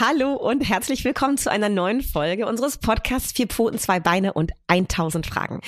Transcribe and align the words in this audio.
Hallo 0.00 0.32
und 0.32 0.62
herzlich 0.62 1.04
willkommen 1.04 1.36
zu 1.36 1.50
einer 1.50 1.68
neuen 1.68 2.00
Folge 2.00 2.46
unseres 2.46 2.78
Podcasts 2.78 3.32
Vier 3.32 3.48
Pfoten, 3.48 3.78
zwei 3.78 4.00
Beine 4.00 4.32
und 4.32 4.52
1000 4.66 5.26
Fragen. 5.26 5.60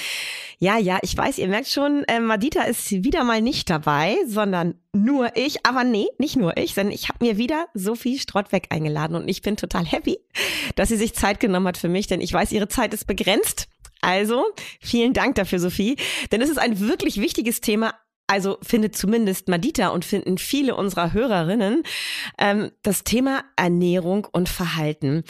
Ja, 0.59 0.79
ja, 0.79 0.99
ich 1.03 1.15
weiß, 1.15 1.37
ihr 1.37 1.49
merkt 1.49 1.69
schon, 1.69 2.05
äh, 2.05 2.19
Madita 2.19 2.63
ist 2.63 2.91
wieder 3.05 3.25
mal 3.25 3.43
nicht 3.43 3.69
dabei, 3.69 4.17
sondern 4.27 4.81
nur 4.95 5.37
ich. 5.37 5.67
Aber 5.67 5.85
nee, 5.85 6.07
nicht 6.17 6.37
nur 6.37 6.57
ich, 6.57 6.73
sondern 6.73 6.95
ich 6.95 7.11
habe 7.11 7.23
mir 7.23 7.37
wieder 7.37 7.67
Sophie 7.75 8.19
Strottweg 8.19 8.69
eingeladen 8.71 9.17
und 9.17 9.29
ich 9.29 9.43
bin 9.43 9.59
total 9.59 9.85
happy, 9.85 10.19
dass 10.77 10.89
sie 10.89 10.97
sich 10.97 11.13
Zeit 11.13 11.39
genommen 11.39 11.69
hat 11.69 11.77
für 11.77 11.91
mich, 11.91 12.07
denn 12.07 12.23
ich 12.23 12.33
weiß, 12.33 12.53
ihre 12.53 12.69
Zeit 12.69 12.95
ist 12.95 13.07
begrenzt. 13.07 13.69
Also, 14.01 14.47
vielen 14.81 15.13
Dank 15.13 15.35
dafür, 15.35 15.59
Sophie. 15.59 15.97
Denn 16.31 16.41
es 16.41 16.49
ist 16.49 16.59
ein 16.59 16.81
wirklich 16.81 17.21
wichtiges 17.21 17.61
Thema, 17.61 17.93
also 18.33 18.57
findet 18.63 18.97
zumindest 18.97 19.49
Madita 19.49 19.89
und 19.89 20.07
finden 20.07 20.39
viele 20.39 20.75
unserer 20.75 21.13
Hörerinnen 21.13 21.83
ähm, 22.39 22.71
das 22.81 23.05
Thema 23.05 23.45
Ernährung 23.57 24.27
und 24.33 24.49
Verhalten. 24.49 25.23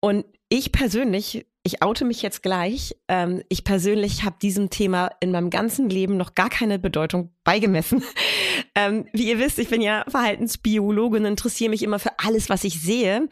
Und 0.00 0.24
ich 0.48 0.72
persönlich, 0.72 1.46
ich 1.62 1.80
oute 1.80 2.04
mich 2.04 2.22
jetzt 2.22 2.42
gleich, 2.42 2.96
ähm, 3.06 3.44
ich 3.48 3.62
persönlich 3.62 4.24
habe 4.24 4.34
diesem 4.42 4.68
Thema 4.68 5.12
in 5.20 5.30
meinem 5.30 5.50
ganzen 5.50 5.88
Leben 5.88 6.16
noch 6.16 6.34
gar 6.34 6.50
keine 6.50 6.80
Bedeutung 6.80 7.32
beigemessen. 7.44 8.02
ähm, 8.74 9.06
wie 9.12 9.28
ihr 9.28 9.38
wisst, 9.38 9.60
ich 9.60 9.68
bin 9.68 9.80
ja 9.80 10.04
Verhaltensbiologin, 10.08 11.26
interessiere 11.26 11.70
mich 11.70 11.84
immer 11.84 12.00
für 12.00 12.18
alles, 12.18 12.48
was 12.48 12.64
ich 12.64 12.80
sehe. 12.80 13.28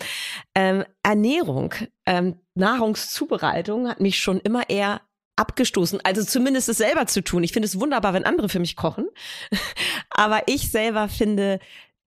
Ähm, 0.55 0.85
Ernährung, 1.03 1.75
ähm, 2.07 2.37
Nahrungszubereitung 2.55 3.89
hat 3.89 4.01
mich 4.01 4.21
schon 4.21 4.39
immer 4.39 4.71
eher 4.71 5.01
abgestoßen. 5.39 6.01
Also 6.05 6.25
zumindest 6.25 6.69
es 6.69 6.79
selber 6.79 7.07
zu 7.07 7.23
tun. 7.23 7.45
Ich 7.45 7.53
finde 7.53 7.67
es 7.67 7.79
wunderbar, 7.81 8.13
wenn 8.15 8.25
andere 8.25 8.49
für 8.49 8.61
mich 8.61 8.77
kochen. 8.77 9.09
Aber 10.11 10.43
ich 10.47 10.71
selber 10.71 11.09
finde 11.09 11.61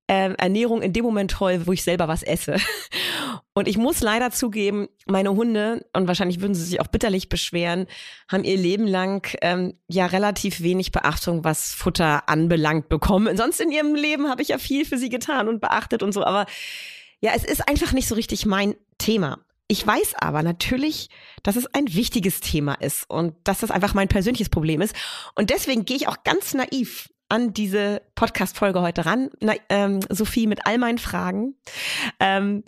ähm, 0.08 0.36
Ernährung 0.38 0.82
in 0.82 0.92
dem 0.92 1.06
Moment 1.06 1.32
toll, 1.32 1.62
wo 1.66 1.72
ich 1.72 1.84
selber 1.84 2.10
was 2.10 2.22
esse. 2.22 2.58
Und 3.54 3.68
ich 3.70 3.78
muss 3.78 4.02
leider 4.02 4.32
zugeben, 4.32 4.88
meine 5.06 5.32
Hunde, 5.32 5.86
und 5.94 6.08
wahrscheinlich 6.08 6.40
würden 6.40 6.56
sie 6.56 6.64
sich 6.64 6.80
auch 6.80 6.88
bitterlich 6.88 7.28
beschweren, 7.28 7.86
haben 8.30 8.46
ihr 8.46 8.56
Leben 8.56 8.88
lang 8.88 9.28
ähm, 9.42 9.74
ja 9.90 10.06
relativ 10.06 10.62
wenig 10.62 10.94
Beachtung, 10.94 11.44
was 11.44 11.74
Futter 11.74 12.30
anbelangt 12.30 12.88
bekommen. 12.88 13.36
Sonst 13.38 13.60
in 13.60 13.72
ihrem 13.72 13.94
Leben 13.94 14.30
habe 14.30 14.42
ich 14.42 14.50
ja 14.50 14.58
viel 14.58 14.86
für 14.86 14.98
sie 14.98 15.10
getan 15.10 15.50
und 15.50 15.60
beachtet 15.60 16.02
und 16.02 16.14
so. 16.14 16.24
Aber 16.24 16.46
ja, 17.20 17.32
es 17.36 17.44
ist 17.44 17.68
einfach 17.68 17.92
nicht 17.92 18.08
so 18.08 18.16
richtig 18.16 18.46
mein 18.46 18.76
Thema. 18.98 19.40
Ich 19.72 19.88
weiß 19.88 20.16
aber 20.18 20.44
natürlich, 20.44 21.08
dass 21.44 21.56
es 21.56 21.66
ein 21.74 21.94
wichtiges 21.94 22.42
Thema 22.42 22.74
ist 22.74 23.10
und 23.10 23.36
dass 23.46 23.60
das 23.60 23.72
einfach 23.72 23.94
mein 23.94 24.10
persönliches 24.10 24.50
Problem 24.50 24.82
ist. 24.82 24.94
Und 25.34 25.50
deswegen 25.50 25.86
gehe 25.86 25.96
ich 25.96 26.10
auch 26.10 26.26
ganz 26.26 26.54
naiv 26.54 27.08
an 27.30 27.54
diese 27.54 28.02
Podcast-Folge 28.16 28.82
heute 28.82 29.06
ran. 29.06 29.30
Na, 29.40 29.54
ähm, 29.70 30.02
Sophie, 30.10 30.46
mit 30.46 30.68
all 30.68 30.78
meinen 30.78 30.98
Fragen. 30.98 31.56
Ähm, 32.20 32.66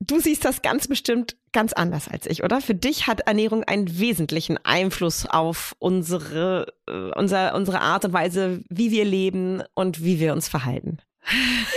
du 0.00 0.18
siehst 0.18 0.46
das 0.46 0.62
ganz 0.62 0.88
bestimmt 0.88 1.36
ganz 1.52 1.74
anders 1.74 2.08
als 2.08 2.26
ich, 2.26 2.42
oder? 2.42 2.62
Für 2.62 2.74
dich 2.74 3.06
hat 3.06 3.20
Ernährung 3.20 3.62
einen 3.62 3.98
wesentlichen 3.98 4.56
Einfluss 4.64 5.26
auf 5.26 5.76
unsere, 5.78 6.72
äh, 6.88 7.10
unser, 7.18 7.54
unsere 7.54 7.82
Art 7.82 8.06
und 8.06 8.14
Weise, 8.14 8.64
wie 8.70 8.90
wir 8.90 9.04
leben 9.04 9.62
und 9.74 10.02
wie 10.02 10.18
wir 10.20 10.32
uns 10.32 10.48
verhalten. 10.48 11.00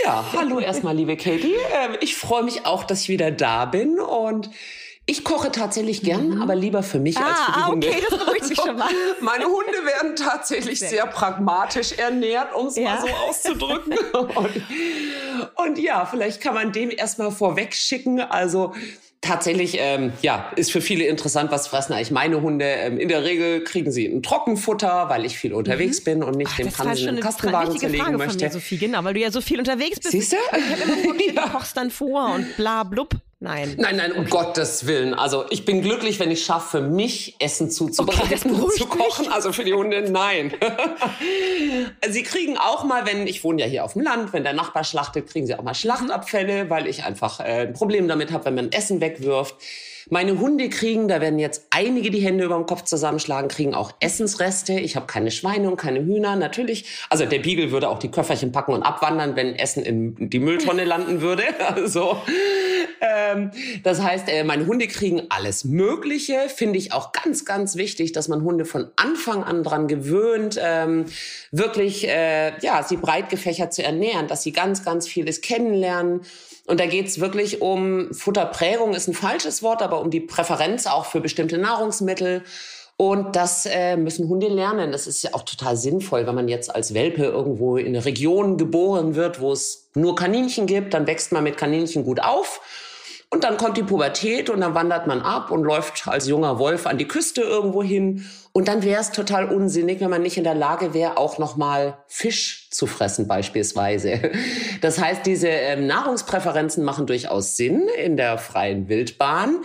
Ja, 0.04 0.24
hallo 0.36 0.58
erstmal, 0.58 0.94
liebe 0.94 1.16
Katie. 1.16 1.54
Ähm, 1.72 1.96
ich 2.00 2.16
freue 2.16 2.42
mich 2.42 2.66
auch, 2.66 2.84
dass 2.84 3.02
ich 3.02 3.08
wieder 3.08 3.30
da 3.30 3.64
bin 3.64 3.98
und 3.98 4.50
ich 5.06 5.24
koche 5.24 5.50
tatsächlich 5.50 6.02
gern, 6.02 6.34
mhm. 6.34 6.42
aber 6.42 6.54
lieber 6.54 6.82
für 6.82 6.98
mich 7.00 7.16
ah, 7.16 7.28
als 7.28 7.40
für 7.40 7.52
die 7.52 7.58
ah, 7.58 7.66
Hunde. 7.68 7.88
okay, 7.88 8.02
das 8.10 8.18
beruhigt 8.18 8.48
mich 8.50 8.58
schon 8.58 8.76
mal. 8.76 8.90
Meine 9.20 9.46
Hunde 9.46 9.84
werden 9.86 10.16
tatsächlich 10.16 10.78
sehr, 10.80 10.90
sehr 10.90 11.06
pragmatisch 11.06 11.92
ernährt, 11.92 12.54
um 12.54 12.66
es 12.66 12.76
ja. 12.76 12.94
mal 12.94 13.00
so 13.00 13.08
auszudrücken. 13.08 13.96
und, 14.12 14.62
und 15.54 15.78
ja, 15.78 16.04
vielleicht 16.04 16.42
kann 16.42 16.52
man 16.52 16.72
dem 16.72 16.90
erstmal 16.90 17.30
vorweg 17.30 17.74
schicken. 17.74 18.20
Also 18.20 18.74
Tatsächlich, 19.20 19.76
ähm, 19.80 20.12
ja, 20.22 20.52
ist 20.54 20.70
für 20.70 20.80
viele 20.80 21.04
interessant, 21.04 21.50
was 21.50 21.66
fressen 21.66 21.92
eigentlich 21.92 22.12
meine 22.12 22.40
Hunde. 22.40 22.64
Ähm, 22.64 22.98
in 22.98 23.08
der 23.08 23.24
Regel 23.24 23.64
kriegen 23.64 23.90
sie 23.90 24.06
ein 24.06 24.22
Trockenfutter, 24.22 25.08
weil 25.08 25.24
ich 25.24 25.36
viel 25.36 25.52
unterwegs 25.52 26.00
mhm. 26.00 26.04
bin 26.04 26.22
und 26.22 26.36
nicht 26.36 26.50
Ach, 26.52 26.56
den 26.56 26.70
Pansen 26.70 27.16
im 27.16 27.20
Kastenwagen 27.20 27.76
zerlegen 27.76 28.04
Frage 28.04 28.16
möchte. 28.16 28.38
Von 28.38 28.46
mir, 28.46 28.52
Sophie, 28.52 28.78
genau, 28.78 29.02
weil 29.02 29.14
du 29.14 29.20
ja 29.20 29.32
so 29.32 29.40
viel 29.40 29.58
unterwegs 29.58 29.98
bist. 29.98 30.12
Siehst 30.12 30.32
du? 30.32 30.36
Ich 30.56 30.70
habe 30.70 30.82
immer 30.82 30.96
vor, 30.98 31.14
ja. 31.34 31.46
du 31.46 31.50
kochst 31.50 31.76
dann 31.76 31.90
vor 31.90 32.34
und 32.34 32.56
bla 32.56 32.84
blub. 32.84 33.16
Nein. 33.40 33.76
Nein, 33.78 33.96
nein, 33.96 34.12
um 34.12 34.22
okay. 34.22 34.30
Gottes 34.30 34.88
Willen. 34.88 35.14
Also 35.14 35.44
ich 35.50 35.64
bin 35.64 35.80
glücklich, 35.80 36.18
wenn 36.18 36.32
ich 36.32 36.44
schaffe, 36.44 36.78
für 36.78 36.80
mich 36.80 37.36
Essen 37.38 37.70
zuzubereiten 37.70 38.60
okay, 38.60 38.76
zu 38.76 38.86
kochen. 38.86 39.26
Mich. 39.26 39.32
Also 39.32 39.52
für 39.52 39.64
die 39.64 39.74
Hunde, 39.74 40.10
nein. 40.10 40.52
sie 42.08 42.24
kriegen 42.24 42.58
auch 42.58 42.82
mal, 42.82 43.06
wenn, 43.06 43.28
ich 43.28 43.44
wohne 43.44 43.62
ja 43.62 43.68
hier 43.68 43.84
auf 43.84 43.92
dem 43.92 44.02
Land, 44.02 44.32
wenn 44.32 44.42
der 44.42 44.54
Nachbar 44.54 44.82
schlachtet, 44.82 45.28
kriegen 45.28 45.46
sie 45.46 45.54
auch 45.54 45.62
mal 45.62 45.74
Schlachtabfälle, 45.74 46.68
weil 46.68 46.88
ich 46.88 47.04
einfach 47.04 47.38
äh, 47.38 47.68
ein 47.68 47.74
Problem 47.74 48.08
damit 48.08 48.32
habe, 48.32 48.46
wenn 48.46 48.56
man 48.56 48.72
Essen 48.72 49.00
wegwirft. 49.00 49.54
Meine 50.10 50.38
Hunde 50.40 50.68
kriegen, 50.70 51.06
da 51.06 51.20
werden 51.20 51.38
jetzt 51.38 51.66
einige 51.70 52.10
die 52.10 52.20
Hände 52.20 52.44
über 52.44 52.56
dem 52.56 52.66
Kopf 52.66 52.84
zusammenschlagen, 52.84 53.48
kriegen 53.48 53.74
auch 53.74 53.92
Essensreste. 54.00 54.72
Ich 54.80 54.96
habe 54.96 55.06
keine 55.06 55.30
Schweine 55.30 55.70
und 55.70 55.76
keine 55.76 56.00
Hühner, 56.00 56.34
natürlich. 56.34 56.86
Also 57.10 57.26
der 57.26 57.38
Beagle 57.40 57.70
würde 57.70 57.88
auch 57.88 57.98
die 57.98 58.10
Köfferchen 58.10 58.50
packen 58.50 58.72
und 58.72 58.82
abwandern, 58.82 59.36
wenn 59.36 59.54
Essen 59.54 59.84
in 59.84 60.30
die 60.30 60.40
Mülltonne 60.40 60.84
landen 60.84 61.20
würde. 61.20 61.44
Also 61.58 62.16
ähm, 63.00 63.50
das 63.82 64.00
heißt, 64.00 64.28
äh, 64.28 64.44
meine 64.44 64.66
Hunde 64.66 64.88
kriegen 64.88 65.22
alles 65.28 65.64
Mögliche. 65.64 66.48
Finde 66.48 66.78
ich 66.78 66.92
auch 66.92 67.12
ganz, 67.12 67.44
ganz 67.44 67.76
wichtig, 67.76 68.12
dass 68.12 68.28
man 68.28 68.42
Hunde 68.42 68.64
von 68.64 68.88
Anfang 68.96 69.44
an 69.44 69.62
dran 69.62 69.88
gewöhnt, 69.88 70.58
ähm, 70.62 71.06
wirklich 71.50 72.08
äh, 72.08 72.58
ja, 72.60 72.82
sie 72.82 72.96
breit 72.96 73.28
gefächert 73.28 73.72
zu 73.72 73.82
ernähren, 73.82 74.28
dass 74.28 74.42
sie 74.42 74.52
ganz, 74.52 74.84
ganz 74.84 75.06
vieles 75.08 75.40
kennenlernen. 75.40 76.22
Und 76.66 76.80
da 76.80 76.86
geht's 76.86 77.18
wirklich 77.18 77.62
um 77.62 78.12
Futterprägung, 78.12 78.92
ist 78.92 79.08
ein 79.08 79.14
falsches 79.14 79.62
Wort, 79.62 79.82
aber 79.82 80.00
um 80.00 80.10
die 80.10 80.20
Präferenz 80.20 80.86
auch 80.86 81.06
für 81.06 81.20
bestimmte 81.20 81.56
Nahrungsmittel. 81.56 82.42
Und 83.00 83.36
das 83.36 83.64
äh, 83.64 83.96
müssen 83.96 84.28
Hunde 84.28 84.48
lernen. 84.48 84.90
Das 84.90 85.06
ist 85.06 85.22
ja 85.22 85.30
auch 85.32 85.42
total 85.42 85.76
sinnvoll, 85.76 86.26
wenn 86.26 86.34
man 86.34 86.48
jetzt 86.48 86.74
als 86.74 86.94
Welpe 86.94 87.22
irgendwo 87.22 87.76
in 87.76 87.86
eine 87.86 88.04
Region 88.04 88.58
geboren 88.58 89.14
wird, 89.14 89.40
wo 89.40 89.52
es 89.52 89.88
nur 89.94 90.16
Kaninchen 90.16 90.66
gibt, 90.66 90.94
dann 90.94 91.06
wächst 91.06 91.30
man 91.30 91.44
mit 91.44 91.56
Kaninchen 91.56 92.02
gut 92.04 92.20
auf. 92.20 92.60
Und 93.30 93.44
dann 93.44 93.58
kommt 93.58 93.76
die 93.76 93.82
Pubertät 93.82 94.48
und 94.48 94.62
dann 94.62 94.74
wandert 94.74 95.06
man 95.06 95.20
ab 95.20 95.50
und 95.50 95.62
läuft 95.62 96.08
als 96.08 96.26
junger 96.26 96.58
Wolf 96.58 96.86
an 96.86 96.96
die 96.96 97.06
Küste 97.06 97.42
irgendwo 97.42 97.82
hin. 97.82 98.24
Und 98.52 98.68
dann 98.68 98.82
wäre 98.82 99.00
es 99.02 99.10
total 99.10 99.52
unsinnig, 99.52 100.00
wenn 100.00 100.08
man 100.08 100.22
nicht 100.22 100.38
in 100.38 100.44
der 100.44 100.54
Lage 100.54 100.94
wäre, 100.94 101.18
auch 101.18 101.36
noch 101.36 101.56
mal 101.56 101.98
Fisch 102.06 102.70
zu 102.70 102.86
fressen 102.86 103.28
beispielsweise. 103.28 104.32
Das 104.80 104.98
heißt, 104.98 105.26
diese 105.26 105.48
ähm, 105.48 105.86
Nahrungspräferenzen 105.86 106.84
machen 106.84 107.06
durchaus 107.06 107.56
Sinn 107.56 107.88
in 108.02 108.16
der 108.16 108.38
freien 108.38 108.88
Wildbahn. 108.88 109.58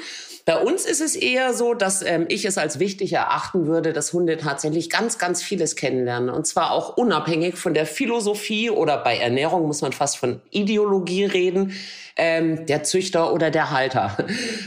Bei 0.46 0.58
uns 0.58 0.84
ist 0.84 1.00
es 1.00 1.16
eher 1.16 1.54
so, 1.54 1.74
dass 1.74 2.02
ähm, 2.02 2.26
ich 2.28 2.44
es 2.44 2.58
als 2.58 2.78
wichtig 2.80 3.14
erachten 3.14 3.66
würde, 3.66 3.94
dass 3.94 4.12
Hunde 4.12 4.36
tatsächlich 4.36 4.90
ganz, 4.90 5.18
ganz 5.18 5.42
vieles 5.42 5.78
kennenlernen. 5.78 6.30
Und 6.30 6.46
zwar 6.46 6.72
auch 6.72 6.98
unabhängig 6.98 7.56
von 7.56 7.74
der 7.74 7.86
Philosophie 7.86 8.70
oder 8.70 8.98
bei 8.98 9.18
Ernährung 9.18 9.66
muss 9.68 9.82
man 9.82 9.94
fast 9.94 10.18
von 10.18 10.42
Ideologie 10.50 11.24
reden, 11.24 11.74
ähm, 12.18 12.66
der 12.66 12.84
Züchter 12.84 13.32
oder 13.34 13.52
der 13.52 13.72
Halter. 13.72 14.18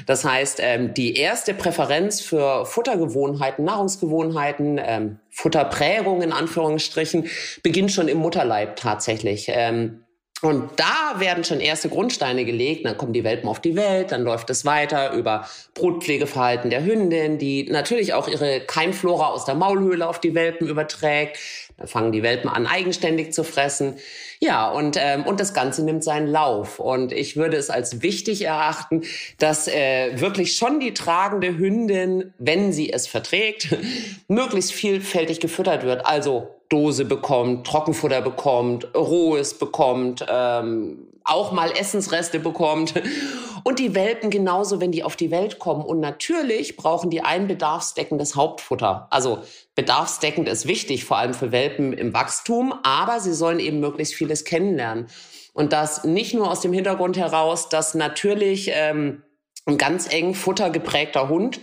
Das 0.07 0.25
heißt, 0.25 0.61
ähm, 0.63 0.95
die 0.95 1.15
erste 1.17 1.53
Präferenz 1.53 2.21
für 2.21 2.65
Futtergewohnheiten, 2.65 3.65
Nahrungsgewohnheiten, 3.65 4.81
ähm, 4.83 5.19
Futterprägung 5.31 6.23
in 6.23 6.33
Anführungsstrichen, 6.33 7.29
beginnt 7.63 7.93
schon 7.93 8.09
im 8.09 8.19
Mutterleib 8.19 8.77
tatsächlich. 8.77 9.47
Ähm, 9.49 10.06
und 10.47 10.71
da 10.77 11.19
werden 11.19 11.43
schon 11.43 11.59
erste 11.59 11.89
Grundsteine 11.89 12.45
gelegt. 12.45 12.87
Dann 12.87 12.97
kommen 12.97 13.13
die 13.13 13.25
Welpen 13.25 13.49
auf 13.49 13.59
die 13.59 13.75
Welt, 13.75 14.13
dann 14.13 14.23
läuft 14.23 14.49
es 14.49 14.65
weiter 14.65 15.13
über 15.13 15.49
Brutpflegeverhalten 15.75 16.71
der 16.71 16.85
Hündin, 16.85 17.39
die 17.39 17.65
natürlich 17.65 18.15
auch 18.15 18.29
ihre 18.29 18.61
Keimflora 18.61 19.27
aus 19.27 19.45
der 19.45 19.57
Maulhöhle 19.57 20.07
auf 20.07 20.21
die 20.21 20.37
Welpen 20.37 20.69
überträgt. 20.69 21.39
Dann 21.79 21.89
fangen 21.89 22.13
die 22.13 22.23
Welpen 22.23 22.49
an, 22.49 22.69
eigenständig 22.69 23.33
zu 23.33 23.43
fressen. 23.43 23.97
Ja, 24.39 24.71
und, 24.71 24.97
ähm, 25.01 25.25
und 25.25 25.41
das 25.41 25.53
Ganze 25.53 25.85
nimmt 25.85 26.05
seinen 26.05 26.29
Lauf. 26.29 26.79
Und 26.79 27.13
ich 27.13 27.37
würde 27.37 27.57
es 27.57 27.69
als 27.69 28.03
wichtig 28.03 28.43
erachten, 28.43 29.03
dass 29.39 29.67
äh, 29.67 30.21
wirklich 30.21 30.57
schon 30.57 30.79
die 30.79 30.95
tragende 30.95 31.59
Hündin, 31.59 32.33
wenn 32.39 32.73
sie 32.73 32.93
es 32.93 33.09
verträgt, 33.09 33.77
möglichst 34.29 34.73
vielfältig 34.73 35.41
gefüttert 35.41 35.83
wird. 35.83 36.07
Also 36.07 36.56
Dose 36.69 37.05
bekommt, 37.05 37.67
Trockenfutter 37.67 38.23
bekommt, 38.23 38.95
Rohes 38.95 39.59
bekommt, 39.59 40.25
ähm, 40.29 41.09
auch 41.25 41.53
mal 41.53 41.71
Essensreste 41.73 42.39
bekommt 42.39 42.95
Und 43.67 43.81
die 43.81 43.97
Welpen 43.97 44.31
genauso, 44.31 44.81
wenn 44.81 44.93
die 44.93 45.03
auf 45.03 45.17
die 45.17 45.33
Welt 45.33 45.59
kommen. 45.59 45.85
Und 45.85 45.99
natürlich 45.99 46.77
brauchen 46.77 47.11
die 47.11 47.23
ein 47.23 47.49
bedarfsdeckendes 47.49 48.37
Hauptfutter. 48.37 49.09
Also 49.11 49.41
bedarfsdeckend 49.75 50.49
ist 50.49 50.69
wichtig, 50.69 51.05
vor 51.05 51.17
allem 51.17 51.35
für 51.35 51.51
Welpen 51.51 51.93
im 51.93 52.15
Wachstum, 52.15 52.73
aber 52.85 53.19
sie 53.19 53.35
sollen 53.35 53.59
eben 53.59 53.81
möglichst 53.81 54.15
vieles 54.15 54.45
kennenlernen. 54.45 55.09
Und 55.53 55.73
das 55.73 56.05
nicht 56.05 56.33
nur 56.33 56.49
aus 56.49 56.61
dem 56.61 56.73
Hintergrund 56.73 57.17
heraus, 57.17 57.69
dass 57.69 57.95
natürlich 57.95 58.71
ähm, 58.73 59.25
ein 59.65 59.79
ganz 59.79 60.13
eng 60.13 60.35
futtergeprägter 60.35 61.29
Hund 61.29 61.59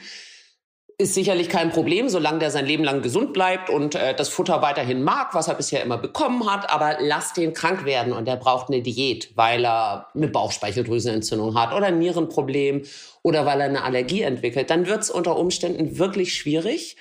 ist 0.98 1.14
sicherlich 1.14 1.50
kein 1.50 1.72
Problem, 1.72 2.10
solange 2.10 2.40
der 2.40 2.52
sein 2.52 2.66
Leben 2.66 2.84
lang 2.84 3.02
gesund 3.02 3.34
bleibt 3.34 3.70
und 3.70 3.96
äh, 3.96 4.16
das 4.16 4.30
Futter 4.30 4.62
weiterhin 4.62 5.04
mag, 5.04 5.34
was 5.34 5.48
er 5.48 5.56
bisher 5.56 5.82
immer 5.84 5.98
bekommen 5.98 6.50
hat. 6.50 6.70
Aber 6.70 6.98
lass 7.00 7.34
den 7.34 7.54
krank 7.54 7.86
werden 7.86 8.14
und 8.14 8.28
er 8.28 8.38
braucht 8.38 8.70
eine 8.70 8.82
Diät, 8.82 9.32
weil 9.36 9.66
er 9.66 10.08
eine 10.14 10.28
Bauchspeicheldrüsenentzündung 10.28 11.60
hat 11.60 11.74
oder 11.74 11.88
ein 11.88 12.00
Nierenproblem 12.00 12.84
oder 13.22 13.46
weil 13.46 13.62
er 13.62 13.68
eine 13.68 13.84
Allergie 13.84 14.22
entwickelt. 14.22 14.70
Dann 14.70 14.88
wird 14.88 15.02
es 15.02 15.10
unter 15.10 15.38
Umständen 15.38 15.98
wirklich 15.98 16.36
schwierig 16.36 16.96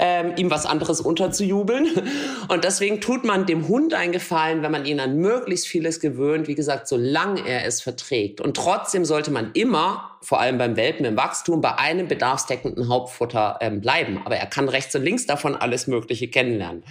ähm, 0.00 0.32
ihm 0.36 0.50
was 0.50 0.64
anderes 0.64 1.00
unterzujubeln. 1.00 1.86
Und 2.48 2.64
deswegen 2.64 3.00
tut 3.00 3.24
man 3.24 3.44
dem 3.44 3.68
Hund 3.68 3.92
einen 3.92 4.12
Gefallen, 4.12 4.62
wenn 4.62 4.72
man 4.72 4.86
ihn 4.86 4.98
an 4.98 5.18
möglichst 5.18 5.68
vieles 5.68 6.00
gewöhnt, 6.00 6.48
wie 6.48 6.54
gesagt, 6.54 6.88
solange 6.88 7.46
er 7.46 7.66
es 7.66 7.82
verträgt. 7.82 8.40
Und 8.40 8.56
trotzdem 8.56 9.04
sollte 9.04 9.30
man 9.30 9.50
immer, 9.52 10.16
vor 10.22 10.40
allem 10.40 10.56
beim 10.56 10.76
Welpen 10.76 11.04
im 11.04 11.16
Wachstum, 11.16 11.60
bei 11.60 11.78
einem 11.78 12.08
bedarfsdeckenden 12.08 12.88
Hauptfutter 12.88 13.58
ähm, 13.60 13.82
bleiben. 13.82 14.22
Aber 14.24 14.36
er 14.36 14.46
kann 14.46 14.68
rechts 14.68 14.94
und 14.96 15.02
links 15.02 15.26
davon 15.26 15.54
alles 15.54 15.86
Mögliche 15.86 16.28
kennenlernen. 16.28 16.82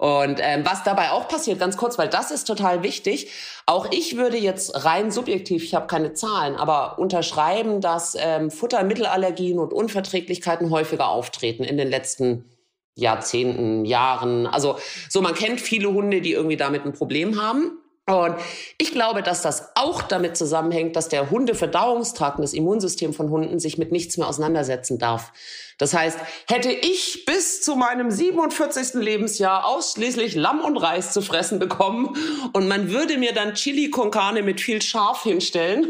Und 0.00 0.40
ähm, 0.40 0.64
was 0.64 0.82
dabei 0.82 1.10
auch 1.10 1.28
passiert, 1.28 1.58
ganz 1.58 1.76
kurz, 1.76 1.98
weil 1.98 2.08
das 2.08 2.30
ist 2.30 2.44
total 2.44 2.82
wichtig. 2.82 3.30
Auch 3.66 3.86
ich 3.90 4.16
würde 4.16 4.38
jetzt 4.38 4.86
rein 4.86 5.10
subjektiv, 5.10 5.62
ich 5.62 5.74
habe 5.74 5.88
keine 5.88 6.14
Zahlen, 6.14 6.56
aber 6.56 6.98
unterschreiben, 6.98 7.82
dass 7.82 8.16
ähm, 8.18 8.50
Futtermittelallergien 8.50 9.58
und 9.58 9.74
Unverträglichkeiten 9.74 10.70
häufiger 10.70 11.10
auftreten 11.10 11.64
in 11.64 11.76
den 11.76 11.90
letzten 11.90 12.46
Jahrzehnten, 12.94 13.84
Jahren. 13.84 14.46
Also 14.46 14.78
so, 15.10 15.20
man 15.20 15.34
kennt 15.34 15.60
viele 15.60 15.92
Hunde, 15.92 16.22
die 16.22 16.32
irgendwie 16.32 16.56
damit 16.56 16.86
ein 16.86 16.94
Problem 16.94 17.38
haben. 17.38 17.79
Und 18.10 18.34
ich 18.76 18.90
glaube, 18.90 19.22
dass 19.22 19.42
das 19.42 19.70
auch 19.76 20.02
damit 20.02 20.36
zusammenhängt, 20.36 20.96
dass 20.96 21.08
der 21.08 21.30
Hundeverdauungstrakt 21.30 22.38
und 22.38 22.42
das 22.42 22.54
Immunsystem 22.54 23.12
von 23.12 23.30
Hunden 23.30 23.60
sich 23.60 23.78
mit 23.78 23.92
nichts 23.92 24.16
mehr 24.16 24.26
auseinandersetzen 24.26 24.98
darf. 24.98 25.32
Das 25.78 25.94
heißt, 25.94 26.18
hätte 26.46 26.70
ich 26.70 27.24
bis 27.24 27.62
zu 27.62 27.74
meinem 27.74 28.10
47. 28.10 29.00
Lebensjahr 29.02 29.64
ausschließlich 29.64 30.34
Lamm 30.34 30.60
und 30.60 30.76
Reis 30.76 31.12
zu 31.12 31.22
fressen 31.22 31.58
bekommen 31.58 32.14
und 32.52 32.68
man 32.68 32.90
würde 32.90 33.16
mir 33.16 33.32
dann 33.32 33.54
Chili 33.54 33.88
con 33.88 34.10
Carne 34.10 34.42
mit 34.42 34.60
viel 34.60 34.82
Scharf 34.82 35.22
hinstellen, 35.22 35.88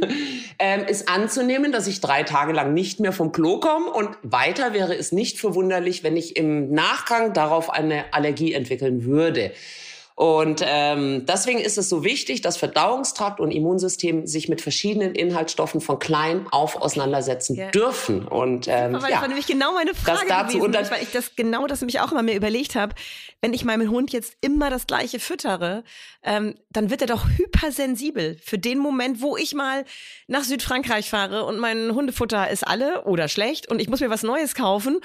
ähm, 0.61 0.85
ist 0.87 1.09
anzunehmen, 1.09 1.73
dass 1.73 1.89
ich 1.89 2.01
drei 2.01 2.23
Tage 2.23 2.53
lang 2.53 2.73
nicht 2.73 3.01
mehr 3.01 3.13
vom 3.13 3.33
Klo 3.33 3.59
komme 3.59 3.91
und 3.91 4.11
weiter 4.23 4.75
wäre 4.75 4.95
es 4.95 5.11
nicht 5.11 5.41
verwunderlich, 5.41 6.05
wenn 6.05 6.17
ich 6.17 6.37
im 6.37 6.71
Nachgang 6.71 7.33
darauf 7.33 7.69
eine 7.69 8.13
Allergie 8.13 8.53
entwickeln 8.53 9.05
würde. 9.07 9.51
Und 10.21 10.63
ähm, 10.67 11.25
deswegen 11.25 11.61
ist 11.61 11.79
es 11.79 11.89
so 11.89 12.05
wichtig, 12.05 12.43
dass 12.43 12.59
Verdauungstrakt 12.59 13.41
und 13.41 13.51
Immunsystem 13.51 14.27
sich 14.27 14.51
mit 14.51 14.61
verschiedenen 14.61 15.15
Inhaltsstoffen 15.15 15.81
von 15.81 15.99
klein 15.99 16.47
auf 16.51 16.77
auseinandersetzen 16.77 17.57
ja. 17.57 17.71
dürfen. 17.71 18.29
Und 18.29 18.69
ähm, 18.69 18.97
aber 18.97 19.05
ja, 19.05 19.13
das 19.13 19.21
war 19.23 19.29
nämlich 19.29 19.47
genau 19.47 19.73
meine 19.73 19.95
Frage 19.95 20.29
das 20.29 20.53
gewesen, 20.53 20.75
weil 20.91 21.03
ich 21.03 21.11
das 21.11 21.37
genau 21.37 21.67
das 21.67 21.81
nämlich 21.81 22.01
auch 22.01 22.13
immer 22.13 22.23
mir 22.23 22.37
überlegt 22.37 22.75
habe. 22.75 22.95
Wenn 23.41 23.55
ich 23.55 23.65
meinem 23.65 23.89
Hund 23.89 24.13
jetzt 24.13 24.37
immer 24.43 24.69
das 24.69 24.87
gleiche 24.87 25.21
füttere, 25.21 25.85
ähm, 26.23 26.55
dann 26.69 26.91
wird 26.91 27.01
er 27.01 27.07
doch 27.07 27.25
hypersensibel 27.39 28.37
für 28.45 28.59
den 28.59 28.79
Moment, 28.79 29.23
wo 29.23 29.39
ich 29.39 29.55
mal 29.55 29.87
nach 30.27 30.45
Südfrankreich 30.45 31.09
fahre 31.09 31.47
und 31.47 31.59
mein 31.59 31.95
Hundefutter 31.95 32.51
ist 32.51 32.69
alle 32.69 33.05
oder 33.05 33.29
schlecht 33.29 33.71
und 33.71 33.81
ich 33.81 33.89
muss 33.89 34.01
mir 34.01 34.11
was 34.11 34.23
Neues 34.23 34.55
kaufen 34.55 35.01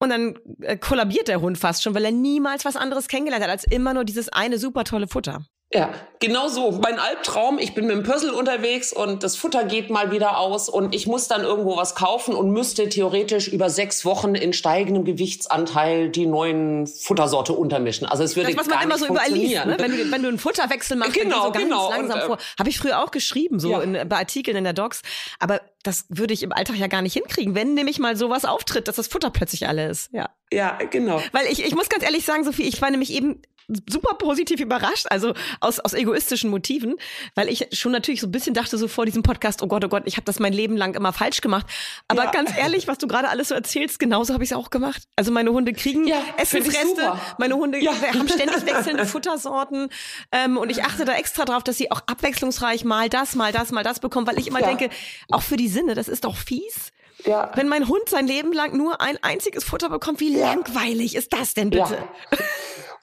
und 0.00 0.10
dann 0.10 0.38
äh, 0.62 0.76
kollabiert 0.76 1.28
der 1.28 1.40
Hund 1.40 1.58
fast 1.58 1.82
schon, 1.82 1.94
weil 1.94 2.04
er 2.04 2.10
niemals 2.10 2.64
was 2.64 2.76
anderes 2.76 3.06
kennengelernt 3.06 3.44
hat 3.44 3.50
als 3.50 3.64
immer 3.64 3.94
nur 3.94 4.04
dieses 4.04 4.28
eine 4.30 4.58
super 4.58 4.84
tolle 4.84 5.06
Futter. 5.06 5.44
Ja, 5.72 5.94
genau 6.18 6.48
so. 6.48 6.72
Mein 6.72 6.98
Albtraum, 6.98 7.60
ich 7.60 7.74
bin 7.74 7.86
mit 7.86 7.94
dem 7.94 8.02
Puzzle 8.02 8.30
unterwegs 8.30 8.92
und 8.92 9.22
das 9.22 9.36
Futter 9.36 9.62
geht 9.62 9.88
mal 9.88 10.10
wieder 10.10 10.38
aus 10.38 10.68
und 10.68 10.96
ich 10.96 11.06
muss 11.06 11.28
dann 11.28 11.44
irgendwo 11.44 11.76
was 11.76 11.94
kaufen 11.94 12.34
und 12.34 12.50
müsste 12.50 12.88
theoretisch 12.88 13.46
über 13.46 13.70
sechs 13.70 14.04
Wochen 14.04 14.34
in 14.34 14.52
steigendem 14.52 15.04
Gewichtsanteil 15.04 16.08
die 16.08 16.26
neuen 16.26 16.88
Futtersorte 16.88 17.52
untermischen. 17.52 18.08
Also 18.08 18.24
es 18.24 18.34
würde 18.34 18.52
das, 18.52 18.66
was 18.66 18.74
man 18.74 18.82
immer 18.82 18.98
so 18.98 19.06
überall 19.06 19.30
liest, 19.30 19.64
ne? 19.64 19.76
wenn, 19.78 19.92
du, 19.92 20.10
wenn 20.10 20.22
du 20.22 20.28
einen 20.28 20.38
Futterwechsel 20.40 20.96
machst, 20.96 21.14
genau, 21.14 21.44
so 21.46 21.52
ganz 21.52 21.64
genau. 21.64 21.88
langsam 21.88 22.18
und, 22.18 22.24
äh, 22.24 22.26
vor. 22.26 22.38
Habe 22.58 22.68
ich 22.68 22.78
früher 22.80 23.04
auch 23.04 23.12
geschrieben, 23.12 23.60
so 23.60 23.70
ja. 23.70 23.80
in, 23.80 24.08
bei 24.08 24.16
Artikeln 24.16 24.56
in 24.56 24.64
der 24.64 24.72
Docs. 24.72 25.02
Aber 25.38 25.60
das 25.84 26.06
würde 26.08 26.34
ich 26.34 26.42
im 26.42 26.52
Alltag 26.52 26.76
ja 26.78 26.88
gar 26.88 27.00
nicht 27.00 27.12
hinkriegen, 27.12 27.54
wenn 27.54 27.74
nämlich 27.74 28.00
mal 28.00 28.16
sowas 28.16 28.44
auftritt, 28.44 28.88
dass 28.88 28.96
das 28.96 29.06
Futter 29.06 29.30
plötzlich 29.30 29.68
alle 29.68 29.88
ist. 29.88 30.10
Ja. 30.12 30.30
Ja, 30.52 30.78
genau. 30.90 31.22
Weil 31.30 31.46
ich, 31.46 31.64
ich 31.64 31.76
muss 31.76 31.88
ganz 31.88 32.02
ehrlich 32.02 32.24
sagen, 32.24 32.42
Sophie, 32.42 32.64
ich 32.64 32.82
war 32.82 32.90
nämlich 32.90 33.12
eben 33.12 33.40
super 33.88 34.14
positiv 34.14 34.60
überrascht, 34.60 35.06
also 35.10 35.34
aus, 35.60 35.80
aus 35.80 35.92
egoistischen 35.92 36.50
Motiven, 36.50 36.96
weil 37.34 37.48
ich 37.48 37.68
schon 37.72 37.92
natürlich 37.92 38.20
so 38.20 38.26
ein 38.26 38.32
bisschen 38.32 38.54
dachte 38.54 38.78
so 38.78 38.88
vor 38.88 39.06
diesem 39.06 39.22
Podcast, 39.22 39.62
oh 39.62 39.66
Gott, 39.66 39.84
oh 39.84 39.88
Gott, 39.88 40.02
ich 40.06 40.16
habe 40.16 40.24
das 40.24 40.38
mein 40.38 40.52
Leben 40.52 40.76
lang 40.76 40.94
immer 40.94 41.12
falsch 41.12 41.40
gemacht. 41.40 41.66
Aber 42.08 42.24
ja. 42.24 42.30
ganz 42.30 42.56
ehrlich, 42.56 42.88
was 42.88 42.98
du 42.98 43.06
gerade 43.06 43.28
alles 43.28 43.48
so 43.48 43.54
erzählst, 43.54 43.98
genauso 43.98 44.34
habe 44.34 44.44
ich 44.44 44.50
es 44.50 44.56
auch 44.56 44.70
gemacht. 44.70 45.02
Also 45.16 45.32
meine 45.32 45.50
Hunde 45.52 45.72
kriegen 45.72 46.06
ja, 46.06 46.22
Essensreste, 46.36 47.12
meine 47.38 47.54
Hunde 47.54 47.82
ja. 47.82 47.92
haben 47.92 48.28
ständig 48.28 48.66
wechselnde 48.66 49.06
Futtersorten 49.06 49.88
ähm, 50.32 50.56
und 50.56 50.70
ich 50.70 50.84
achte 50.84 51.04
da 51.04 51.14
extra 51.14 51.44
drauf, 51.44 51.62
dass 51.62 51.76
sie 51.76 51.90
auch 51.90 52.02
abwechslungsreich 52.06 52.84
mal 52.84 53.08
das, 53.08 53.34
mal 53.34 53.52
das, 53.52 53.70
mal 53.72 53.84
das 53.84 54.00
bekommen, 54.00 54.26
weil 54.26 54.38
ich 54.38 54.48
immer 54.48 54.60
denke, 54.60 54.90
auch 55.30 55.42
für 55.42 55.56
die 55.56 55.68
Sinne, 55.68 55.94
das 55.94 56.08
ist 56.08 56.24
doch 56.24 56.36
fies. 56.36 56.92
Ja. 57.24 57.50
Wenn 57.54 57.68
mein 57.68 57.88
Hund 57.88 58.08
sein 58.08 58.26
Leben 58.26 58.52
lang 58.52 58.76
nur 58.76 59.00
ein 59.00 59.18
einziges 59.22 59.64
Futter 59.64 59.88
bekommt, 59.88 60.20
wie 60.20 60.34
langweilig 60.34 61.14
ist 61.14 61.32
das 61.32 61.54
denn 61.54 61.70
bitte? 61.70 61.98
Ja. 62.30 62.38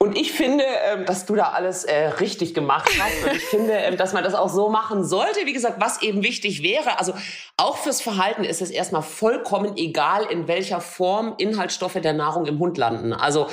Und 0.00 0.16
ich 0.16 0.30
finde, 0.30 0.64
ähm, 0.86 1.04
dass 1.06 1.26
du 1.26 1.34
da 1.34 1.50
alles 1.50 1.82
äh, 1.82 2.06
richtig 2.20 2.54
gemacht 2.54 2.88
hast. 3.00 3.24
Und 3.24 3.36
ich 3.36 3.44
finde, 3.44 3.72
ähm, 3.72 3.96
dass 3.96 4.12
man 4.12 4.22
das 4.22 4.34
auch 4.34 4.48
so 4.48 4.68
machen 4.68 5.04
sollte. 5.04 5.44
Wie 5.44 5.52
gesagt, 5.52 5.80
was 5.80 6.02
eben 6.02 6.22
wichtig 6.22 6.62
wäre, 6.62 7.00
also 7.00 7.14
auch 7.56 7.76
fürs 7.78 8.00
Verhalten 8.00 8.44
ist 8.44 8.62
es 8.62 8.70
erstmal 8.70 9.02
vollkommen 9.02 9.76
egal, 9.76 10.24
in 10.30 10.46
welcher 10.46 10.80
Form 10.80 11.34
Inhaltsstoffe 11.38 12.00
der 12.00 12.12
Nahrung 12.12 12.46
im 12.46 12.60
Hund 12.60 12.78
landen. 12.78 13.12
Also 13.12 13.48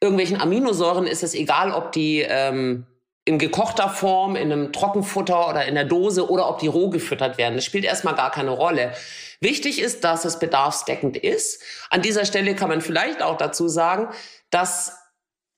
irgendwelchen 0.00 0.40
Aminosäuren 0.40 1.08
ist 1.08 1.24
es 1.24 1.34
egal, 1.34 1.72
ob 1.72 1.90
die 1.90 2.20
ähm, 2.20 2.86
in 3.24 3.38
gekochter 3.38 3.90
Form, 3.90 4.36
in 4.36 4.52
einem 4.52 4.72
Trockenfutter 4.72 5.48
oder 5.50 5.66
in 5.66 5.74
der 5.74 5.84
Dose 5.84 6.30
oder 6.30 6.48
ob 6.48 6.60
die 6.60 6.68
roh 6.68 6.90
gefüttert 6.90 7.38
werden. 7.38 7.56
Das 7.56 7.64
spielt 7.64 7.84
erstmal 7.84 8.14
gar 8.14 8.30
keine 8.30 8.52
Rolle. 8.52 8.92
Wichtig 9.40 9.80
ist, 9.80 10.02
dass 10.04 10.24
es 10.24 10.38
bedarfsdeckend 10.38 11.16
ist. 11.16 11.62
An 11.90 12.02
dieser 12.02 12.24
Stelle 12.24 12.56
kann 12.56 12.68
man 12.68 12.80
vielleicht 12.80 13.22
auch 13.22 13.36
dazu 13.36 13.68
sagen, 13.68 14.08
dass 14.50 14.92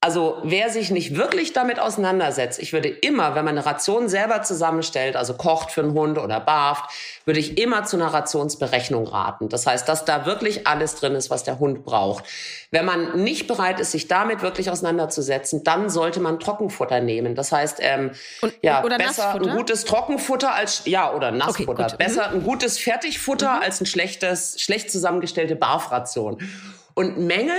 also 0.02 0.38
wer 0.44 0.70
sich 0.70 0.90
nicht 0.90 1.14
wirklich 1.14 1.52
damit 1.52 1.78
auseinandersetzt, 1.78 2.58
ich 2.58 2.72
würde 2.72 2.88
immer, 2.88 3.34
wenn 3.34 3.44
man 3.44 3.58
eine 3.58 3.66
Ration 3.66 4.08
selber 4.08 4.40
zusammenstellt, 4.40 5.14
also 5.14 5.34
kocht 5.34 5.72
für 5.72 5.82
einen 5.82 5.92
Hund 5.92 6.16
oder 6.16 6.40
barft, 6.40 6.90
würde 7.26 7.38
ich 7.38 7.58
immer 7.58 7.84
zu 7.84 7.96
einer 7.96 8.06
Rationsberechnung 8.06 9.06
raten. 9.06 9.50
Das 9.50 9.66
heißt, 9.66 9.86
dass 9.86 10.06
da 10.06 10.24
wirklich 10.24 10.66
alles 10.66 10.94
drin 10.94 11.14
ist, 11.14 11.28
was 11.28 11.44
der 11.44 11.58
Hund 11.58 11.84
braucht. 11.84 12.24
Wenn 12.70 12.86
man 12.86 13.22
nicht 13.22 13.46
bereit 13.46 13.78
ist, 13.78 13.90
sich 13.90 14.08
damit 14.08 14.40
wirklich 14.40 14.70
auseinanderzusetzen, 14.70 15.64
dann 15.64 15.90
sollte 15.90 16.20
man 16.20 16.40
Trockenfutter 16.40 17.00
nehmen. 17.00 17.34
Das 17.34 17.52
heißt, 17.52 17.76
ähm, 17.80 18.12
Und, 18.40 18.54
ja, 18.62 18.80
besser 18.80 18.98
Nassfutter? 19.04 19.50
ein 19.50 19.56
gutes 19.58 19.84
Trockenfutter 19.84 20.54
als 20.54 20.82
ja 20.86 21.12
oder 21.12 21.30
Nassfutter. 21.30 21.84
Okay, 21.84 21.96
besser 21.98 22.28
mhm. 22.28 22.36
ein 22.36 22.42
gutes 22.44 22.78
Fertigfutter 22.78 23.56
mhm. 23.56 23.62
als 23.64 23.82
ein 23.82 23.86
schlechtes, 23.86 24.58
schlecht 24.62 24.90
zusammengestellte 24.90 25.56
Barfration. 25.56 26.38
Und 26.94 27.18
Mängel 27.18 27.54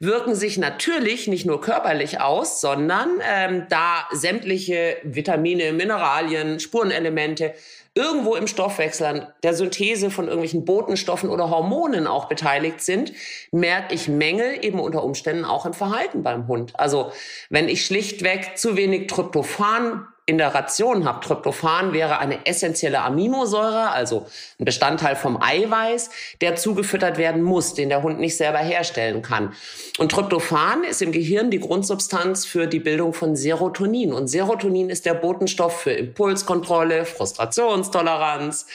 wirken 0.00 0.34
sich 0.34 0.56
natürlich 0.56 1.28
nicht 1.28 1.44
nur 1.44 1.60
körperlich 1.60 2.20
aus, 2.20 2.60
sondern 2.60 3.20
ähm, 3.22 3.66
da 3.68 4.08
sämtliche 4.12 4.96
Vitamine, 5.02 5.74
Mineralien, 5.74 6.58
Spurenelemente 6.58 7.54
irgendwo 7.94 8.34
im 8.34 8.46
Stoffwechsel 8.46 9.06
an 9.06 9.26
der 9.42 9.52
Synthese 9.52 10.10
von 10.10 10.26
irgendwelchen 10.26 10.64
Botenstoffen 10.64 11.28
oder 11.28 11.50
Hormonen 11.50 12.06
auch 12.06 12.28
beteiligt 12.28 12.80
sind, 12.80 13.12
merke 13.52 13.94
ich 13.94 14.08
Mängel 14.08 14.64
eben 14.64 14.80
unter 14.80 15.04
Umständen 15.04 15.44
auch 15.44 15.66
im 15.66 15.74
Verhalten 15.74 16.22
beim 16.22 16.48
Hund. 16.48 16.72
Also 16.78 17.12
wenn 17.50 17.68
ich 17.68 17.84
schlichtweg 17.84 18.56
zu 18.56 18.76
wenig 18.76 19.08
Tryptophan 19.08 20.06
in 20.30 20.38
der 20.38 20.54
Ration 20.54 21.04
habe. 21.04 21.20
Tryptophan 21.26 21.92
wäre 21.92 22.20
eine 22.20 22.46
essentielle 22.46 23.00
Aminosäure, 23.02 23.90
also 23.90 24.26
ein 24.60 24.64
Bestandteil 24.64 25.16
vom 25.16 25.42
Eiweiß, 25.42 26.10
der 26.40 26.54
zugefüttert 26.54 27.18
werden 27.18 27.42
muss, 27.42 27.74
den 27.74 27.88
der 27.88 28.04
Hund 28.04 28.20
nicht 28.20 28.36
selber 28.36 28.60
herstellen 28.60 29.22
kann. 29.22 29.52
Und 29.98 30.12
Tryptophan 30.12 30.84
ist 30.84 31.02
im 31.02 31.10
Gehirn 31.10 31.50
die 31.50 31.58
Grundsubstanz 31.58 32.46
für 32.46 32.68
die 32.68 32.78
Bildung 32.78 33.12
von 33.12 33.34
Serotonin. 33.34 34.12
Und 34.12 34.28
Serotonin 34.28 34.88
ist 34.88 35.04
der 35.04 35.14
Botenstoff 35.14 35.80
für 35.80 35.92
Impulskontrolle, 35.92 37.04
Frustrationstoleranz. 37.04 38.66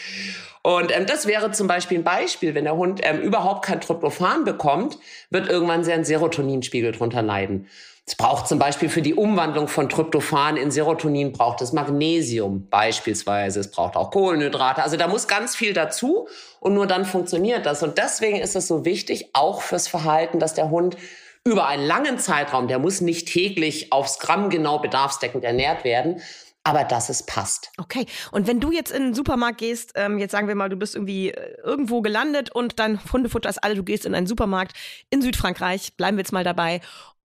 Und 0.62 0.93
ähm, 0.93 1.05
das 1.05 1.25
wäre 1.25 1.51
zum 1.51 1.67
Beispiel 1.67 2.00
ein 2.00 2.03
Beispiel, 2.03 2.53
wenn 2.53 2.65
der 2.65 2.75
Hund 2.75 3.00
ähm, 3.03 3.21
überhaupt 3.21 3.63
kein 3.63 3.79
Tryptophan 3.79 4.43
bekommt, 4.43 4.97
wird 5.29 5.47
irgendwann 5.47 5.85
sein 5.85 6.03
Serotoninspiegel 6.03 6.91
drunter 6.91 7.21
leiden. 7.21 7.67
Es 8.07 8.15
braucht 8.15 8.47
zum 8.47 8.59
Beispiel 8.59 8.88
für 8.89 9.01
die 9.01 9.15
Umwandlung 9.15 9.67
von 9.67 9.89
Tryptophan 9.89 10.57
in 10.57 10.69
Serotonin 10.69 11.31
braucht 11.31 11.62
es 11.62 11.74
Magnesium 11.74 12.69
beispielsweise. 12.69 13.59
Es 13.59 13.71
braucht 13.71 13.95
auch 13.95 14.12
Kohlenhydrate. 14.12 14.83
Also 14.83 14.95
da 14.95 15.07
muss 15.07 15.27
ganz 15.27 15.55
viel 15.55 15.74
dazu 15.74 16.27
und 16.59 16.75
nur 16.75 16.85
dann 16.85 17.05
funktioniert 17.05 17.65
das. 17.65 17.81
Und 17.81 17.97
deswegen 17.97 18.38
ist 18.38 18.55
es 18.55 18.67
so 18.67 18.85
wichtig, 18.85 19.31
auch 19.33 19.62
fürs 19.63 19.88
Verhalten, 19.88 20.39
dass 20.39 20.53
der 20.53 20.69
Hund 20.69 20.97
über 21.43 21.67
einen 21.67 21.85
langen 21.85 22.19
Zeitraum, 22.19 22.67
der 22.67 22.77
muss 22.77 23.01
nicht 23.01 23.27
täglich 23.27 23.91
aufs 23.91 24.19
Gramm 24.19 24.50
genau 24.50 24.79
bedarfsdeckend 24.79 25.43
ernährt 25.43 25.83
werden, 25.83 26.21
aber 26.63 26.83
dass 26.83 27.09
es 27.09 27.24
passt. 27.24 27.71
Okay. 27.77 28.07
Und 28.31 28.47
wenn 28.47 28.59
du 28.59 28.71
jetzt 28.71 28.91
in 28.91 29.03
den 29.03 29.13
Supermarkt 29.13 29.59
gehst, 29.59 29.93
ähm, 29.95 30.17
jetzt 30.17 30.31
sagen 30.31 30.47
wir 30.47 30.55
mal, 30.55 30.69
du 30.69 30.75
bist 30.75 30.95
irgendwie 30.95 31.29
äh, 31.29 31.57
irgendwo 31.63 32.01
gelandet 32.01 32.53
und 32.53 32.79
dein 32.79 33.00
Hundefutter 33.13 33.50
ist 33.50 33.63
alle, 33.63 33.75
du 33.75 33.83
gehst 33.83 34.05
in 34.05 34.15
einen 34.15 34.25
Supermarkt 34.25 34.75
in 35.12 35.21
Südfrankreich, 35.21 35.95
bleiben 35.95 36.17
wir 36.17 36.21
jetzt 36.21 36.33
mal 36.33 36.43
dabei, 36.43 36.81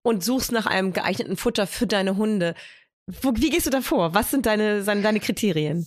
und 0.07 0.23
suchst 0.23 0.53
nach 0.53 0.67
einem 0.67 0.93
geeigneten 0.93 1.37
Futter 1.37 1.67
für 1.67 1.89
deine 1.89 2.17
Hunde. 2.17 2.55
Wo, 3.23 3.33
wie 3.35 3.51
gehst 3.51 3.67
du 3.67 3.71
da 3.71 3.81
vor? 3.81 4.15
Was 4.15 4.31
sind 4.31 4.47
deine, 4.47 4.85
deine 4.85 5.19
Kriterien? 5.19 5.87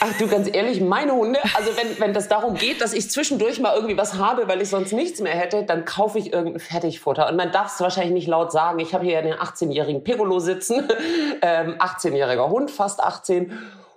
Ach 0.00 0.16
du, 0.18 0.28
ganz 0.28 0.48
ehrlich, 0.50 0.80
meine 0.80 1.12
Hunde, 1.12 1.40
also 1.54 1.76
wenn, 1.76 1.98
wenn 2.00 2.14
das 2.14 2.28
darum 2.28 2.54
geht, 2.54 2.80
dass 2.80 2.94
ich 2.94 3.10
zwischendurch 3.10 3.60
mal 3.60 3.74
irgendwie 3.74 3.98
was 3.98 4.14
habe, 4.14 4.48
weil 4.48 4.62
ich 4.62 4.70
sonst 4.70 4.92
nichts 4.92 5.20
mehr 5.20 5.34
hätte, 5.34 5.64
dann 5.64 5.84
kaufe 5.84 6.18
ich 6.18 6.32
irgendein 6.32 6.60
Fertigfutter. 6.60 7.28
Und 7.28 7.36
man 7.36 7.52
darf 7.52 7.74
es 7.74 7.80
wahrscheinlich 7.80 8.14
nicht 8.14 8.28
laut 8.28 8.50
sagen. 8.50 8.78
Ich 8.78 8.94
habe 8.94 9.04
hier 9.04 9.18
einen 9.18 9.34
18-jährigen 9.34 10.04
Piccolo 10.04 10.38
sitzen, 10.38 10.88
ähm, 11.42 11.74
18-jähriger 11.78 12.48
Hund, 12.48 12.70
fast 12.70 13.00
18. 13.00 13.52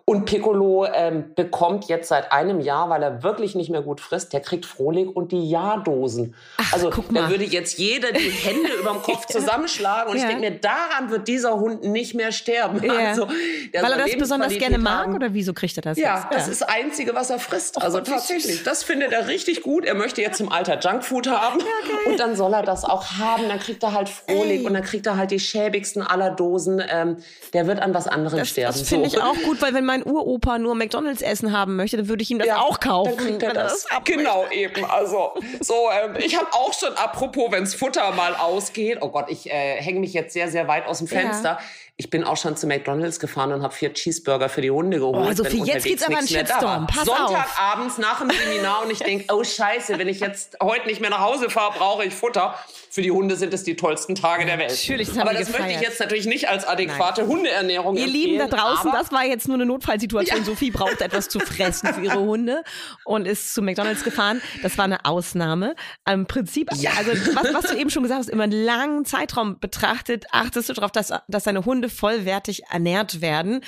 Und 0.09 0.23
Piccolo 0.23 0.85
ähm, 0.85 1.35
bekommt 1.35 1.89
jetzt 1.89 2.07
seit 2.07 2.31
einem 2.31 2.61
Jahr, 2.61 2.89
weil 2.89 3.03
er 3.03 3.23
wirklich 3.23 3.55
nicht 3.55 3.69
mehr 3.69 3.81
gut 3.81 3.99
frisst, 3.99 4.31
der 4.31 4.39
kriegt 4.39 4.65
Frohlig 4.65 5.13
und 5.13 5.33
die 5.33 5.49
Jahrdosen. 5.49 6.33
Ach, 6.55 6.71
also 6.71 6.89
da 7.11 7.29
würde 7.29 7.43
jetzt 7.43 7.77
jeder 7.77 8.13
die 8.13 8.29
Hände 8.29 8.69
über 8.79 8.91
dem 8.91 9.01
Kopf 9.01 9.25
zusammenschlagen. 9.25 10.09
Und 10.09 10.17
ja. 10.17 10.23
ich 10.23 10.29
denke 10.29 10.49
mir, 10.49 10.57
daran 10.59 11.09
wird 11.09 11.27
dieser 11.27 11.59
Hund 11.59 11.83
nicht 11.83 12.13
mehr 12.13 12.31
sterben. 12.31 12.81
Ja. 12.81 12.93
Also, 12.93 13.27
weil 13.27 13.91
er 13.91 13.97
das 13.97 14.17
besonders 14.17 14.57
gerne 14.57 14.77
mag 14.77 15.13
oder 15.13 15.33
wieso 15.33 15.53
kriegt 15.53 15.75
er 15.77 15.81
das? 15.81 15.97
Ja, 15.97 16.15
jetzt? 16.15 16.27
das 16.31 16.47
ist 16.47 16.61
das 16.61 16.69
Einzige, 16.69 17.13
was 17.13 17.29
er 17.29 17.39
frisst. 17.39 17.81
Also 17.81 17.99
tatsächlich, 17.99 18.63
das 18.63 18.83
findet 18.85 19.11
er 19.11 19.27
richtig 19.27 19.61
gut. 19.61 19.83
Er 19.83 19.93
möchte 19.93 20.21
jetzt 20.21 20.39
im 20.39 20.49
Alter 20.49 20.79
Junkfood 20.79 21.27
haben. 21.27 21.57
Okay. 21.57 22.11
Und 22.11 22.17
dann 22.17 22.37
soll 22.37 22.53
er 22.53 22.63
das 22.63 22.85
auch 22.85 23.17
haben. 23.17 23.49
Dann 23.49 23.59
kriegt 23.59 23.83
er 23.83 23.91
halt 23.91 24.07
Frohlig 24.07 24.61
Ey. 24.61 24.65
und 24.67 24.73
dann 24.73 24.83
kriegt 24.83 25.05
er 25.05 25.17
halt 25.17 25.31
die 25.31 25.39
schäbigsten 25.41 26.01
aller 26.01 26.29
Dosen. 26.29 26.81
Ähm, 26.89 27.17
der 27.51 27.67
wird 27.67 27.81
an 27.81 27.93
was 27.93 28.07
anderem 28.07 28.39
das, 28.39 28.47
sterben. 28.47 28.79
Das 28.79 28.87
finde 28.87 29.09
so. 29.09 29.17
ich 29.17 29.21
auch 29.21 29.35
gut, 29.43 29.61
weil 29.61 29.73
wenn 29.73 29.83
man 29.83 29.96
mein 29.97 30.13
Uropa 30.13 30.59
nur 30.59 30.75
McDonalds 30.75 31.21
essen 31.21 31.51
haben 31.51 31.75
möchte, 31.75 31.97
dann 31.97 32.07
würde 32.07 32.23
ich 32.23 32.31
ihm 32.31 32.39
das 32.39 32.47
ja, 32.47 32.59
auch 32.59 32.79
kaufen. 32.79 33.15
Dann 33.15 33.25
kriegt 33.25 33.43
er 33.43 33.53
das. 33.53 33.85
das 33.85 34.03
genau 34.03 34.45
eben. 34.49 34.85
Also 34.85 35.33
so, 35.59 35.89
ähm, 35.91 36.15
ich 36.17 36.37
habe 36.37 36.47
auch 36.53 36.73
schon, 36.73 36.93
apropos, 36.93 37.51
wenns 37.51 37.75
Futter 37.75 38.11
mal 38.11 38.35
ausgeht. 38.35 38.99
Oh 39.01 39.09
Gott, 39.09 39.25
ich 39.29 39.49
äh, 39.49 39.81
hänge 39.81 39.99
mich 39.99 40.13
jetzt 40.13 40.33
sehr, 40.33 40.49
sehr 40.49 40.67
weit 40.67 40.85
aus 40.85 40.99
dem 40.99 41.07
Fenster. 41.07 41.49
Ja. 41.49 41.59
Ich 41.99 42.11
bin 42.11 42.23
auch 42.23 42.37
schon 42.37 42.55
zu 42.55 42.67
McDonalds 42.67 43.19
gefahren 43.19 43.51
und 43.51 43.63
habe 43.63 43.73
vier 43.73 43.91
Cheeseburger 43.91 44.49
für 44.49 44.61
die 44.61 44.69
Hunde 44.69 44.99
geholt. 44.99 45.15
Oh, 45.15 45.23
also 45.23 45.43
für 45.43 45.57
jetzt 45.57 45.83
geht's 45.83 46.03
aber 46.03 46.19
ein 46.19 46.27
Shitstorm. 46.27 46.85
Pass 46.85 47.05
Sonntagabends 47.05 47.97
nach 47.97 48.19
dem 48.19 48.29
Seminar 48.29 48.83
und 48.83 48.91
ich 48.91 48.99
denke, 48.99 49.33
oh 49.33 49.43
Scheiße, 49.43 49.97
wenn 49.97 50.07
ich 50.07 50.19
jetzt 50.19 50.57
heute 50.61 50.85
nicht 50.85 51.01
mehr 51.01 51.09
nach 51.09 51.21
Hause 51.21 51.49
fahre, 51.49 51.75
brauche 51.75 52.05
ich 52.05 52.13
Futter. 52.13 52.53
Für 52.91 53.01
die 53.01 53.09
Hunde 53.11 53.35
sind 53.35 53.51
es 53.51 53.63
die 53.63 53.75
tollsten 53.75 54.13
Tage 54.13 54.45
der 54.45 54.59
Welt. 54.59 54.69
Natürlich, 54.69 55.09
das 55.09 55.17
aber 55.17 55.33
das 55.33 55.47
gefeiert. 55.47 55.65
möchte 55.65 55.75
ich 55.75 55.87
jetzt 55.87 55.99
natürlich 55.99 56.27
nicht 56.27 56.49
als 56.49 56.65
adäquate 56.65 57.21
Nein. 57.21 57.29
Hundeernährung 57.31 57.97
Ihr 57.97 58.07
Lieben 58.07 58.37
da 58.37 58.47
draußen, 58.47 58.91
das 58.91 59.11
war 59.11 59.25
jetzt 59.25 59.47
nur 59.47 59.55
eine 59.55 59.65
Notfallsituation. 59.65 60.39
Ja. 60.39 60.45
Sophie 60.45 60.69
braucht 60.69 61.01
etwas 61.01 61.29
zu 61.29 61.39
fressen 61.39 61.93
für 61.93 62.01
ihre 62.01 62.19
Hunde 62.19 62.63
und 63.05 63.27
ist 63.27 63.55
zu 63.55 63.63
McDonalds 63.63 64.03
gefahren. 64.03 64.41
Das 64.61 64.77
war 64.77 64.85
eine 64.85 65.03
Ausnahme. 65.05 65.75
Im 66.07 66.27
Prinzip, 66.27 66.69
ja. 66.75 66.91
also 66.95 67.11
was, 67.35 67.53
was 67.53 67.71
du 67.71 67.77
eben 67.77 67.89
schon 67.89 68.03
gesagt 68.03 68.19
hast, 68.19 68.29
immer 68.29 68.43
einen 68.43 68.63
langen 68.63 69.05
Zeitraum 69.05 69.59
betrachtet, 69.59 70.25
achtest 70.31 70.69
du 70.69 70.73
darauf, 70.73 70.91
dass, 70.91 71.11
dass 71.27 71.43
deine 71.43 71.65
Hunde 71.65 71.86
vollwertig 71.89 72.63
ernährt 72.69 73.21
werden. 73.21 73.61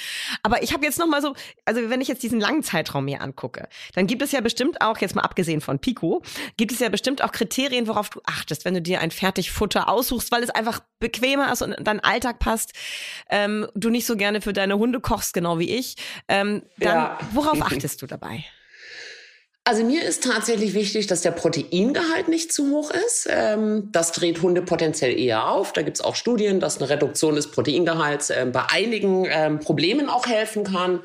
Aber 0.43 0.63
ich 0.63 0.73
habe 0.73 0.85
jetzt 0.85 0.99
noch 0.99 1.07
mal 1.07 1.21
so, 1.21 1.35
also 1.65 1.89
wenn 1.89 2.01
ich 2.01 2.07
jetzt 2.07 2.23
diesen 2.23 2.39
langen 2.39 2.63
Zeitraum 2.63 3.05
mir 3.05 3.21
angucke, 3.21 3.67
dann 3.93 4.07
gibt 4.07 4.21
es 4.21 4.31
ja 4.31 4.41
bestimmt 4.41 4.81
auch, 4.81 4.97
jetzt 4.99 5.15
mal 5.15 5.21
abgesehen 5.21 5.61
von 5.61 5.79
Pico, 5.79 6.21
gibt 6.57 6.71
es 6.71 6.79
ja 6.79 6.89
bestimmt 6.89 7.23
auch 7.23 7.31
Kriterien, 7.31 7.87
worauf 7.87 8.09
du 8.09 8.21
achtest, 8.25 8.65
wenn 8.65 8.73
du 8.73 8.81
dir 8.81 9.01
ein 9.01 9.11
Fertigfutter 9.11 9.89
aussuchst, 9.89 10.31
weil 10.31 10.43
es 10.43 10.49
einfach 10.49 10.81
bequemer 10.99 11.51
ist 11.51 11.61
und 11.61 11.75
dein 11.79 11.99
Alltag 11.99 12.39
passt, 12.39 12.73
ähm, 13.29 13.67
du 13.75 13.89
nicht 13.89 14.05
so 14.05 14.15
gerne 14.15 14.41
für 14.41 14.53
deine 14.53 14.77
Hunde 14.77 14.99
kochst, 14.99 15.33
genau 15.33 15.59
wie 15.59 15.69
ich, 15.69 15.95
ähm, 16.27 16.63
dann 16.77 16.95
ja. 16.95 17.19
worauf 17.31 17.61
achtest 17.65 18.01
du 18.01 18.07
dabei? 18.07 18.45
Also 19.69 19.83
mir 19.83 20.01
ist 20.01 20.23
tatsächlich 20.23 20.73
wichtig, 20.73 21.05
dass 21.05 21.21
der 21.21 21.29
Proteingehalt 21.29 22.27
nicht 22.27 22.51
zu 22.51 22.71
hoch 22.71 22.89
ist. 22.89 23.27
Ähm, 23.29 23.89
das 23.91 24.11
dreht 24.13 24.41
Hunde 24.41 24.63
potenziell 24.63 25.15
eher 25.15 25.47
auf. 25.47 25.73
Da 25.73 25.83
gibt 25.83 25.97
es 25.97 26.03
auch 26.03 26.15
Studien, 26.15 26.59
dass 26.59 26.79
eine 26.79 26.89
Reduktion 26.89 27.35
des 27.35 27.51
Proteingehalts 27.51 28.31
äh, 28.31 28.47
bei 28.51 28.63
einigen 28.71 29.27
ähm, 29.29 29.59
Problemen 29.59 30.09
auch 30.09 30.25
helfen 30.25 30.63
kann. 30.63 31.01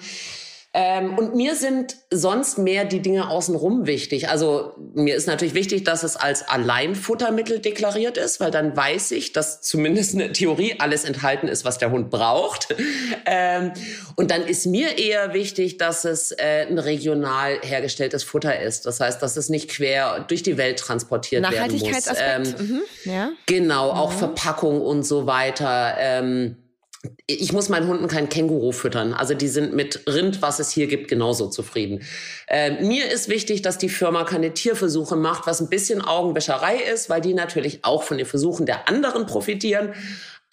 Ähm, 0.77 1.17
und 1.17 1.37
mir 1.37 1.55
sind 1.55 1.97
sonst 2.11 2.59
mehr 2.59 2.85
die 2.85 2.99
Dinge 2.99 3.31
außenrum 3.31 3.87
wichtig. 3.87 4.29
Also 4.29 4.73
mir 4.93 5.15
ist 5.15 5.29
natürlich 5.29 5.55
wichtig, 5.55 5.85
dass 5.85 6.03
es 6.03 6.17
als 6.17 6.49
Alleinfuttermittel 6.49 7.61
deklariert 7.61 8.17
ist, 8.17 8.41
weil 8.41 8.51
dann 8.51 8.77
weiß 8.77 9.13
ich, 9.13 9.33
dass 9.33 9.63
zumindest 9.63 10.15
eine 10.15 10.33
Theorie 10.33 10.75
alles 10.81 11.05
enthalten 11.05 11.47
ist, 11.47 11.65
was 11.65 11.79
der 11.79 11.93
Hund 11.93 12.11
braucht. 12.11 12.75
Ähm, 13.27 13.73
und 14.17 14.31
dann 14.31 14.43
ist 14.43 14.67
mir 14.67 14.99
eher 14.99 15.33
wichtig, 15.33 15.79
dass 15.79 16.05
es 16.05 16.31
äh, 16.33 16.67
ein 16.69 16.79
regional 16.79 17.59
hergestelltes 17.63 18.23
Futter 18.23 18.61
ist. 18.61 18.87
Das 18.87 19.01
heißt, 19.01 19.23
dass 19.23 19.37
es 19.37 19.49
nicht 19.49 19.71
quer 19.71 20.25
durch 20.29 20.43
die 20.43 20.59
Welt 20.59 20.79
transportiert 20.79 21.43
werden 21.43 21.73
muss. 21.73 21.83
Nachhaltigkeitsaspekt. 21.83 22.61
Ähm, 22.61 22.67
mhm. 22.67 22.83
ja. 23.05 23.31
Genau, 23.47 23.91
auch 23.91 24.13
mhm. 24.13 24.19
Verpackung 24.19 24.83
und 24.83 25.05
so 25.05 25.27
weiter. 25.27 25.95
Ähm, 25.99 26.57
ich 27.27 27.53
muss 27.53 27.69
meinen 27.69 27.89
Hunden 27.89 28.07
kein 28.07 28.29
Känguru 28.29 28.73
füttern. 28.73 29.15
Also 29.15 29.35
die 29.35 29.49
sind 29.49 29.75
mit 29.75 30.07
Rind, 30.07 30.43
was 30.43 30.59
es 30.59 30.71
hier 30.71 30.87
gibt, 30.87 31.09
genauso 31.09 31.49
zufrieden. 31.49 32.03
Äh, 32.49 32.83
mir 32.83 33.11
ist 33.11 33.29
wichtig, 33.29 33.63
dass 33.63 33.79
die 33.79 33.89
Firma 33.89 34.25
keine 34.25 34.53
Tierversuche 34.53 35.17
macht, 35.17 35.47
was 35.47 35.61
ein 35.61 35.71
bisschen 35.71 36.03
Augenwäscherei 36.03 36.77
ist, 36.77 37.09
weil 37.09 37.21
die 37.21 37.35
natürlich 37.35 37.85
auch 37.85 38.03
von 38.03 38.19
den 38.19 38.27
Versuchen 38.27 38.67
der 38.67 38.89
anderen 38.89 39.27
profitieren. 39.27 39.95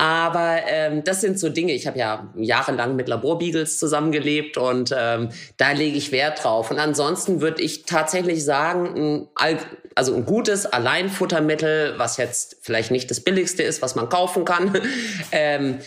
Aber 0.01 0.62
ähm, 0.65 1.03
das 1.03 1.22
sind 1.22 1.38
so 1.38 1.50
Dinge. 1.50 1.74
Ich 1.74 1.86
habe 1.86 2.00
ja 2.00 2.34
jahrelang 2.36 2.96
mit 2.96 3.08
Laborbeagles 3.08 3.77
zusammengelebt 3.77 4.58
und 4.58 4.96
ähm, 4.98 5.29
da 5.58 5.74
lege 5.74 5.96
ich 5.96 6.12
Wert 6.12 6.43
drauf. 6.43 6.72
Und 6.72 6.79
ansonsten 6.79 7.39
würde 7.39 7.62
ich 7.62 7.84
tatsächlich 7.84 8.43
sagen, 8.43 9.27
ein, 9.36 9.60
also 9.93 10.15
ein 10.15 10.25
gutes 10.25 10.65
Alleinfuttermittel, 10.65 11.96
was 11.98 12.17
jetzt 12.17 12.58
vielleicht 12.62 12.89
nicht 12.89 13.12
das 13.12 13.20
billigste 13.20 13.62
ist, 13.62 13.84
was 13.84 13.93
man 13.93 14.10
kaufen 14.10 14.43
kann. 14.43 14.75
ähm, 15.31 15.77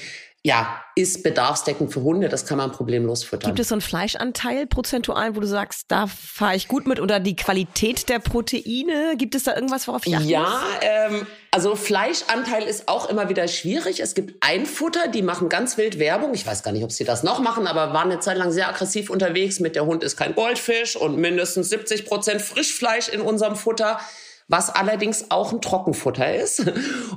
ja, 0.47 0.85
ist 0.95 1.23
bedarfsdeckend 1.23 1.91
für 1.91 2.03
Hunde, 2.03 2.29
das 2.29 2.45
kann 2.45 2.59
man 2.59 2.71
problemlos 2.71 3.25
füttern. 3.25 3.49
Gibt 3.49 3.61
es 3.61 3.69
so 3.69 3.77
einen 3.77 3.81
Fleischanteil 3.81 4.67
prozentual, 4.67 5.35
wo 5.35 5.41
du 5.41 5.47
sagst, 5.47 5.87
da 5.89 6.07
fahre 6.07 6.55
ich 6.55 6.69
gut 6.69 6.87
mit 6.87 7.01
oder 7.01 7.19
die 7.19 7.35
Qualität 7.35 8.11
der 8.11 8.19
Proteine? 8.19 9.15
Gibt 9.17 9.35
es 9.35 9.45
da 9.45 9.55
irgendwas, 9.55 9.89
worauf 9.89 10.07
ich 10.07 10.15
achte? 10.15 10.27
Ja, 10.27 10.63
ähm, 10.83 11.27
also 11.51 11.75
Fleischanteil 11.77 12.65
ist 12.65 12.89
auch 12.89 13.09
immer 13.09 13.31
wieder 13.31 13.49
schwierig. 13.49 14.01
Es 14.01 14.15
gibt 14.15 14.45
Einfutter, 14.47 15.09
die 15.09 15.23
machen 15.23 15.49
ganz 15.49 15.79
wild 15.79 15.99
Werbung. 15.99 16.35
Ich 16.35 16.47
weiß 16.47 16.63
gar 16.63 16.73
nicht, 16.73 16.85
ob 16.85 16.93
sie 16.93 17.05
das 17.05 17.23
noch 17.23 17.41
machen, 17.41 17.67
aber 17.67 17.95
waren 17.95 18.11
eine 18.11 18.21
Zeit 18.21 18.37
lang 18.37 18.53
sehr 18.53 18.69
aggressiv 18.69 19.09
unterwegs 19.09 19.61
mit 19.61 19.77
der 19.77 19.87
Hund 19.87 20.05
ist 20.05 20.19
kein 20.19 20.35
Goldfisch 20.35 20.95
und 20.95 21.17
mindestens 21.17 21.71
70 21.71 22.05
Prozent 22.05 22.43
Frischfleisch 22.43 23.09
in 23.09 23.23
unserem 23.23 23.57
Futter 23.57 23.99
was 24.49 24.69
allerdings 24.69 25.31
auch 25.31 25.53
ein 25.53 25.63
Trockenfutter 25.63 26.35
ist. 26.35 26.65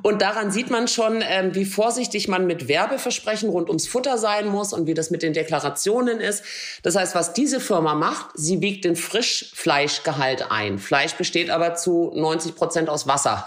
Und 0.01 0.21
daran 0.21 0.51
sieht 0.51 0.69
man 0.69 0.87
schon, 0.87 1.21
ähm, 1.27 1.53
wie 1.55 1.65
vorsichtig 1.65 2.27
man 2.27 2.47
mit 2.47 2.67
Werbeversprechen 2.69 3.49
rund 3.49 3.67
ums 3.67 3.87
Futter 3.87 4.17
sein 4.17 4.47
muss 4.47 4.71
und 4.71 4.87
wie 4.87 4.93
das 4.93 5.09
mit 5.11 5.23
den 5.23 5.33
Deklarationen 5.33 6.21
ist. 6.21 6.43
Das 6.83 6.95
heißt, 6.95 7.15
was 7.15 7.33
diese 7.33 7.59
Firma 7.59 7.95
macht, 7.95 8.27
sie 8.35 8.61
wiegt 8.61 8.85
den 8.85 8.95
Frischfleischgehalt 8.95 10.51
ein. 10.51 10.79
Fleisch 10.79 11.15
besteht 11.15 11.49
aber 11.49 11.75
zu 11.75 12.11
90 12.15 12.55
Prozent 12.55 12.89
aus 12.89 13.07
Wasser. 13.07 13.43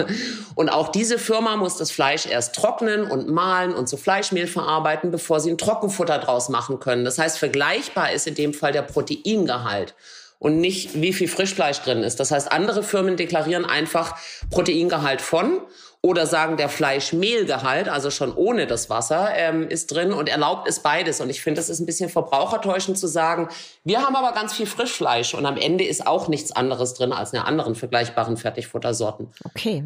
Und 0.55 0.69
auch 0.69 0.89
diese 0.89 1.19
Firma 1.19 1.57
muss 1.57 1.77
das 1.77 1.91
Fleisch 1.91 2.27
erst 2.27 2.55
trocknen 2.55 3.05
und 3.05 3.29
mahlen 3.29 3.75
und 3.75 3.89
zu 3.89 3.97
Fleischmehl 3.97 4.47
verarbeiten, 4.47 5.11
bevor 5.11 5.41
sie 5.41 5.51
ein 5.51 5.59
Trockenfutter 5.59 6.19
draus 6.19 6.51
machen 6.51 6.81
können. 6.81 7.05
Das 7.05 7.19
heißt, 7.19 7.39
vergleichbar 7.39 8.13
ist 8.13 8.27
in 8.27 8.35
dem 8.35 8.53
Fall 8.53 8.73
der 8.73 8.83
Proteingehalt 8.83 9.95
und 10.41 10.59
nicht, 10.59 11.01
wie 11.01 11.13
viel 11.13 11.29
Frischfleisch 11.29 11.81
drin 11.83 12.03
ist. 12.03 12.19
Das 12.19 12.33
heißt, 12.33 12.51
andere 12.51 12.83
Firmen 12.83 13.17
deklarieren 13.17 13.65
einfach 13.65 14.17
Proteingehalt 14.51 15.21
von 15.21 15.61
oder 16.03 16.27
sagen, 16.27 16.57
der 16.57 16.71
Fleischmehlgehalt, 16.71 17.91
also 17.91 18.11
schon 18.11 18.35
ohne 18.35 18.67
das 18.67 18.89
Wasser, 18.89 19.33
ähm, 19.35 19.69
ist 19.69 19.89
drin 19.89 20.15
und 20.15 20.31
erlaubt 20.31 20.67
es 20.67 20.81
beides. 20.81 21.21
Und 21.21 21.29
ich 21.29 21.43
finde, 21.43 21.61
das 21.61 21.69
ist 21.69 21.79
ein 21.79 21.85
bisschen 21.85 22.09
verbrauchertäuschend 22.09 22.99
zu 22.99 23.07
sagen, 23.07 23.49
wir 23.85 24.01
haben 24.01 24.17
aber 24.17 24.33
ganz 24.33 24.55
viel 24.55 24.65
Frischfleisch 24.65 25.35
und 25.35 25.45
am 25.45 25.59
Ende 25.59 25.85
ist 25.85 26.07
auch 26.07 26.29
nichts 26.29 26.53
anderes 26.53 26.95
drin 26.95 27.13
als 27.13 27.35
in 27.35 27.39
anderen 27.39 27.75
vergleichbaren 27.75 28.39
Fertigfuttersorten. 28.39 29.29
Okay. 29.45 29.85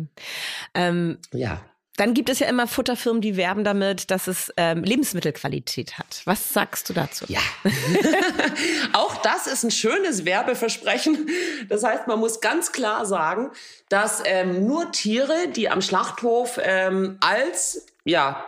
Ähm, 0.73 1.18
ja. 1.32 1.61
Dann 1.96 2.12
gibt 2.12 2.28
es 2.28 2.40
ja 2.40 2.48
immer 2.48 2.66
Futterfirmen, 2.66 3.20
die 3.20 3.36
werben 3.36 3.62
damit, 3.62 4.10
dass 4.10 4.26
es 4.26 4.52
ähm, 4.56 4.82
Lebensmittelqualität 4.82 5.98
hat. 5.98 6.22
Was 6.24 6.52
sagst 6.52 6.88
du 6.88 6.92
dazu? 6.92 7.24
Ja, 7.28 7.40
auch 8.92 9.16
das 9.22 9.46
ist 9.46 9.62
ein 9.62 9.70
schönes 9.70 10.24
Werbeversprechen. 10.24 11.28
Das 11.68 11.84
heißt, 11.84 12.08
man 12.08 12.18
muss 12.18 12.40
ganz 12.40 12.72
klar 12.72 13.06
sagen, 13.06 13.50
dass 13.88 14.22
ähm, 14.24 14.66
nur 14.66 14.90
Tiere, 14.90 15.48
die 15.54 15.68
am 15.68 15.82
Schlachthof 15.82 16.58
ähm, 16.62 17.16
als 17.20 17.86
ja, 18.04 18.44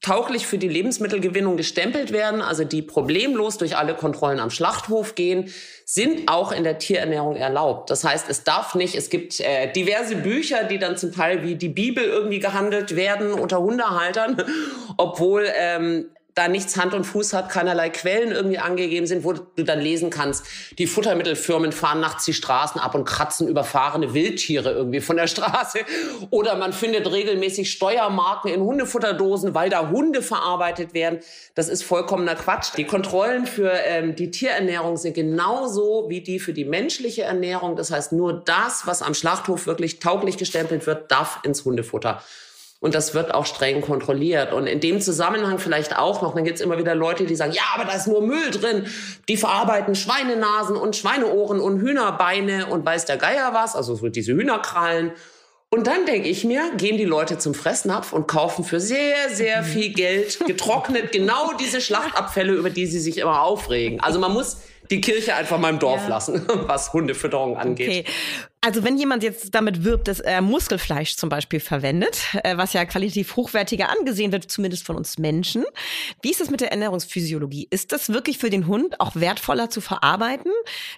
tauglich 0.00 0.46
für 0.46 0.56
die 0.56 0.68
Lebensmittelgewinnung 0.68 1.56
gestempelt 1.56 2.10
werden, 2.12 2.40
also 2.40 2.64
die 2.64 2.80
problemlos 2.80 3.58
durch 3.58 3.76
alle 3.76 3.94
Kontrollen 3.94 4.40
am 4.40 4.50
Schlachthof 4.50 5.14
gehen, 5.14 5.52
sind 5.84 6.30
auch 6.30 6.52
in 6.52 6.64
der 6.64 6.78
Tierernährung 6.78 7.36
erlaubt. 7.36 7.90
Das 7.90 8.04
heißt, 8.04 8.30
es 8.30 8.44
darf 8.44 8.74
nicht, 8.74 8.94
es 8.94 9.10
gibt 9.10 9.40
äh, 9.40 9.70
diverse 9.72 10.16
Bücher, 10.16 10.64
die 10.64 10.78
dann 10.78 10.96
zum 10.96 11.12
Teil 11.12 11.42
wie 11.42 11.54
die 11.54 11.68
Bibel 11.68 12.04
irgendwie 12.04 12.38
gehandelt 12.38 12.96
werden 12.96 13.32
unter 13.32 13.60
Hundehaltern, 13.60 14.42
obwohl 14.96 15.46
ähm, 15.54 16.06
da 16.34 16.48
nichts 16.48 16.76
Hand 16.76 16.94
und 16.94 17.04
Fuß 17.04 17.32
hat, 17.32 17.50
keinerlei 17.50 17.90
Quellen 17.90 18.32
irgendwie 18.32 18.58
angegeben 18.58 19.06
sind, 19.06 19.24
wo 19.24 19.32
du 19.32 19.64
dann 19.64 19.80
lesen 19.80 20.10
kannst, 20.10 20.44
die 20.78 20.86
Futtermittelfirmen 20.86 21.72
fahren 21.72 22.00
nachts 22.00 22.24
die 22.24 22.34
Straßen 22.34 22.80
ab 22.80 22.94
und 22.94 23.04
kratzen 23.04 23.48
überfahrene 23.48 24.14
Wildtiere 24.14 24.72
irgendwie 24.72 25.00
von 25.00 25.16
der 25.16 25.26
Straße. 25.26 25.80
Oder 26.30 26.56
man 26.56 26.72
findet 26.72 27.10
regelmäßig 27.10 27.70
Steuermarken 27.70 28.52
in 28.52 28.60
Hundefutterdosen, 28.60 29.54
weil 29.54 29.70
da 29.70 29.90
Hunde 29.90 30.22
verarbeitet 30.22 30.94
werden. 30.94 31.20
Das 31.54 31.68
ist 31.68 31.82
vollkommener 31.82 32.34
Quatsch. 32.34 32.72
Die 32.76 32.84
Kontrollen 32.84 33.46
für 33.46 33.70
ähm, 33.70 34.14
die 34.14 34.30
Tierernährung 34.30 34.96
sind 34.96 35.14
genauso 35.14 36.06
wie 36.08 36.20
die 36.20 36.38
für 36.38 36.52
die 36.52 36.64
menschliche 36.64 37.22
Ernährung. 37.22 37.76
Das 37.76 37.90
heißt, 37.90 38.12
nur 38.12 38.32
das, 38.32 38.86
was 38.86 39.02
am 39.02 39.14
Schlachthof 39.14 39.66
wirklich 39.66 39.98
tauglich 39.98 40.36
gestempelt 40.36 40.86
wird, 40.86 41.10
darf 41.10 41.40
ins 41.42 41.64
Hundefutter. 41.64 42.22
Und 42.80 42.94
das 42.94 43.12
wird 43.12 43.34
auch 43.34 43.44
streng 43.44 43.82
kontrolliert. 43.82 44.54
Und 44.54 44.66
in 44.66 44.80
dem 44.80 45.02
Zusammenhang 45.02 45.58
vielleicht 45.58 45.98
auch 45.98 46.22
noch, 46.22 46.34
dann 46.34 46.44
gibt's 46.44 46.62
immer 46.62 46.78
wieder 46.78 46.94
Leute, 46.94 47.26
die 47.26 47.36
sagen, 47.36 47.52
ja, 47.52 47.62
aber 47.74 47.84
da 47.84 47.92
ist 47.92 48.06
nur 48.06 48.22
Müll 48.22 48.50
drin. 48.50 48.86
Die 49.28 49.36
verarbeiten 49.36 49.94
Schweinenasen 49.94 50.76
und 50.76 50.96
Schweineohren 50.96 51.60
und 51.60 51.80
Hühnerbeine 51.80 52.66
und 52.66 52.84
weiß 52.86 53.04
der 53.04 53.18
Geier 53.18 53.52
was, 53.52 53.76
also 53.76 53.94
so 53.94 54.08
diese 54.08 54.32
Hühnerkrallen. 54.32 55.12
Und 55.72 55.86
dann 55.86 56.04
denke 56.04 56.28
ich 56.28 56.42
mir, 56.42 56.72
gehen 56.76 56.96
die 56.96 57.04
Leute 57.04 57.38
zum 57.38 57.54
Fressnapf 57.54 58.12
und 58.12 58.26
kaufen 58.26 58.64
für 58.64 58.80
sehr, 58.80 59.28
sehr 59.28 59.62
viel 59.62 59.92
Geld 59.92 60.40
getrocknet 60.46 61.12
genau 61.12 61.52
diese 61.60 61.80
Schlachtabfälle, 61.80 62.54
über 62.54 62.70
die 62.70 62.86
sie 62.86 62.98
sich 62.98 63.18
immer 63.18 63.42
aufregen. 63.42 64.00
Also 64.00 64.18
man 64.18 64.32
muss 64.32 64.62
die 64.90 65.00
Kirche 65.00 65.34
einfach 65.36 65.58
mal 65.58 65.68
im 65.68 65.78
Dorf 65.78 66.02
ja. 66.02 66.08
lassen, 66.08 66.44
was 66.66 66.92
Hundefütterung 66.92 67.56
angeht. 67.56 67.88
Okay. 67.88 68.04
Also 68.62 68.84
wenn 68.84 68.98
jemand 68.98 69.22
jetzt 69.22 69.54
damit 69.54 69.84
wirbt, 69.84 70.06
dass 70.06 70.20
er 70.20 70.42
Muskelfleisch 70.42 71.16
zum 71.16 71.30
Beispiel 71.30 71.60
verwendet, 71.60 72.26
äh, 72.44 72.58
was 72.58 72.74
ja 72.74 72.84
qualitativ 72.84 73.34
hochwertiger 73.36 73.88
angesehen 73.88 74.32
wird, 74.32 74.50
zumindest 74.50 74.84
von 74.84 74.96
uns 74.96 75.16
Menschen, 75.16 75.64
wie 76.20 76.30
ist 76.30 76.40
das 76.40 76.50
mit 76.50 76.60
der 76.60 76.70
Ernährungsphysiologie? 76.70 77.68
Ist 77.70 77.92
das 77.92 78.12
wirklich 78.12 78.36
für 78.36 78.50
den 78.50 78.66
Hund 78.66 79.00
auch 79.00 79.16
wertvoller 79.16 79.70
zu 79.70 79.80
verarbeiten 79.80 80.52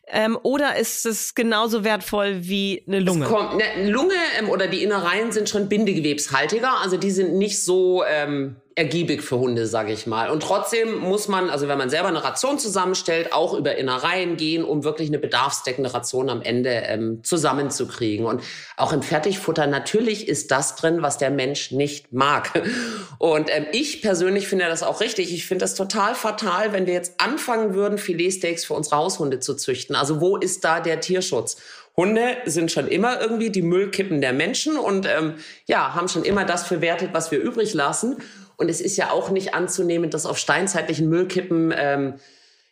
ähm, 0.09 0.37
oder 0.43 0.77
ist 0.77 1.07
es 1.07 1.37
genauso 1.37 1.85
wertvoll 1.85 2.39
wie 2.41 2.83
eine 2.89 2.99
Lunge? 2.99 3.27
Kommt, 3.27 3.57
ne, 3.57 3.91
Lunge 3.91 4.15
ähm, 4.41 4.49
oder 4.49 4.67
die 4.67 4.83
Innereien 4.83 5.31
sind 5.31 5.49
schon 5.49 5.69
bindegewebshaltiger, 5.69 6.81
also 6.81 6.97
die 6.97 7.13
sind 7.13 7.35
nicht 7.35 7.63
so 7.63 8.03
ähm, 8.05 8.57
ergiebig 8.75 9.23
für 9.23 9.39
Hunde, 9.39 9.67
sage 9.67 9.93
ich 9.93 10.07
mal. 10.07 10.31
Und 10.31 10.43
trotzdem 10.43 10.99
muss 10.99 11.29
man, 11.29 11.51
also 11.51 11.69
wenn 11.69 11.79
man 11.79 11.91
selber 11.91 12.09
eine 12.09 12.25
Ration 12.25 12.59
zusammenstellt, 12.59 13.33
auch 13.33 13.55
über 13.55 13.77
Innereien 13.77 14.37
gehen, 14.37 14.65
um 14.65 14.85
wirklich 14.85 15.09
eine 15.09 15.19
bedarfsdeckende 15.19 15.93
Ration 15.93 16.31
am 16.31 16.43
Ende 16.43 16.71
ähm, 16.71 17.23
zusammenzukriegen. 17.23 18.25
Und 18.27 18.43
auch 18.77 18.93
im 18.93 19.03
Fertigfutter, 19.03 19.67
natürlich 19.67 20.29
ist 20.29 20.51
das 20.51 20.77
drin, 20.77 21.03
was 21.03 21.19
der 21.19 21.31
Mensch 21.31 21.71
nicht 21.71 22.13
mag. 22.13 22.63
Und 23.19 23.55
ähm, 23.55 23.67
ich 23.73 24.03
persönlich 24.03 24.49
finde 24.49 24.67
das 24.67 24.83
auch 24.83 25.01
richtig. 25.01 25.33
Ich 25.33 25.47
finde 25.47 25.65
das 25.65 25.75
total 25.75 26.15
fatal, 26.15 26.73
wenn 26.73 26.87
wir 26.87 26.95
jetzt 26.95 27.21
anfangen 27.21 27.75
würden, 27.75 27.99
Filetsteaks 27.99 28.65
für 28.65 28.75
unsere 28.75 28.97
Haushunde 28.97 29.41
zu 29.41 29.55
züchten. 29.55 29.97
Also 29.97 30.21
wo 30.21 30.37
ist 30.37 30.65
da 30.65 30.81
der 30.81 31.01
Tierschutz? 31.01 31.57
Hunde 31.97 32.39
sind 32.47 32.73
schon 32.73 32.89
immer 32.89 33.21
irgendwie 33.21 33.51
die 33.51 33.61
Müllkippen 33.63 34.21
der 34.23 34.33
Menschen 34.33 34.77
und 34.77 35.07
ähm, 35.07 35.35
ja, 35.67 35.95
haben 35.95 36.09
schon 36.09 36.25
immer 36.25 36.45
das 36.45 36.67
verwertet, 36.67 37.11
was 37.13 37.31
wir 37.31 37.41
übrig 37.41 37.75
lassen. 37.75 38.17
Und 38.63 38.69
es 38.69 38.81
ist 38.81 38.97
ja 38.97 39.11
auch 39.11 39.31
nicht 39.31 39.55
anzunehmen, 39.55 40.09
dass 40.11 40.25
auf 40.25 40.39
steinzeitlichen 40.39 41.09
Müllkippen 41.09 41.75
ähm, 41.77 42.15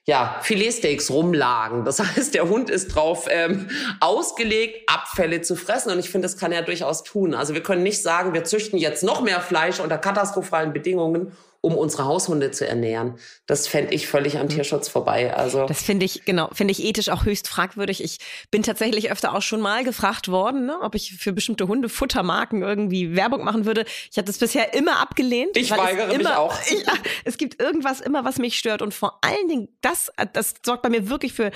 ja, 0.04 0.38
Filetsteaks 0.40 1.10
rumlagen. 1.10 1.84
Das 1.84 1.98
heißt, 2.16 2.34
der 2.34 2.48
Hund 2.48 2.70
ist 2.70 2.94
drauf 2.94 3.26
ähm, 3.28 3.68
ausgelegt, 3.98 4.88
Abfälle 4.88 5.40
zu 5.40 5.56
fressen. 5.56 5.90
Und 5.90 5.98
ich 5.98 6.08
finde, 6.08 6.26
das 6.26 6.38
kann 6.38 6.52
er 6.52 6.62
durchaus 6.62 7.02
tun. 7.02 7.34
Also 7.34 7.54
wir 7.54 7.62
können 7.64 7.82
nicht 7.82 8.02
sagen, 8.02 8.34
wir 8.34 8.44
züchten 8.44 8.78
jetzt 8.78 9.02
noch 9.02 9.20
mehr 9.20 9.40
Fleisch 9.40 9.80
unter 9.80 9.98
katastrophalen 9.98 10.72
Bedingungen 10.72 11.32
um 11.62 11.76
unsere 11.76 12.06
Haushunde 12.06 12.50
zu 12.50 12.66
ernähren. 12.66 13.18
Das 13.46 13.66
fände 13.66 13.92
ich 13.94 14.06
völlig 14.06 14.38
am 14.38 14.44
mhm. 14.44 14.50
Tierschutz 14.50 14.88
vorbei. 14.88 15.34
Also 15.34 15.66
das 15.66 15.82
finde 15.82 16.06
ich 16.06 16.24
genau, 16.24 16.48
finde 16.52 16.72
ich 16.72 16.82
ethisch 16.82 17.10
auch 17.10 17.24
höchst 17.24 17.48
fragwürdig. 17.48 18.02
Ich 18.02 18.18
bin 18.50 18.62
tatsächlich 18.62 19.10
öfter 19.10 19.34
auch 19.34 19.42
schon 19.42 19.60
mal 19.60 19.84
gefragt 19.84 20.28
worden, 20.28 20.66
ne, 20.66 20.76
ob 20.80 20.94
ich 20.94 21.14
für 21.18 21.32
bestimmte 21.32 21.68
Hundefuttermarken 21.68 22.62
irgendwie 22.62 23.14
Werbung 23.14 23.44
machen 23.44 23.66
würde. 23.66 23.84
Ich 24.10 24.16
hatte 24.16 24.30
es 24.30 24.38
bisher 24.38 24.72
immer 24.74 25.00
abgelehnt. 25.00 25.56
Ich 25.56 25.70
weigere 25.70 26.12
immer, 26.12 26.16
mich 26.16 26.28
auch. 26.28 26.58
Ich, 26.70 26.84
es 27.24 27.36
gibt 27.36 27.60
irgendwas 27.60 28.00
immer, 28.00 28.24
was 28.24 28.38
mich 28.38 28.56
stört 28.56 28.80
und 28.80 28.94
vor 28.94 29.18
allen 29.22 29.48
Dingen 29.48 29.68
das, 29.80 30.10
das 30.32 30.54
sorgt 30.64 30.82
bei 30.82 30.88
mir 30.88 31.08
wirklich 31.08 31.32
für 31.32 31.50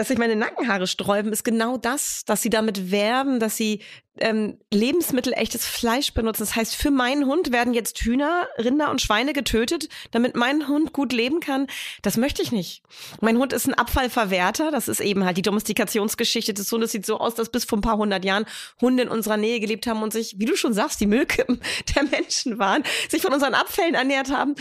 dass 0.00 0.08
sich 0.08 0.16
meine 0.16 0.34
Nackenhaare 0.34 0.86
sträuben, 0.86 1.30
ist 1.30 1.44
genau 1.44 1.76
das, 1.76 2.24
dass 2.24 2.40
sie 2.40 2.48
damit 2.48 2.90
werben, 2.90 3.38
dass 3.38 3.58
sie 3.58 3.82
ähm, 4.18 4.56
Lebensmittel, 4.72 5.34
echtes 5.34 5.66
Fleisch 5.66 6.14
benutzen. 6.14 6.40
Das 6.40 6.56
heißt, 6.56 6.74
für 6.74 6.90
meinen 6.90 7.26
Hund 7.26 7.52
werden 7.52 7.74
jetzt 7.74 7.98
Hühner, 7.98 8.48
Rinder 8.56 8.90
und 8.90 9.02
Schweine 9.02 9.34
getötet, 9.34 9.90
damit 10.10 10.36
mein 10.36 10.68
Hund 10.68 10.94
gut 10.94 11.12
leben 11.12 11.40
kann. 11.40 11.66
Das 12.00 12.16
möchte 12.16 12.40
ich 12.40 12.50
nicht. 12.50 12.82
Mein 13.20 13.36
Hund 13.36 13.52
ist 13.52 13.68
ein 13.68 13.74
Abfallverwerter. 13.74 14.70
Das 14.70 14.88
ist 14.88 15.00
eben 15.00 15.26
halt 15.26 15.36
die 15.36 15.42
Domestikationsgeschichte 15.42 16.54
des 16.54 16.72
Hundes. 16.72 16.92
Sieht 16.92 17.04
so 17.04 17.18
aus, 17.18 17.34
dass 17.34 17.50
bis 17.50 17.66
vor 17.66 17.76
ein 17.76 17.82
paar 17.82 17.98
hundert 17.98 18.24
Jahren 18.24 18.46
Hunde 18.80 19.02
in 19.02 19.10
unserer 19.10 19.36
Nähe 19.36 19.60
gelebt 19.60 19.86
haben 19.86 20.02
und 20.02 20.14
sich, 20.14 20.36
wie 20.38 20.46
du 20.46 20.56
schon 20.56 20.72
sagst, 20.72 20.98
die 21.02 21.06
Müllkippen 21.06 21.60
der 21.94 22.04
Menschen 22.04 22.58
waren, 22.58 22.84
sich 23.10 23.20
von 23.20 23.34
unseren 23.34 23.52
Abfällen 23.52 23.94
ernährt 23.94 24.30
haben. 24.30 24.54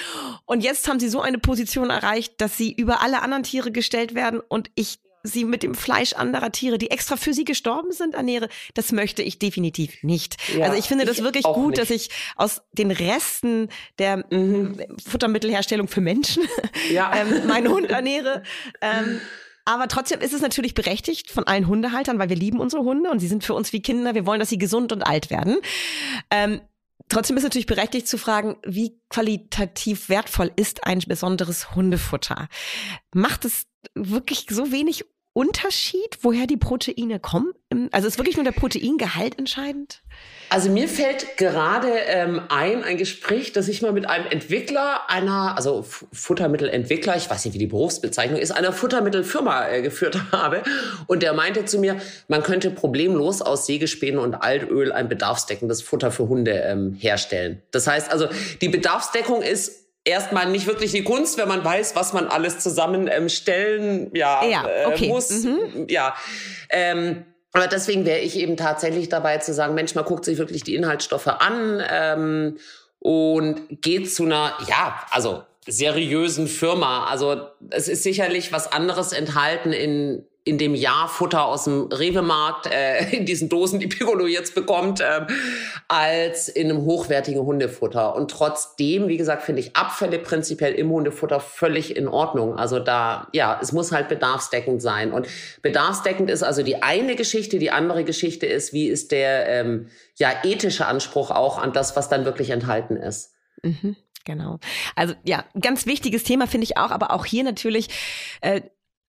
Und 0.45 0.65
jetzt 0.65 0.89
haben 0.89 0.99
sie 0.99 1.08
so 1.08 1.21
eine 1.21 1.38
Position 1.38 1.89
erreicht, 1.89 2.41
dass 2.41 2.58
sie 2.58 2.73
über 2.73 3.02
alle 3.02 3.21
anderen 3.21 3.43
Tiere 3.43 3.71
gestellt 3.71 4.15
werden 4.15 4.41
und 4.41 4.69
ich 4.75 4.99
sie 5.23 5.45
mit 5.45 5.63
dem 5.63 5.75
Fleisch 5.75 6.13
anderer 6.13 6.51
Tiere, 6.51 6.77
die 6.77 6.91
extra 6.91 7.17
für 7.17 7.34
sie 7.34 7.45
gestorben 7.45 7.91
sind, 7.91 8.15
ernähre, 8.15 8.49
das 8.73 8.91
möchte 8.91 9.21
ich 9.21 9.39
definitiv 9.39 10.03
nicht. 10.03 10.38
Ja, 10.55 10.65
also 10.65 10.77
ich 10.77 10.86
finde 10.86 11.05
das 11.05 11.21
wirklich 11.23 11.43
gut, 11.43 11.71
nicht. 11.71 11.82
dass 11.82 11.89
ich 11.89 12.10
aus 12.36 12.62
den 12.73 12.91
Resten 12.91 13.69
der 13.97 14.25
mhm. 14.29 14.77
Futtermittelherstellung 15.05 15.88
für 15.88 16.01
Menschen 16.01 16.43
ja. 16.91 17.12
ähm, 17.15 17.47
meinen 17.47 17.69
Hund 17.69 17.86
ernähre. 17.89 18.43
Ähm, 18.82 19.21
aber 19.65 19.88
trotzdem 19.88 20.21
ist 20.21 20.34
es 20.34 20.41
natürlich 20.41 20.73
berechtigt 20.73 21.29
von 21.29 21.45
allen 21.45 21.67
Hundehaltern, 21.67 22.17
weil 22.17 22.29
wir 22.29 22.36
lieben 22.36 22.60
unsere 22.60 22.84
Hunde 22.84 23.12
und 23.12 23.19
sie 23.19 23.27
sind 23.27 23.43
für 23.43 23.53
uns 23.53 23.71
wie 23.71 23.82
Kinder. 23.82 24.15
Wir 24.15 24.25
wollen, 24.25 24.39
dass 24.39 24.49
sie 24.49 24.58
gesund 24.58 24.91
und 24.91 25.03
alt 25.03 25.29
werden. 25.29 25.58
Ähm, 26.32 26.62
trotzdem 27.08 27.38
ist 27.38 27.41
es 27.41 27.49
natürlich 27.49 27.67
berechtigt 27.67 28.08
zu 28.08 28.17
fragen, 28.17 28.58
wie 28.65 28.99
qualitativ 29.10 30.10
wertvoll 30.10 30.51
ist 30.55 30.86
ein 30.86 30.99
besonderes 31.08 31.75
Hundefutter? 31.75 32.47
Macht 33.13 33.45
es 33.45 33.67
wirklich 33.95 34.45
so 34.49 34.71
wenig 34.71 35.06
Unterschied, 35.34 36.17
woher 36.21 36.47
die 36.47 36.58
Proteine 36.58 37.19
kommen? 37.19 37.54
Also 37.91 38.08
ist 38.08 38.17
wirklich 38.17 38.36
nur 38.36 38.43
der 38.43 38.52
Proteingehalt 38.52 39.38
entscheidend? 39.38 40.02
Also 40.49 40.69
mir 40.69 40.89
fällt 40.89 41.38
gerade 41.38 41.88
ähm, 42.08 42.41
ein, 42.49 42.84
ein 42.84 42.97
Gespräch, 42.97 43.54
das 43.54 43.67
ich 43.67 43.84
mal 43.84 43.93
mit 43.93 44.10
einem 44.10 44.25
Entwickler 44.25 45.08
einer, 45.08 45.56
also 45.56 45.86
Futtermittelentwickler, 46.12 47.15
ich 47.15 47.30
weiß 47.30 47.45
nicht, 47.45 47.54
wie 47.54 47.60
die 47.60 47.67
Berufsbezeichnung 47.67 48.39
ist, 48.39 48.52
einer 48.52 48.73
Futtermittelfirma 48.73 49.69
äh, 49.69 49.82
geführt 49.84 50.19
habe. 50.32 50.63
Und 51.06 51.21
der 51.21 51.34
meinte 51.34 51.63
zu 51.65 51.78
mir, 51.78 52.02
man 52.28 52.41
könnte 52.41 52.71
problemlos 52.71 53.43
aus 53.43 53.67
Sägespänen 53.67 54.19
und 54.19 54.34
Altöl 54.34 54.91
ein 54.91 55.08
bedarfsdeckendes 55.08 55.84
Futter 55.84 56.12
für 56.12 56.28
Hunde 56.28 56.52
ähm, 56.52 56.95
herstellen. 56.95 57.62
Das 57.69 57.86
heißt 57.86 58.12
also, 58.12 58.28
die 58.62 58.69
Bedarfsdeckung 58.69 59.43
ist 59.43 59.88
erstmal 60.09 60.49
nicht 60.49 60.67
wirklich 60.67 60.91
die 60.91 61.03
Kunst, 61.03 61.37
wenn 61.37 61.47
man 61.47 61.63
weiß, 61.63 61.95
was 61.95 62.13
man 62.13 62.27
alles 62.27 62.59
zusammenstellen 62.59 64.07
ähm, 64.07 64.11
ja, 64.13 64.43
ja 64.43 64.67
äh, 64.67 64.85
okay. 64.85 65.05
äh, 65.05 65.07
muss. 65.07 65.29
Mhm. 65.29 65.85
Ja. 65.87 66.15
Ähm, 66.69 67.25
aber 67.51 67.67
deswegen 67.67 68.05
wäre 68.05 68.19
ich 68.19 68.37
eben 68.37 68.57
tatsächlich 68.57 69.09
dabei 69.09 69.37
zu 69.39 69.53
sagen, 69.53 69.73
Mensch, 69.73 69.95
man 69.95 70.05
guckt 70.05 70.25
sich 70.25 70.37
wirklich 70.37 70.63
die 70.63 70.75
Inhaltsstoffe 70.75 71.27
an 71.27 71.83
ähm, 71.89 72.57
und 72.99 73.81
geht 73.81 74.13
zu 74.13 74.25
einer, 74.25 74.53
ja, 74.67 75.03
also 75.09 75.43
seriösen 75.65 76.47
Firma. 76.47 77.05
Also 77.05 77.47
es 77.69 77.87
ist 77.87 78.03
sicherlich 78.03 78.51
was 78.51 78.71
anderes 78.71 79.11
enthalten 79.11 79.71
in 79.71 80.25
in 80.45 80.58
dem 80.58 80.73
Jahr 80.73 81.08
Futter 81.08 81.45
aus 81.45 81.65
dem 81.65 81.84
Rewe-Markt, 81.91 82.67
äh, 82.67 83.10
in 83.15 83.25
diesen 83.25 83.49
Dosen, 83.49 83.80
die 83.80 83.88
Piccolo 83.88 84.25
jetzt 84.25 84.56
bekommt, 84.56 85.02
äh, 85.02 85.28
als 85.88 86.49
in 86.49 86.69
einem 86.69 86.86
hochwertigen 86.86 87.41
Hundefutter. 87.41 88.15
Und 88.15 88.32
trotzdem, 88.32 89.08
wie 89.08 89.17
gesagt, 89.17 89.43
finde 89.43 89.62
ich 89.62 89.75
Abfälle 89.75 90.19
prinzipiell 90.19 90.73
im 90.73 90.89
Hundefutter 90.89 91.39
völlig 91.39 91.95
in 91.95 92.08
Ordnung. 92.08 92.58
Also 92.58 92.80
da, 92.80 93.28
ja, 93.34 93.60
es 93.62 93.71
muss 93.71 93.91
halt 93.91 94.08
bedarfsdeckend 94.08 94.82
sein. 94.82 95.12
Und 95.12 95.28
bedarfsdeckend 95.62 96.30
ist 96.30 96.43
also 96.43 96.63
die 96.63 96.82
eine 96.82 97.15
Geschichte. 97.15 97.60
Die 97.60 97.71
andere 97.71 98.04
Geschichte 98.04 98.45
ist, 98.45 98.73
wie 98.73 98.88
ist 98.88 99.12
der 99.12 99.47
ähm, 99.47 99.88
ja, 100.15 100.32
ethische 100.43 100.86
Anspruch 100.86 101.32
auch 101.32 101.60
an 101.60 101.73
das, 101.73 101.95
was 101.95 102.10
dann 102.10 102.25
wirklich 102.25 102.49
enthalten 102.49 102.95
ist. 102.95 103.34
Mhm. 103.62 103.95
Genau. 104.25 104.60
Also 104.95 105.15
ja, 105.23 105.45
ganz 105.60 105.86
wichtiges 105.86 106.23
Thema 106.23 106.45
finde 106.45 106.65
ich 106.65 106.78
auch, 106.78 106.91
aber 106.91 107.12
auch 107.12 107.25
hier 107.25 107.43
natürlich 107.43 107.88
äh, 108.41 108.62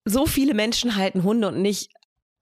so 0.09 0.27
viele 0.27 0.55
Menschen 0.55 0.97
halten 0.97 1.23
Hunde 1.23 1.49
und 1.49 1.63
nicht 1.63 1.91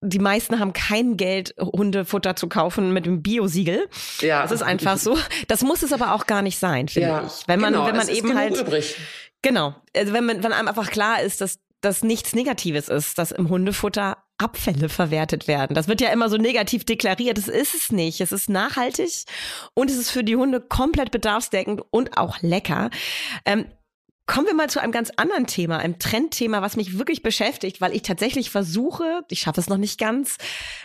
die 0.02 0.18
meisten 0.18 0.60
haben 0.60 0.72
kein 0.72 1.16
Geld, 1.16 1.54
Hundefutter 1.58 2.36
zu 2.36 2.48
kaufen 2.48 2.92
mit 2.92 3.06
dem 3.06 3.22
Biosiegel. 3.22 3.88
Ja. 4.20 4.42
Das 4.42 4.52
ist 4.52 4.62
einfach 4.62 4.98
so. 4.98 5.18
Das 5.48 5.62
muss 5.62 5.82
es 5.82 5.92
aber 5.92 6.12
auch 6.12 6.26
gar 6.26 6.42
nicht 6.42 6.58
sein, 6.58 6.88
finde 6.88 7.08
ja. 7.08 7.26
ich. 7.26 7.48
Wenn 7.48 7.60
man, 7.60 7.72
genau, 7.72 7.86
wenn 7.86 7.96
man 7.96 8.08
eben 8.08 8.36
halt. 8.36 8.56
Übrig. 8.56 8.96
Genau. 9.42 9.74
Also 9.96 10.12
wenn 10.12 10.26
man, 10.26 10.42
wenn 10.42 10.52
einem 10.52 10.68
einfach 10.68 10.90
klar 10.90 11.22
ist, 11.22 11.40
dass 11.40 11.58
das 11.80 12.02
nichts 12.02 12.34
Negatives 12.34 12.88
ist, 12.88 13.18
dass 13.18 13.32
im 13.32 13.48
Hundefutter 13.48 14.18
Abfälle 14.38 14.88
verwertet 14.88 15.48
werden. 15.48 15.74
Das 15.74 15.88
wird 15.88 16.00
ja 16.00 16.10
immer 16.10 16.28
so 16.28 16.36
negativ 16.36 16.84
deklariert. 16.84 17.38
Das 17.38 17.48
ist 17.48 17.74
es 17.74 17.90
nicht. 17.90 18.20
Es 18.20 18.32
ist 18.32 18.50
nachhaltig 18.50 19.24
und 19.72 19.90
es 19.90 19.96
ist 19.96 20.10
für 20.10 20.24
die 20.24 20.36
Hunde 20.36 20.60
komplett 20.60 21.10
bedarfsdeckend 21.10 21.82
und 21.90 22.18
auch 22.18 22.42
lecker. 22.42 22.90
Ähm, 23.46 23.66
Kommen 24.26 24.48
wir 24.48 24.54
mal 24.54 24.68
zu 24.68 24.80
einem 24.80 24.90
ganz 24.90 25.12
anderen 25.16 25.46
Thema, 25.46 25.78
einem 25.78 26.00
Trendthema, 26.00 26.60
was 26.60 26.76
mich 26.76 26.98
wirklich 26.98 27.22
beschäftigt, 27.22 27.80
weil 27.80 27.94
ich 27.94 28.02
tatsächlich 28.02 28.50
versuche, 28.50 29.24
ich 29.30 29.38
schaffe 29.38 29.60
es 29.60 29.68
noch 29.68 29.76
nicht 29.76 30.00
ganz, 30.00 30.36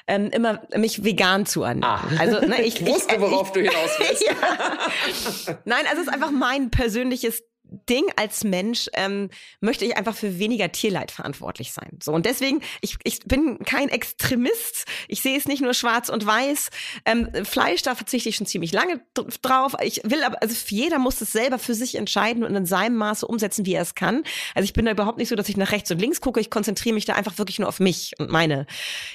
ähm, 0.05 0.29
immer 0.29 0.61
mich 0.75 1.03
vegan 1.03 1.47
zu 1.47 1.63
ernähren. 1.63 1.83
Ah. 1.83 2.19
Also, 2.19 2.39
ne, 2.45 2.61
ich, 2.61 2.81
ich 2.81 2.87
wusste, 2.87 3.19
worauf 3.19 3.47
ich, 3.47 3.53
du 3.53 3.59
hinaus 3.61 3.89
willst. 3.97 4.23
ja. 5.47 5.57
Nein, 5.65 5.85
also 5.89 6.01
es 6.01 6.07
ist 6.07 6.13
einfach 6.13 6.29
mein 6.29 6.69
persönliches 6.69 7.43
Ding 7.89 8.05
als 8.15 8.43
Mensch 8.43 8.89
ähm, 8.93 9.29
möchte 9.61 9.85
ich 9.85 9.97
einfach 9.97 10.15
für 10.15 10.39
weniger 10.39 10.71
Tierleid 10.71 11.11
verantwortlich 11.11 11.71
sein. 11.71 11.97
So 12.03 12.11
und 12.11 12.25
deswegen 12.25 12.61
ich 12.81 12.97
ich 13.03 13.19
bin 13.21 13.59
kein 13.59 13.89
Extremist. 13.89 14.85
Ich 15.07 15.21
sehe 15.21 15.37
es 15.37 15.47
nicht 15.47 15.61
nur 15.61 15.73
schwarz 15.73 16.09
und 16.09 16.25
weiß. 16.25 16.69
Ähm, 17.05 17.29
Fleisch 17.43 17.81
da 17.81 17.95
verzichte 17.95 18.29
ich 18.29 18.35
schon 18.35 18.47
ziemlich 18.47 18.73
lange 18.73 19.01
drauf. 19.41 19.75
Ich 19.81 20.01
will 20.03 20.23
aber 20.23 20.41
also 20.41 20.55
jeder 20.67 20.99
muss 20.99 21.21
es 21.21 21.31
selber 21.31 21.59
für 21.59 21.73
sich 21.73 21.95
entscheiden 21.95 22.43
und 22.43 22.55
in 22.55 22.65
seinem 22.65 22.97
Maße 22.97 23.25
umsetzen, 23.25 23.65
wie 23.65 23.73
er 23.73 23.83
es 23.83 23.95
kann. 23.95 24.23
Also 24.53 24.65
ich 24.65 24.73
bin 24.73 24.85
da 24.85 24.91
überhaupt 24.91 25.17
nicht 25.17 25.29
so, 25.29 25.35
dass 25.35 25.49
ich 25.49 25.57
nach 25.57 25.71
rechts 25.71 25.91
und 25.91 25.99
links 25.99 26.21
gucke. 26.21 26.39
Ich 26.39 26.49
konzentriere 26.49 26.95
mich 26.95 27.05
da 27.05 27.13
einfach 27.13 27.37
wirklich 27.37 27.59
nur 27.59 27.69
auf 27.69 27.79
mich 27.79 28.13
und 28.19 28.29
meine 28.29 28.67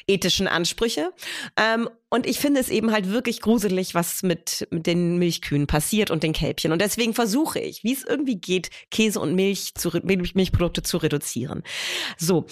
ethischen 0.07 0.49
Ansprüche. 0.49 1.13
Ähm, 1.57 1.89
und 2.09 2.27
ich 2.27 2.39
finde 2.39 2.61
es 2.61 2.69
eben 2.69 2.93
halt 2.93 3.11
wirklich 3.11 3.41
gruselig, 3.41 3.95
was 3.95 4.23
mit, 4.23 4.67
mit 4.71 4.87
den 4.87 5.19
Milchkühen 5.19 5.67
passiert 5.67 6.11
und 6.11 6.23
den 6.23 6.33
Kälbchen. 6.33 6.71
Und 6.71 6.81
deswegen 6.81 7.15
versuche 7.15 7.59
ich, 7.59 7.83
wie 7.83 7.93
es 7.93 8.05
irgendwie 8.05 8.37
geht, 8.37 8.71
Käse 8.91 9.19
und 9.19 9.35
Milch 9.35 9.75
zu, 9.75 9.91
Milchprodukte 10.03 10.83
zu 10.83 10.99
reduzieren. 10.99 11.63
So. 12.17 12.47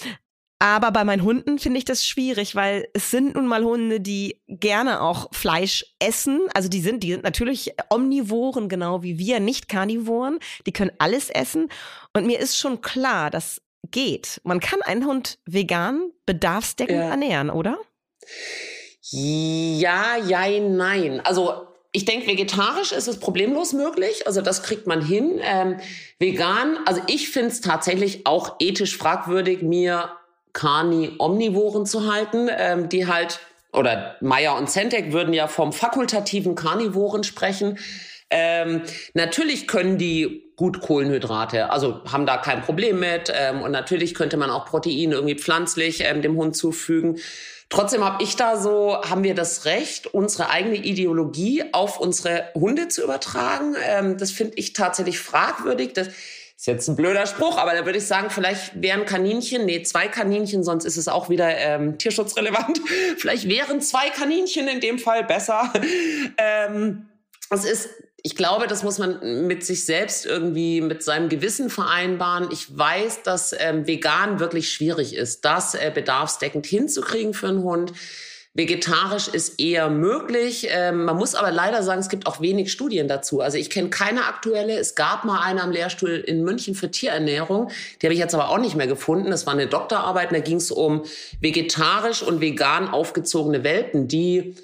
Aber 0.59 0.91
bei 0.91 1.03
meinen 1.03 1.23
Hunden 1.23 1.59
finde 1.59 1.77
ich 1.77 1.85
das 1.85 2.05
schwierig, 2.05 2.55
weil 2.55 2.87
es 2.93 3.11
sind 3.11 3.35
nun 3.35 3.47
mal 3.47 3.63
Hunde, 3.63 3.99
die 3.99 4.41
gerne 4.47 5.01
auch 5.01 5.27
Fleisch 5.33 5.85
essen. 5.99 6.41
Also 6.53 6.69
die 6.69 6.81
sind, 6.81 7.03
die 7.03 7.11
sind 7.11 7.23
natürlich 7.23 7.73
Omnivoren, 7.89 8.67
genau 8.69 9.03
wie 9.03 9.17
wir, 9.17 9.39
nicht 9.39 9.69
Karnivoren. 9.69 10.39
Die 10.65 10.71
können 10.71 10.91
alles 10.97 11.29
essen. 11.29 11.69
Und 12.13 12.25
mir 12.25 12.39
ist 12.39 12.57
schon 12.57 12.81
klar, 12.81 13.29
das 13.29 13.61
geht. 13.91 14.41
Man 14.43 14.59
kann 14.59 14.81
einen 14.81 15.05
Hund 15.05 15.39
vegan, 15.45 16.11
bedarfsdeckend 16.25 16.97
ja. 16.97 17.09
ernähren, 17.09 17.49
oder? 17.49 17.77
Ja, 19.11 20.15
ja, 20.17 20.59
nein. 20.59 21.21
Also 21.23 21.67
ich 21.91 22.05
denke, 22.05 22.27
vegetarisch 22.27 22.91
ist 22.91 23.07
es 23.07 23.19
problemlos 23.19 23.73
möglich. 23.73 24.27
Also 24.27 24.41
das 24.41 24.63
kriegt 24.63 24.87
man 24.87 25.01
hin. 25.01 25.39
Ähm, 25.41 25.77
vegan, 26.19 26.77
also 26.85 27.01
ich 27.07 27.29
finde 27.29 27.49
es 27.49 27.61
tatsächlich 27.61 28.25
auch 28.25 28.55
ethisch 28.59 28.97
fragwürdig, 28.97 29.61
mir 29.61 30.09
Carni-Omnivoren 30.53 31.85
zu 31.85 32.11
halten, 32.11 32.49
ähm, 32.57 32.89
die 32.89 33.07
halt, 33.07 33.39
oder 33.73 34.15
Meyer 34.21 34.57
und 34.57 34.69
Zentek 34.69 35.11
würden 35.13 35.33
ja 35.33 35.47
vom 35.47 35.71
fakultativen 35.71 36.55
Karnivoren 36.55 37.23
sprechen. 37.23 37.77
Ähm, 38.29 38.81
natürlich 39.13 39.67
können 39.67 39.97
die 39.97 40.51
gut 40.55 40.81
Kohlenhydrate, 40.81 41.69
also 41.69 42.01
haben 42.11 42.25
da 42.25 42.37
kein 42.37 42.61
Problem 42.61 42.99
mit. 42.99 43.31
Ähm, 43.33 43.61
und 43.61 43.71
natürlich 43.71 44.15
könnte 44.15 44.37
man 44.37 44.49
auch 44.49 44.65
Proteine 44.65 45.15
irgendwie 45.15 45.35
pflanzlich 45.35 46.01
ähm, 46.03 46.21
dem 46.21 46.35
Hund 46.35 46.55
zufügen. 46.55 47.19
Trotzdem 47.69 48.03
habe 48.03 48.23
ich 48.23 48.35
da 48.35 48.57
so, 48.57 49.01
haben 49.01 49.23
wir 49.23 49.33
das 49.33 49.65
Recht, 49.65 50.07
unsere 50.07 50.49
eigene 50.49 50.75
Ideologie 50.75 51.63
auf 51.71 51.99
unsere 51.99 52.49
Hunde 52.53 52.87
zu 52.89 53.03
übertragen. 53.03 53.75
Ähm, 53.83 54.17
das 54.17 54.31
finde 54.31 54.53
ich 54.57 54.73
tatsächlich 54.73 55.19
fragwürdig. 55.19 55.93
Das 55.93 56.09
ist 56.57 56.67
jetzt 56.67 56.87
ein 56.87 56.95
blöder 56.95 57.25
Spruch, 57.25 57.57
aber 57.57 57.73
da 57.73 57.85
würde 57.85 57.97
ich 57.97 58.05
sagen, 58.05 58.29
vielleicht 58.29 58.81
wären 58.81 59.05
Kaninchen, 59.05 59.65
nee, 59.65 59.81
zwei 59.81 60.07
Kaninchen, 60.07 60.63
sonst 60.63 60.85
ist 60.85 60.95
es 60.95 61.07
auch 61.07 61.29
wieder 61.29 61.49
ähm, 61.57 61.97
tierschutzrelevant. 61.97 62.79
vielleicht 63.17 63.49
wären 63.49 63.81
zwei 63.81 64.09
Kaninchen 64.09 64.67
in 64.67 64.79
dem 64.79 64.99
Fall 64.99 65.23
besser. 65.23 65.73
ähm, 66.37 67.07
es 67.49 67.65
ist 67.65 67.89
ich 68.25 68.35
glaube, 68.35 68.65
das 68.65 68.81
muss 68.81 68.97
man 68.97 69.45
mit 69.45 69.63
sich 69.63 69.85
selbst 69.85 70.25
irgendwie, 70.25 70.81
mit 70.81 71.03
seinem 71.03 71.29
Gewissen 71.29 71.69
vereinbaren. 71.69 72.49
Ich 72.51 72.75
weiß, 72.75 73.21
dass 73.21 73.53
ähm, 73.55 73.85
vegan 73.85 74.39
wirklich 74.39 74.71
schwierig 74.71 75.15
ist, 75.15 75.45
das 75.45 75.75
äh, 75.75 75.91
bedarfsdeckend 75.93 76.65
hinzukriegen 76.65 77.35
für 77.35 77.49
einen 77.49 77.61
Hund. 77.61 77.93
Vegetarisch 78.55 79.27
ist 79.27 79.59
eher 79.59 79.91
möglich. 79.91 80.69
Ähm, 80.71 81.05
man 81.05 81.17
muss 81.17 81.35
aber 81.35 81.51
leider 81.51 81.83
sagen, 81.83 81.99
es 81.99 82.09
gibt 82.09 82.25
auch 82.25 82.41
wenig 82.41 82.71
Studien 82.71 83.07
dazu. 83.07 83.41
Also 83.41 83.59
ich 83.59 83.69
kenne 83.69 83.91
keine 83.91 84.25
aktuelle. 84.25 84.75
Es 84.79 84.95
gab 84.95 85.23
mal 85.23 85.41
eine 85.43 85.61
am 85.61 85.69
Lehrstuhl 85.69 86.15
in 86.15 86.43
München 86.43 86.73
für 86.73 86.89
Tierernährung. 86.89 87.69
Die 88.01 88.07
habe 88.07 88.15
ich 88.15 88.19
jetzt 88.19 88.33
aber 88.33 88.49
auch 88.49 88.57
nicht 88.57 88.75
mehr 88.75 88.87
gefunden. 88.87 89.29
Das 89.29 89.45
war 89.45 89.53
eine 89.53 89.67
Doktorarbeit. 89.67 90.31
Da 90.31 90.39
ging 90.39 90.57
es 90.57 90.71
um 90.71 91.03
vegetarisch 91.41 92.23
und 92.23 92.41
vegan 92.41 92.87
aufgezogene 92.87 93.63
Welpen, 93.63 94.07
die 94.07 94.55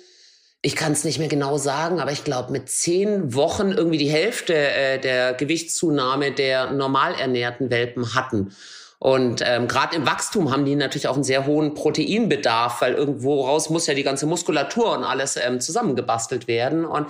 ich 0.62 0.76
kann 0.76 0.92
es 0.92 1.04
nicht 1.04 1.18
mehr 1.18 1.28
genau 1.28 1.58
sagen, 1.58 2.00
aber 2.00 2.12
ich 2.12 2.24
glaube, 2.24 2.52
mit 2.52 2.70
zehn 2.70 3.34
Wochen 3.34 3.72
irgendwie 3.72 3.98
die 3.98 4.10
Hälfte 4.10 4.54
äh, 4.54 5.00
der 5.00 5.34
Gewichtszunahme 5.34 6.32
der 6.32 6.72
normal 6.72 7.16
ernährten 7.16 7.72
Welpen 7.72 8.14
hatten. 8.14 8.56
Und 9.00 9.42
ähm, 9.44 9.68
gerade 9.68 9.96
im 9.96 10.06
Wachstum 10.06 10.52
haben 10.52 10.64
die 10.64 10.76
natürlich 10.76 11.08
auch 11.08 11.16
einen 11.16 11.24
sehr 11.24 11.48
hohen 11.48 11.74
Proteinbedarf, 11.74 12.82
weil 12.82 12.94
irgendwo 12.94 13.44
raus 13.44 13.72
muss 13.72 13.88
ja 13.88 13.96
die 13.96 14.04
ganze 14.04 14.28
Muskulatur 14.28 14.96
und 14.96 15.04
alles 15.04 15.38
ähm, 15.38 15.60
zusammengebastelt 15.60 16.48
werden. 16.48 16.86
Und 16.86 17.08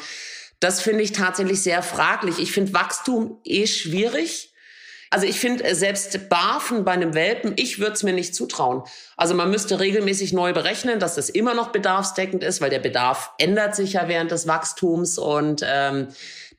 das 0.61 0.79
finde 0.79 1.03
ich 1.03 1.11
tatsächlich 1.11 1.61
sehr 1.61 1.83
fraglich. 1.83 2.39
Ich 2.39 2.53
finde 2.53 2.73
Wachstum 2.73 3.39
eh 3.43 3.67
schwierig. 3.67 4.50
Also 5.11 5.25
ich 5.25 5.39
finde, 5.39 5.65
äh, 5.65 5.75
selbst 5.75 6.29
Barfen 6.29 6.85
bei 6.85 6.93
einem 6.93 7.13
Welpen, 7.13 7.53
ich 7.57 7.79
würde 7.79 7.93
es 7.93 8.03
mir 8.03 8.13
nicht 8.13 8.33
zutrauen. 8.33 8.83
Also 9.17 9.35
man 9.35 9.51
müsste 9.51 9.79
regelmäßig 9.79 10.31
neu 10.31 10.53
berechnen, 10.53 10.99
dass 10.99 11.15
das 11.15 11.29
immer 11.29 11.53
noch 11.53 11.67
bedarfsdeckend 11.67 12.43
ist, 12.43 12.61
weil 12.61 12.69
der 12.69 12.79
Bedarf 12.79 13.31
ändert 13.37 13.75
sich 13.75 13.93
ja 13.93 14.07
während 14.07 14.31
des 14.31 14.47
Wachstums. 14.47 15.17
Und 15.17 15.63
ähm, 15.67 16.07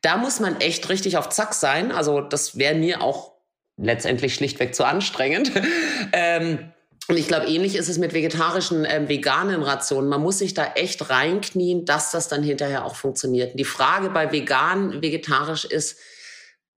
da 0.03 0.19
muss 0.19 0.39
man 0.39 0.61
echt 0.61 0.89
richtig 0.91 1.17
auf 1.17 1.31
Zack 1.31 1.55
sein. 1.55 1.91
Also 1.91 2.21
das 2.21 2.59
wäre 2.59 2.75
mir 2.75 3.01
auch 3.01 3.33
letztendlich 3.79 4.35
schlichtweg 4.35 4.75
zu 4.75 4.85
anstrengend. 4.85 5.51
ähm, 6.13 6.71
und 7.09 7.17
ich 7.17 7.29
glaube, 7.29 7.47
ähnlich 7.47 7.75
ist 7.75 7.89
es 7.89 7.97
mit 7.97 8.13
vegetarischen, 8.13 8.87
ähm, 8.89 9.09
veganen 9.09 9.63
Rationen. 9.63 10.11
Man 10.11 10.21
muss 10.21 10.39
sich 10.39 10.53
da 10.53 10.73
echt 10.75 11.09
reinknien, 11.09 11.87
dass 11.87 12.11
das 12.11 12.29
dann 12.29 12.43
hinterher 12.43 12.85
auch 12.85 12.97
funktioniert. 12.97 13.59
Die 13.59 13.65
Frage 13.65 14.11
bei 14.11 14.31
vegan, 14.31 15.01
vegetarisch 15.01 15.65
ist, 15.65 15.99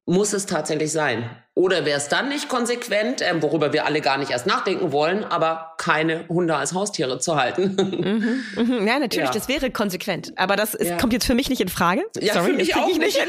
muss 0.05 0.33
es 0.33 0.45
tatsächlich 0.45 0.91
sein? 0.91 1.29
Oder 1.55 1.85
wäre 1.85 1.97
es 1.97 2.09
dann 2.09 2.27
nicht 2.29 2.49
konsequent, 2.49 3.21
ähm, 3.21 3.41
worüber 3.41 3.71
wir 3.71 3.85
alle 3.85 4.01
gar 4.01 4.17
nicht 4.17 4.29
erst 4.29 4.45
nachdenken 4.45 4.91
wollen, 4.91 5.23
aber 5.23 5.73
keine 5.77 6.27
Hunde 6.27 6.55
als 6.55 6.73
Haustiere 6.73 7.17
zu 7.19 7.37
halten? 7.37 7.75
Mhm, 7.77 8.43
mhm. 8.55 8.87
Ja, 8.87 8.99
natürlich, 8.99 9.29
ja. 9.29 9.33
das 9.33 9.47
wäre 9.47 9.71
konsequent. 9.71 10.33
Aber 10.35 10.57
das 10.57 10.75
ist, 10.75 10.89
ja. 10.89 10.97
kommt 10.97 11.13
jetzt 11.13 11.25
für 11.25 11.33
mich 11.33 11.49
nicht 11.49 11.61
in 11.61 11.69
Frage. 11.69 12.03
Ja, 12.19 12.33
Sorry, 12.33 12.51
für 12.51 12.57
mich 12.57 12.75
auch 12.75 12.89
ich 12.89 12.99
nicht. 12.99 13.17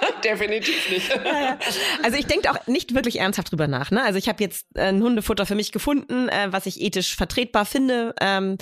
Definitiv 0.24 0.90
nicht. 0.90 1.08
Ja, 1.08 1.58
also 2.02 2.18
ich 2.18 2.26
denke 2.26 2.50
auch 2.50 2.66
nicht 2.66 2.94
wirklich 2.94 3.18
ernsthaft 3.18 3.50
drüber 3.50 3.66
nach. 3.66 3.90
Ne? 3.90 4.02
Also 4.04 4.18
ich 4.18 4.28
habe 4.28 4.42
jetzt 4.44 4.66
äh, 4.74 4.88
ein 4.88 5.02
Hundefutter 5.02 5.46
für 5.46 5.54
mich 5.54 5.72
gefunden, 5.72 6.28
äh, 6.28 6.48
was 6.50 6.66
ich 6.66 6.82
ethisch 6.82 7.16
vertretbar 7.16 7.64
finde. 7.64 8.14
Ähm, 8.20 8.58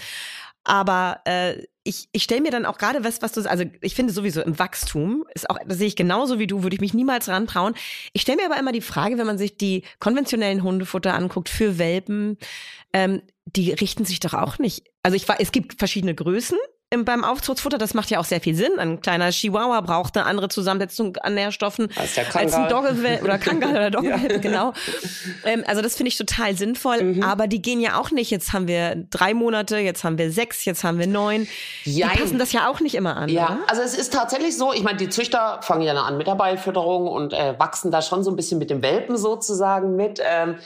aber 0.63 1.21
äh, 1.25 1.65
ich, 1.89 2.11
ich 2.13 2.23
stelle 2.23 2.43
mir 2.43 2.51
dann 2.51 2.67
auch 2.67 2.77
gerade 2.77 3.03
was, 3.03 3.23
was 3.23 3.33
du, 3.33 3.49
also 3.49 3.65
ich 3.81 3.95
finde 3.95 4.13
sowieso 4.13 4.43
im 4.43 4.59
Wachstum 4.59 5.25
ist 5.35 5.49
auch, 5.49 5.59
das 5.67 5.79
sehe 5.79 5.87
ich 5.87 5.97
genauso 5.97 6.39
wie 6.39 6.47
du, 6.47 6.63
würde 6.63 6.75
ich 6.75 6.83
mich 6.83 6.93
niemals 6.93 7.29
rantrauen. 7.29 7.75
Ich 8.13 8.23
stelle 8.23 8.37
mir 8.37 8.45
aber 8.45 8.59
immer 8.59 8.73
die 8.73 8.83
Frage, 8.83 9.17
wenn 9.17 9.27
man 9.27 9.39
sich 9.39 9.57
die 9.57 9.85
konventionellen 9.99 10.63
Hundefutter 10.63 11.15
anguckt 11.15 11.49
für 11.49 11.79
Welpen, 11.79 12.37
ähm, 12.93 13.23
die 13.47 13.73
richten 13.73 14.05
sich 14.05 14.21
doch 14.21 14.35
auch 14.35 14.59
nicht. 14.59 14.85
Also 15.03 15.17
ich 15.17 15.27
war, 15.29 15.41
es 15.41 15.51
gibt 15.51 15.79
verschiedene 15.79 16.15
Größen 16.15 16.59
im, 16.91 17.05
beim 17.05 17.23
Aufzugsfutter, 17.23 17.77
das 17.77 17.93
macht 17.93 18.11
ja 18.11 18.19
auch 18.19 18.25
sehr 18.25 18.41
viel 18.41 18.55
Sinn. 18.55 18.79
Ein 18.79 19.03
kleiner 19.03 19.29
Chihuahua 19.31 19.83
braucht 19.83 20.17
eine 20.17 20.25
andere 20.25 20.49
Zusammensetzung 20.49 21.19
an 21.19 21.35
Nährstoffen 21.35 21.89
als, 21.97 22.17
als 22.35 22.55
ein 22.55 22.69
Dogge 22.71 23.21
oder 23.23 23.37
Kangal 23.39 23.73
oder 23.73 23.91
Dogge, 23.91 24.09
ja. 24.09 24.39
genau. 24.39 24.73
Ähm, 25.45 25.65
also 25.67 25.83
das 25.83 25.97
finde 25.97 26.09
ich 26.09 26.17
total 26.17 26.57
sinnvoll. 26.57 27.03
Mhm. 27.03 27.23
Aber 27.23 27.47
die 27.47 27.61
gehen 27.61 27.81
ja 27.81 28.01
auch 28.01 28.11
nicht. 28.11 28.31
Jetzt 28.31 28.55
haben 28.55 28.69
wir 28.69 28.97
drei 29.11 29.35
Monate, 29.35 29.77
jetzt 29.77 30.03
haben 30.03 30.17
wir 30.17 30.33
sechs, 30.33 30.65
jetzt 30.65 30.83
haben 30.83 30.99
wir 30.99 31.07
neun. 31.07 31.47
Jein. 31.85 32.11
Die 32.13 32.19
passen 32.21 32.39
das 32.39 32.53
ja 32.53 32.71
auch 32.71 32.81
nicht 32.81 32.95
immer 32.95 33.19
an. 33.19 33.29
Ja, 33.29 33.45
oder? 33.45 33.59
also 33.67 33.83
es 33.83 33.95
ist 33.95 34.15
tatsächlich 34.15 34.57
so. 34.57 34.73
Ich 34.73 34.83
meine, 34.83 34.97
die 34.97 35.11
Züchter 35.11 35.61
fangen 35.63 35.83
ja 35.83 35.93
an 35.93 36.17
mit 36.17 36.27
der 36.27 36.37
Beilfütterung 36.37 37.07
und 37.07 37.35
äh, 37.35 37.55
wachsen 37.59 37.91
da 37.91 38.01
schon 38.01 38.25
so 38.25 38.31
ein 38.31 38.37
bisschen 38.37 38.59
mit 38.59 38.71
dem 38.71 38.81
Welpen 38.81 39.19
sozusagen 39.19 39.95
mit. 39.95 40.23
Ähm, 40.25 40.57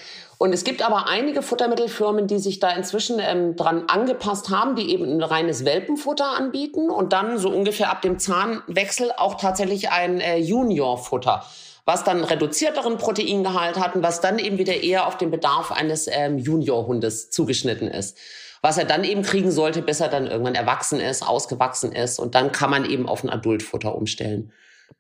und 0.43 0.53
es 0.53 0.65
gibt 0.65 0.85
aber 0.85 1.07
einige 1.07 1.41
Futtermittelfirmen, 1.41 2.27
die 2.27 2.41
sich 2.41 2.59
da 2.59 2.71
inzwischen 2.73 3.21
ähm, 3.21 3.55
dran 3.55 3.85
angepasst 3.87 4.51
haben, 4.51 4.75
die 4.75 4.91
eben 4.91 5.05
ein 5.05 5.23
reines 5.23 5.65
Welpenfutter 5.65 6.37
anbieten 6.37 6.91
und 6.91 7.13
dann 7.13 7.39
so 7.39 7.49
ungefähr 7.49 7.93
ab 7.93 8.03
dem 8.03 8.19
Zahnwechsel 8.19 9.13
auch 9.17 9.37
tatsächlich 9.37 9.91
ein 9.91 10.19
äh, 10.19 10.39
Juniorfutter. 10.39 11.47
was 11.85 12.03
dann 12.03 12.25
reduzierteren 12.25 12.99
Proteingehalt 12.99 13.79
hat 13.79 13.95
und 13.95 14.03
was 14.03 14.21
dann 14.21 14.41
eben 14.41 14.59
wieder 14.59 14.83
eher 14.83 15.07
auf 15.07 15.17
den 15.17 15.31
Bedarf 15.31 15.71
eines 15.71 16.09
ähm, 16.11 16.39
Juniorhundes 16.39 17.31
zugeschnitten 17.31 17.87
ist. 17.87 18.19
Was 18.63 18.79
er 18.79 18.85
dann 18.85 19.05
eben 19.05 19.23
kriegen 19.23 19.53
sollte, 19.53 19.81
bis 19.81 20.01
er 20.01 20.09
dann 20.09 20.27
irgendwann 20.27 20.57
erwachsen 20.57 20.99
ist, 20.99 21.23
ausgewachsen 21.23 21.93
ist. 21.93 22.19
Und 22.19 22.35
dann 22.35 22.51
kann 22.51 22.71
man 22.71 22.85
eben 22.85 23.09
auf 23.09 23.23
ein 23.23 23.31
Adultfutter 23.31 23.95
umstellen. 23.95 24.53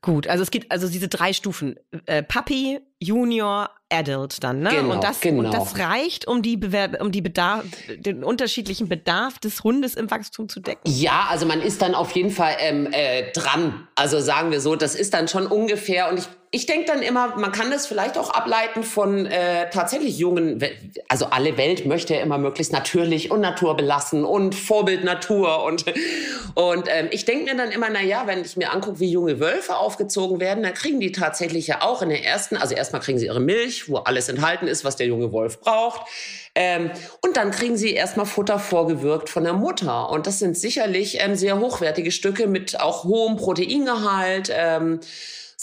Gut, 0.02 0.26
also 0.26 0.42
es 0.42 0.50
gibt 0.50 0.72
also 0.72 0.88
diese 0.88 1.06
drei 1.06 1.32
Stufen. 1.32 1.76
Äh, 2.06 2.24
Puppy, 2.24 2.80
Junior, 2.98 3.70
Adult 3.88 4.42
dann, 4.42 4.58
ne? 4.58 4.70
Genau, 4.70 4.94
und, 4.94 5.04
das, 5.04 5.20
genau. 5.20 5.44
und 5.44 5.54
das 5.54 5.78
reicht, 5.78 6.26
um 6.26 6.42
die 6.42 6.56
Bewerb 6.56 7.00
um 7.00 7.12
die 7.12 7.22
Bedarf, 7.22 7.64
den 7.98 8.24
unterschiedlichen 8.24 8.88
Bedarf 8.88 9.38
des 9.38 9.62
Hundes 9.62 9.94
im 9.94 10.10
Wachstum 10.10 10.48
zu 10.48 10.58
decken. 10.58 10.82
Ja, 10.90 11.26
also 11.30 11.46
man 11.46 11.60
ist 11.60 11.82
dann 11.82 11.94
auf 11.94 12.10
jeden 12.12 12.30
Fall 12.30 12.56
ähm, 12.58 12.88
äh, 12.90 13.30
dran. 13.30 13.86
Also 13.94 14.18
sagen 14.18 14.50
wir 14.50 14.60
so, 14.60 14.74
das 14.74 14.96
ist 14.96 15.14
dann 15.14 15.28
schon 15.28 15.46
ungefähr. 15.46 16.10
Und 16.10 16.18
ich 16.18 16.26
ich 16.54 16.66
denke 16.66 16.84
dann 16.84 17.00
immer, 17.00 17.34
man 17.36 17.50
kann 17.50 17.70
das 17.70 17.86
vielleicht 17.86 18.18
auch 18.18 18.28
ableiten 18.28 18.82
von 18.82 19.24
äh, 19.24 19.70
tatsächlich 19.70 20.18
jungen, 20.18 20.62
also 21.08 21.26
alle 21.26 21.56
Welt 21.56 21.86
möchte 21.86 22.14
ja 22.14 22.20
immer 22.20 22.36
möglichst 22.36 22.74
natürlich 22.74 23.30
und 23.30 23.40
naturbelassen 23.40 24.24
und 24.24 24.54
Vorbild 24.54 25.02
Natur 25.02 25.64
und 25.64 25.86
und 26.54 26.84
ähm, 26.88 27.08
ich 27.10 27.24
denke 27.24 27.44
mir 27.44 27.56
dann 27.56 27.70
immer, 27.70 27.88
na 27.90 28.02
ja, 28.02 28.26
wenn 28.26 28.42
ich 28.42 28.58
mir 28.58 28.70
angucke, 28.70 29.00
wie 29.00 29.10
junge 29.10 29.40
Wölfe 29.40 29.76
aufgezogen 29.76 30.40
werden, 30.40 30.62
dann 30.62 30.74
kriegen 30.74 31.00
die 31.00 31.10
tatsächlich 31.10 31.66
ja 31.66 31.80
auch 31.80 32.02
in 32.02 32.10
der 32.10 32.22
ersten, 32.22 32.58
also 32.58 32.74
erstmal 32.74 33.00
kriegen 33.00 33.18
sie 33.18 33.26
ihre 33.26 33.40
Milch, 33.40 33.88
wo 33.88 33.96
alles 33.96 34.28
enthalten 34.28 34.66
ist, 34.66 34.84
was 34.84 34.96
der 34.96 35.06
junge 35.06 35.32
Wolf 35.32 35.60
braucht. 35.60 36.02
Ähm, 36.54 36.90
und 37.22 37.38
dann 37.38 37.50
kriegen 37.50 37.78
sie 37.78 37.94
erstmal 37.94 38.26
Futter 38.26 38.58
vorgewirkt 38.58 39.30
von 39.30 39.44
der 39.44 39.54
Mutter. 39.54 40.10
Und 40.10 40.26
das 40.26 40.38
sind 40.38 40.58
sicherlich 40.58 41.22
ähm, 41.22 41.34
sehr 41.34 41.58
hochwertige 41.58 42.10
Stücke 42.10 42.46
mit 42.46 42.78
auch 42.78 43.04
hohem 43.04 43.36
Proteingehalt. 43.36 44.52
Ähm, 44.54 45.00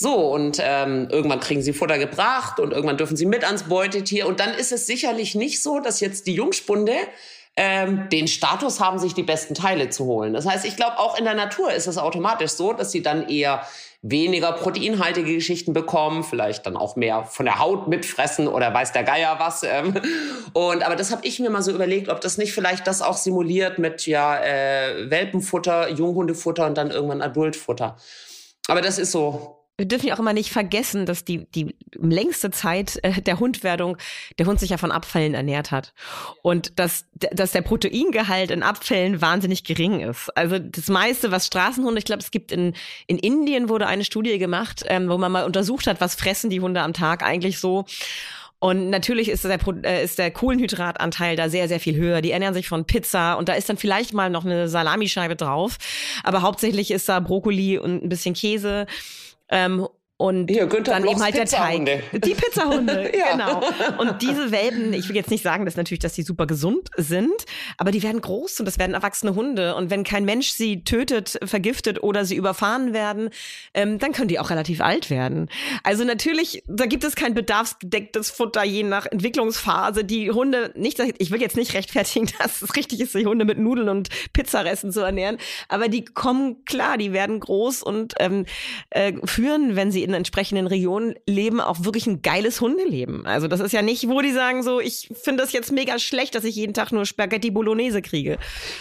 so, 0.02 0.16
und 0.16 0.62
ähm, 0.64 1.10
irgendwann 1.12 1.42
kriegen 1.42 1.62
sie 1.62 1.74
Futter 1.74 1.98
gebracht 1.98 2.62
und 2.62 2.72
irgendwann 2.72 2.96
dürfen 2.96 3.18
sie 3.18 3.26
mit 3.26 3.44
ans 3.44 3.64
Beutetier. 3.64 4.28
Und 4.28 4.40
dann 4.40 4.54
ist 4.54 4.72
es 4.72 4.88
sicherlich 4.88 5.36
nicht 5.36 5.62
so, 5.62 5.82
dass 5.82 6.00
jetzt 6.00 6.26
die 6.26 6.36
Jungspunde 6.36 6.94
ähm, 7.58 8.08
den 8.08 8.30
Status 8.30 8.80
haben, 8.80 8.98
sich 8.98 9.14
die 9.14 9.24
besten 9.24 9.56
Teile 9.56 9.90
zu 9.90 10.06
holen. 10.06 10.32
Das 10.32 10.46
heißt, 10.46 10.64
ich 10.64 10.78
glaube, 10.78 11.00
auch 11.00 11.20
in 11.20 11.26
der 11.26 11.34
Natur 11.34 11.74
ist 11.74 11.86
es 11.86 11.98
automatisch 11.98 12.52
so, 12.52 12.72
dass 12.72 12.94
sie 12.94 13.02
dann 13.02 13.28
eher 13.28 13.64
weniger 14.02 14.54
proteinhaltige 14.54 15.34
Geschichten 15.34 15.74
bekommen, 15.74 16.24
vielleicht 16.24 16.66
dann 16.66 16.78
auch 16.78 16.96
mehr 16.96 17.26
von 17.26 17.46
der 17.46 17.60
Haut 17.60 17.90
mitfressen 17.90 18.48
oder 18.48 18.74
weiß 18.74 18.94
der 18.94 19.04
Geier 19.04 19.36
was. 19.40 19.64
Ähm. 19.64 20.00
Und 20.54 20.82
aber 20.82 20.96
das 20.96 21.12
habe 21.12 21.28
ich 21.28 21.42
mir 21.42 21.50
mal 21.50 21.62
so 21.62 21.72
überlegt, 21.72 22.08
ob 22.08 22.22
das 22.22 22.38
nicht 22.38 22.54
vielleicht 22.54 22.88
das 22.88 23.02
auch 23.02 23.18
simuliert 23.18 23.80
mit 23.80 24.08
ja 24.08 24.42
äh, 24.42 25.10
Welpenfutter, 25.10 25.90
Junghundefutter 25.90 26.68
und 26.68 26.78
dann 26.78 26.90
irgendwann 26.90 27.22
Adultfutter. 27.22 27.98
Aber 28.70 28.80
das 28.80 28.98
ist 28.98 29.12
so 29.12 29.59
wir 29.80 29.88
dürfen 29.88 30.08
ja 30.08 30.16
auch 30.16 30.20
immer 30.20 30.34
nicht 30.34 30.52
vergessen, 30.52 31.06
dass 31.06 31.24
die, 31.24 31.46
die 31.56 31.76
längste 31.96 32.52
Zeit 32.52 33.00
äh, 33.04 33.22
der 33.22 33.40
Hundwerdung 33.40 33.98
der 34.38 34.46
Hund 34.46 34.60
sich 34.60 34.70
ja 34.70 34.78
von 34.78 34.92
Abfällen 34.92 35.34
ernährt 35.34 35.72
hat. 35.72 35.94
Und 36.42 36.78
dass, 36.78 37.06
dass 37.14 37.54
der 37.54 37.62
Proteingehalt 37.62 38.52
in 38.52 38.62
Abfällen 38.62 39.22
wahnsinnig 39.22 39.64
gering 39.64 40.02
ist. 40.02 40.36
Also 40.38 40.60
das 40.60 40.88
meiste, 40.90 41.32
was 41.32 41.48
Straßenhunde, 41.48 41.98
ich 41.98 42.06
glaube, 42.06 42.22
es 42.22 42.32
gibt 42.32 42.52
in, 42.52 42.74
in 43.08 43.18
Indien 43.18 43.70
wurde 43.70 43.88
eine 43.88 44.04
Studie 44.04 44.38
gemacht, 44.38 44.84
ähm, 44.88 45.10
wo 45.10 45.18
man 45.18 45.32
mal 45.32 45.46
untersucht 45.46 45.88
hat, 45.88 46.02
was 46.02 46.16
fressen 46.16 46.50
die 46.50 46.60
Hunde 46.60 46.82
am 46.82 46.94
Tag 46.94 47.24
eigentlich 47.24 47.60
so. 47.60 47.86
Und 48.60 48.90
natürlich 48.90 49.30
ist 49.30 49.46
der, 49.46 49.60
äh, 49.84 50.04
ist 50.04 50.20
der 50.20 50.32
Kohlenhydratanteil 50.32 51.38
da 51.38 51.50
sehr, 51.50 51.70
sehr 51.70 51.80
viel 51.80 51.96
höher. 51.96 52.22
Die 52.22 52.32
ernähren 52.32 52.54
sich 52.54 52.68
von 52.68 52.84
Pizza 52.86 53.36
und 53.36 53.48
da 53.48 53.54
ist 53.54 53.70
dann 53.70 53.78
vielleicht 53.78 54.14
mal 54.14 54.30
noch 54.30 54.44
eine 54.44 54.68
Salamischeibe 54.68 55.38
drauf. 55.38 55.78
Aber 56.24 56.42
hauptsächlich 56.42 56.92
ist 56.92 57.08
da 57.08 57.22
Brokkoli 57.22 57.78
und 57.78 58.04
ein 58.04 58.10
bisschen 58.10 58.36
Käse. 58.36 58.86
Ähm, 59.50 59.88
und 60.22 60.52
Hier, 60.52 60.68
dann 60.68 61.08
eben 61.08 61.24
halt 61.24 61.34
der 61.34 61.46
Teig. 61.46 62.04
Die 62.12 62.34
Pizzahunde, 62.34 63.10
ja. 63.18 63.32
genau. 63.32 63.62
Und 64.00 64.22
diese 64.22 64.52
Welpen, 64.52 64.92
ich 64.92 65.08
will 65.08 65.16
jetzt 65.16 65.32
nicht 65.32 65.44
sagen, 65.44 65.64
dass 65.64 65.78
natürlich, 65.78 66.00
dass 66.00 66.12
die 66.12 66.24
super 66.24 66.46
gesund 66.46 66.90
sind, 66.98 67.46
aber 67.78 67.92
die 67.92 68.04
werden 68.04 68.20
groß 68.20 68.60
und 68.60 68.66
das 68.66 68.78
werden 68.78 68.96
erwachsene 68.96 69.34
Hunde. 69.34 69.76
Und 69.76 69.90
wenn 69.90 70.04
kein 70.04 70.26
Mensch 70.26 70.50
sie 70.50 70.84
tötet, 70.84 71.40
vergiftet 71.46 72.04
oder 72.04 72.26
sie 72.26 72.36
überfahren 72.36 72.92
werden, 72.92 73.30
ähm, 73.74 73.98
dann 73.98 74.12
können 74.12 74.28
die 74.28 74.40
auch 74.40 74.50
relativ 74.50 74.82
alt 74.82 75.10
werden. 75.10 75.48
Also 75.84 76.04
natürlich, 76.04 76.64
da 76.68 76.86
gibt 76.86 77.06
es 77.06 77.16
kein 77.16 77.34
bedarfsgedecktes 77.34 78.30
Futter 78.30 78.66
je 78.66 78.84
nach 78.84 79.06
Entwicklungsphase. 79.06 80.04
Die 80.04 80.32
Hunde, 80.32 80.74
nicht, 80.76 81.02
ich 81.18 81.32
will 81.32 81.40
jetzt 81.40 81.56
nicht 81.56 81.74
rechtfertigen, 81.74 82.28
dass 82.40 82.62
es 82.62 82.76
richtig 82.76 83.00
ist, 83.00 83.16
die 83.16 83.26
Hunde 83.26 83.46
mit 83.46 83.58
Nudeln 83.58 83.88
und 83.88 84.10
Pizzaresten 84.34 84.92
zu 84.92 85.00
ernähren, 85.00 85.38
aber 85.70 85.88
die 85.88 86.04
kommen 86.04 86.66
klar, 86.66 86.98
die 86.98 87.14
werden 87.14 87.40
groß 87.40 87.84
und 87.84 88.16
ähm, 88.20 88.46
äh, 88.90 89.14
führen, 89.24 89.78
wenn 89.78 89.94
sie 89.94 90.09
in 90.10 90.16
entsprechenden 90.16 90.68
Regionen 90.68 91.16
leben, 91.26 91.62
auch 91.62 91.84
wirklich 91.84 92.08
ein 92.08 92.22
geiles 92.22 92.62
Hundeleben. 92.62 93.26
Also 93.26 93.48
das 93.48 93.60
ist 93.60 93.72
ja 93.72 93.82
nicht, 93.82 94.08
wo 94.10 94.22
die 94.22 94.32
sagen 94.32 94.64
so, 94.64 94.80
ich 94.80 95.10
finde 95.22 95.44
das 95.44 95.54
jetzt 95.54 95.72
mega 95.72 96.00
schlecht, 96.00 96.36
dass 96.36 96.44
ich 96.44 96.56
jeden 96.56 96.74
Tag 96.74 96.92
nur 96.92 97.06
Spaghetti 97.06 97.52
Bolognese 97.52 98.02
kriege. 98.02 98.38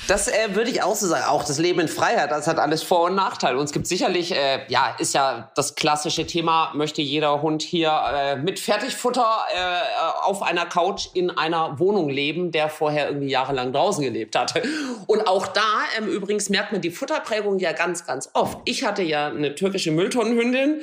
Das 0.08 0.28
äh, 0.28 0.54
würde 0.54 0.70
ich 0.70 0.82
auch 0.82 0.96
so 0.96 1.06
sagen. 1.06 1.24
Auch 1.28 1.44
das 1.44 1.58
Leben 1.58 1.80
in 1.80 1.88
Freiheit, 1.88 2.30
das 2.30 2.46
hat 2.46 2.58
alles 2.58 2.82
Vor- 2.82 3.04
und 3.04 3.14
Nachteile. 3.14 3.58
Und 3.58 3.64
es 3.64 3.72
gibt 3.72 3.86
sicherlich, 3.86 4.34
äh, 4.34 4.60
ja, 4.68 4.96
ist 4.98 5.14
ja 5.14 5.50
das 5.54 5.74
klassische 5.74 6.26
Thema, 6.26 6.72
möchte 6.74 7.02
jeder 7.02 7.42
Hund 7.42 7.62
hier 7.62 7.92
äh, 8.12 8.36
mit 8.36 8.58
Fertigfutter 8.58 9.38
äh, 9.54 10.24
auf 10.24 10.42
einer 10.42 10.66
Couch 10.66 11.08
in 11.14 11.30
einer 11.30 11.78
Wohnung 11.78 12.08
leben, 12.08 12.50
der 12.50 12.68
vorher 12.68 13.08
irgendwie 13.08 13.28
jahrelang 13.28 13.72
draußen 13.72 14.02
gelebt 14.02 14.36
hatte. 14.36 14.62
Und 15.06 15.26
auch 15.26 15.46
da 15.46 15.62
ähm, 15.98 16.08
übrigens 16.08 16.48
merkt 16.48 16.72
man 16.72 16.80
die 16.80 16.90
Futterprägung 16.90 17.58
ja 17.58 17.72
ganz, 17.72 18.06
ganz 18.06 18.30
oft. 18.32 18.58
Ich 18.64 18.84
hatte 18.84 19.02
ja 19.02 19.28
eine 19.28 19.54
türkische 19.54 19.90
Mülltonnenhündin, 19.90 20.82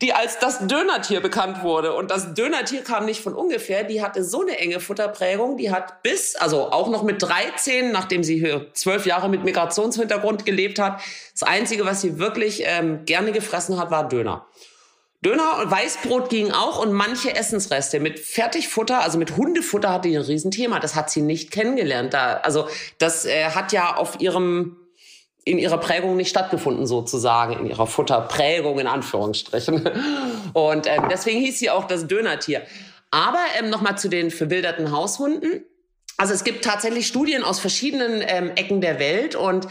die 0.00 0.12
als 0.12 0.38
das 0.38 0.66
Dönertier 0.66 1.20
bekannt 1.20 1.62
wurde. 1.62 1.94
Und 1.94 2.10
das 2.10 2.34
Dönertier 2.34 2.82
kam 2.82 3.04
nicht 3.04 3.20
von 3.20 3.34
ungefähr. 3.34 3.84
Die 3.84 4.02
hatte 4.02 4.24
so 4.24 4.42
eine 4.42 4.58
enge 4.58 4.80
Futterprägung. 4.80 5.56
Die 5.56 5.70
hat 5.70 6.02
bis, 6.02 6.36
also 6.36 6.70
auch 6.70 6.88
noch 6.88 7.02
mit 7.02 7.22
13, 7.22 7.92
nachdem 7.92 8.24
sie 8.24 8.38
hier 8.38 8.66
zwölf 8.74 9.06
Jahre 9.06 9.28
mit 9.28 9.44
Migrationshintergrund 9.44 10.44
gelebt 10.44 10.78
hat, 10.78 11.00
das 11.32 11.42
Einzige, 11.42 11.84
was 11.84 12.00
sie 12.00 12.18
wirklich 12.18 12.62
ähm, 12.64 13.04
gerne 13.04 13.32
gefressen 13.32 13.78
hat, 13.78 13.90
war 13.90 14.08
Döner. 14.08 14.46
Döner 15.24 15.58
und 15.62 15.70
Weißbrot 15.70 16.28
ging 16.28 16.50
auch 16.52 16.78
und 16.78 16.92
manche 16.92 17.34
Essensreste 17.34 17.98
mit 17.98 18.20
Fertigfutter, 18.20 19.00
also 19.00 19.16
mit 19.16 19.38
Hundefutter 19.38 19.90
hatte 19.90 20.08
die 20.10 20.16
ein 20.16 20.22
Riesenthema. 20.22 20.80
Das 20.80 20.94
hat 20.94 21.08
sie 21.08 21.22
nicht 21.22 21.50
kennengelernt. 21.50 22.12
Da, 22.12 22.34
also 22.42 22.68
das 22.98 23.24
äh, 23.24 23.46
hat 23.46 23.72
ja 23.72 23.96
auf 23.96 24.20
ihrem 24.20 24.76
in 25.44 25.58
ihrer 25.58 25.78
Prägung 25.78 26.16
nicht 26.16 26.30
stattgefunden, 26.30 26.86
sozusagen, 26.86 27.58
in 27.58 27.66
ihrer 27.66 27.86
Futterprägung 27.86 28.78
in 28.78 28.86
Anführungsstrichen. 28.86 29.88
Und 30.52 30.86
ähm, 30.86 31.08
deswegen 31.10 31.40
hieß 31.40 31.58
sie 31.58 31.70
auch 31.70 31.84
das 31.84 32.06
Dönertier. 32.06 32.62
Aber 33.10 33.40
ähm, 33.58 33.70
nochmal 33.70 33.98
zu 33.98 34.08
den 34.08 34.30
verwilderten 34.30 34.90
Haushunden. 34.90 35.64
Also 36.16 36.32
es 36.32 36.44
gibt 36.44 36.64
tatsächlich 36.64 37.06
Studien 37.06 37.42
aus 37.42 37.58
verschiedenen 37.58 38.22
ähm, 38.26 38.52
Ecken 38.54 38.80
der 38.80 38.98
Welt 38.98 39.34
und 39.34 39.66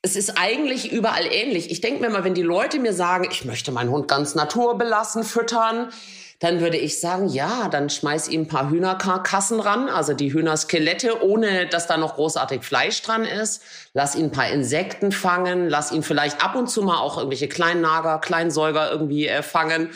es 0.00 0.14
ist 0.14 0.38
eigentlich 0.38 0.92
überall 0.92 1.26
ähnlich. 1.26 1.70
Ich 1.70 1.80
denke 1.80 2.00
mir 2.00 2.10
mal, 2.10 2.22
wenn 2.22 2.34
die 2.34 2.42
Leute 2.42 2.78
mir 2.78 2.92
sagen, 2.92 3.26
ich 3.30 3.44
möchte 3.44 3.72
meinen 3.72 3.90
Hund 3.90 4.06
ganz 4.06 4.36
naturbelassen 4.36 5.24
füttern, 5.24 5.90
dann 6.40 6.60
würde 6.60 6.76
ich 6.76 7.00
sagen, 7.00 7.28
ja, 7.28 7.68
dann 7.68 7.90
schmeiß 7.90 8.28
ihm 8.28 8.42
ein 8.42 8.48
paar 8.48 8.70
Hühnerkarkassen 8.70 9.58
ran, 9.58 9.88
also 9.88 10.14
die 10.14 10.32
Hühnerskelette, 10.32 11.24
ohne 11.24 11.66
dass 11.66 11.88
da 11.88 11.96
noch 11.96 12.14
großartig 12.14 12.62
Fleisch 12.62 13.02
dran 13.02 13.24
ist. 13.24 13.62
Lass 13.92 14.14
ihn 14.14 14.26
ein 14.26 14.30
paar 14.30 14.48
Insekten 14.48 15.10
fangen, 15.10 15.68
lass 15.68 15.90
ihn 15.90 16.04
vielleicht 16.04 16.44
ab 16.44 16.54
und 16.54 16.68
zu 16.70 16.82
mal 16.82 16.98
auch 16.98 17.16
irgendwelche 17.16 17.48
Kleinnager, 17.48 18.18
Kleinsäuger 18.20 18.90
irgendwie 18.90 19.26
äh, 19.26 19.42
fangen 19.42 19.90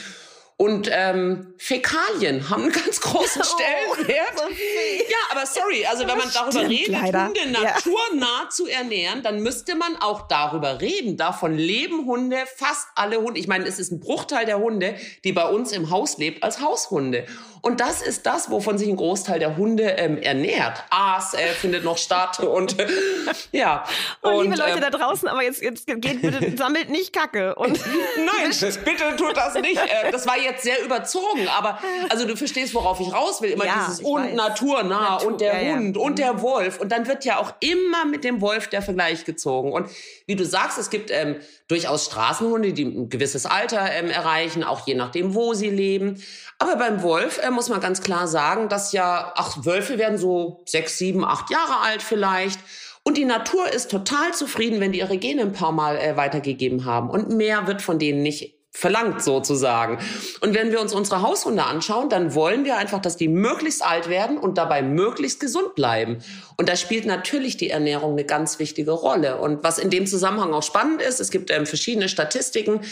und 0.63 0.89
ähm, 0.93 1.55
Fäkalien 1.59 2.49
haben 2.49 2.63
einen 2.63 2.73
ganz 2.85 3.01
großen 3.01 3.43
Stellenwert. 3.43 4.33
Oh, 4.37 4.49
ja, 4.49 5.17
aber 5.33 5.45
sorry, 5.45 5.85
also 5.85 6.07
wenn 6.07 6.17
man 6.17 6.31
darüber 6.33 6.53
Stimmt, 6.53 6.71
redet, 6.71 6.89
leider. 6.89 7.27
Hunde 7.27 7.51
naturnah 7.51 8.43
ja. 8.45 8.49
zu 8.49 8.69
ernähren, 8.69 9.25
dann 9.25 9.43
müsste 9.43 9.75
man 9.75 9.97
auch 9.97 10.29
darüber 10.29 10.81
reden. 10.81 11.17
Davon 11.17 11.57
leben 11.57 12.07
Hunde, 12.07 12.37
fast 12.55 12.87
alle 12.95 13.21
Hunde. 13.21 13.41
Ich 13.41 13.49
meine, 13.49 13.67
es 13.67 13.81
ist 13.81 13.91
ein 13.91 13.99
Bruchteil 13.99 14.47
der 14.47 14.61
Hunde, 14.61 14.95
die 15.25 15.33
bei 15.33 15.49
uns 15.49 15.73
im 15.73 15.91
Haus 15.91 16.19
lebt, 16.19 16.45
als 16.45 16.61
Haushunde. 16.61 17.27
Und 17.63 17.79
das 17.79 18.03
ist 18.03 18.27
das, 18.27 18.51
wovon 18.51 18.77
sich 18.77 18.89
ein 18.89 18.97
Großteil 18.97 19.39
der 19.39 19.57
Hunde 19.57 19.85
ähm, 19.85 20.19
ernährt. 20.19 20.83
Aas 20.91 21.33
äh, 21.33 21.47
findet 21.47 21.85
noch 21.85 21.97
statt 21.97 22.41
und 22.41 22.79
äh, 22.81 22.89
ja. 23.53 23.85
Oh, 24.21 24.31
und, 24.31 24.43
liebe 24.45 24.57
Leute 24.57 24.73
ähm, 24.73 24.81
da 24.81 24.91
draußen, 24.91 25.29
aber 25.29 25.45
jetzt, 25.45 25.63
jetzt 25.63 25.87
geht 25.87 26.23
bitte, 26.23 26.57
sammelt 26.57 26.91
nicht 26.91 27.13
Kacke. 27.13 27.55
Und 27.55 27.79
Nein, 28.17 28.51
bitte 28.85 29.17
tut 29.17 29.37
das 29.37 29.55
nicht. 29.55 29.77
Äh, 29.77 30.11
das 30.11 30.27
war 30.27 30.37
jetzt 30.39 30.65
sehr 30.65 30.85
überzogen, 30.85 31.47
aber 31.57 31.79
also 32.09 32.27
du 32.27 32.37
verstehst, 32.37 32.75
worauf 32.75 32.99
ich 32.99 33.13
raus 33.13 33.41
will. 33.41 33.51
Immer 33.51 33.67
ja, 33.67 33.87
dieses 33.87 34.01
und 34.01 34.25
weiß. 34.25 34.35
naturnah 34.35 35.11
Natur, 35.13 35.29
und 35.29 35.41
der 35.41 35.63
ja, 35.63 35.75
Hund 35.75 35.97
ja. 35.97 36.03
und 36.03 36.19
der 36.19 36.43
Wolf. 36.43 36.81
Und 36.81 36.91
dann 36.91 37.07
wird 37.07 37.25
ja 37.25 37.39
auch 37.39 37.55
immer 37.61 38.05
mit 38.05 38.25
dem 38.25 38.41
Wolf 38.41 38.69
der 38.69 38.83
Vergleich 38.83 39.25
gezogen. 39.25 39.73
Und 39.73 39.89
wie 40.27 40.35
du 40.35 40.45
sagst, 40.45 40.79
es 40.79 40.91
gibt 40.91 41.13
ähm, 41.13 41.37
durchaus 41.69 42.07
Straßenhunde, 42.07 42.73
die 42.73 42.85
ein 42.85 43.09
gewisses 43.09 43.47
Alter 43.47 43.91
ähm, 43.93 44.11
erreichen, 44.11 44.65
auch 44.65 44.85
je 44.87 44.95
nachdem, 44.95 45.35
wo 45.35 45.55
sie 45.55 45.71
leben. 45.71 46.21
Aber 46.63 46.77
beim 46.77 47.03
Wolf 47.03 47.41
äh, 47.43 47.51
muss 47.51 47.69
man 47.69 47.81
ganz 47.81 48.03
klar 48.03 48.29
sagen, 48.29 48.69
dass 48.69 48.93
ja, 48.93 49.33
ach, 49.35 49.65
Wölfe 49.65 49.99
werden 49.99 50.17
so 50.17 50.63
sechs, 50.65 50.97
sieben, 50.97 51.25
acht 51.25 51.51
Jahre 51.51 51.81
alt 51.81 52.03
vielleicht. 52.03 52.61
Und 53.03 53.17
die 53.17 53.25
Natur 53.25 53.69
ist 53.73 53.91
total 53.91 54.33
zufrieden, 54.33 54.79
wenn 54.79 54.93
die 54.93 55.01
ihre 55.01 55.19
Gene 55.19 55.43
ein 55.43 55.53
paar 55.53 55.73
Mal 55.73 55.99
äh, 55.99 56.17
weitergegeben 56.17 56.85
haben. 56.85 57.11
Und 57.11 57.31
mehr 57.31 57.67
wird 57.67 57.83
von 57.83 57.99
denen 57.99 58.23
nicht 58.23 58.55
verlangt 58.71 59.25
sozusagen. 59.25 59.99
Und 60.41 60.55
wenn 60.55 60.71
wir 60.71 60.81
uns 60.81 60.95
unsere 60.95 61.21
Haushunde 61.21 61.65
anschauen, 61.65 62.09
dann 62.09 62.33
wollen 62.37 62.65
wir 62.65 62.77
einfach, 62.77 63.03
dass 63.03 63.17
die 63.17 63.27
möglichst 63.27 63.85
alt 63.85 64.09
werden 64.09 64.39
und 64.39 64.57
dabei 64.57 64.83
möglichst 64.83 65.41
gesund 65.41 65.75
bleiben. 65.75 66.19
Und 66.57 66.69
da 66.69 66.77
spielt 66.77 67.07
natürlich 67.07 67.57
die 67.57 67.71
Ernährung 67.71 68.13
eine 68.13 68.25
ganz 68.25 68.61
wichtige 68.61 68.93
Rolle. 68.93 69.39
Und 69.39 69.65
was 69.65 69.81
in 69.81 69.91
dem 69.91 70.07
Zusammenhang 70.07 70.55
auch 70.55 70.63
spannend 70.63 71.03
ist, 71.03 71.19
es 71.19 71.33
gibt 71.33 71.51
ähm, 71.51 71.67
verschiedene 71.67 72.09
Statistiken. 72.09 72.83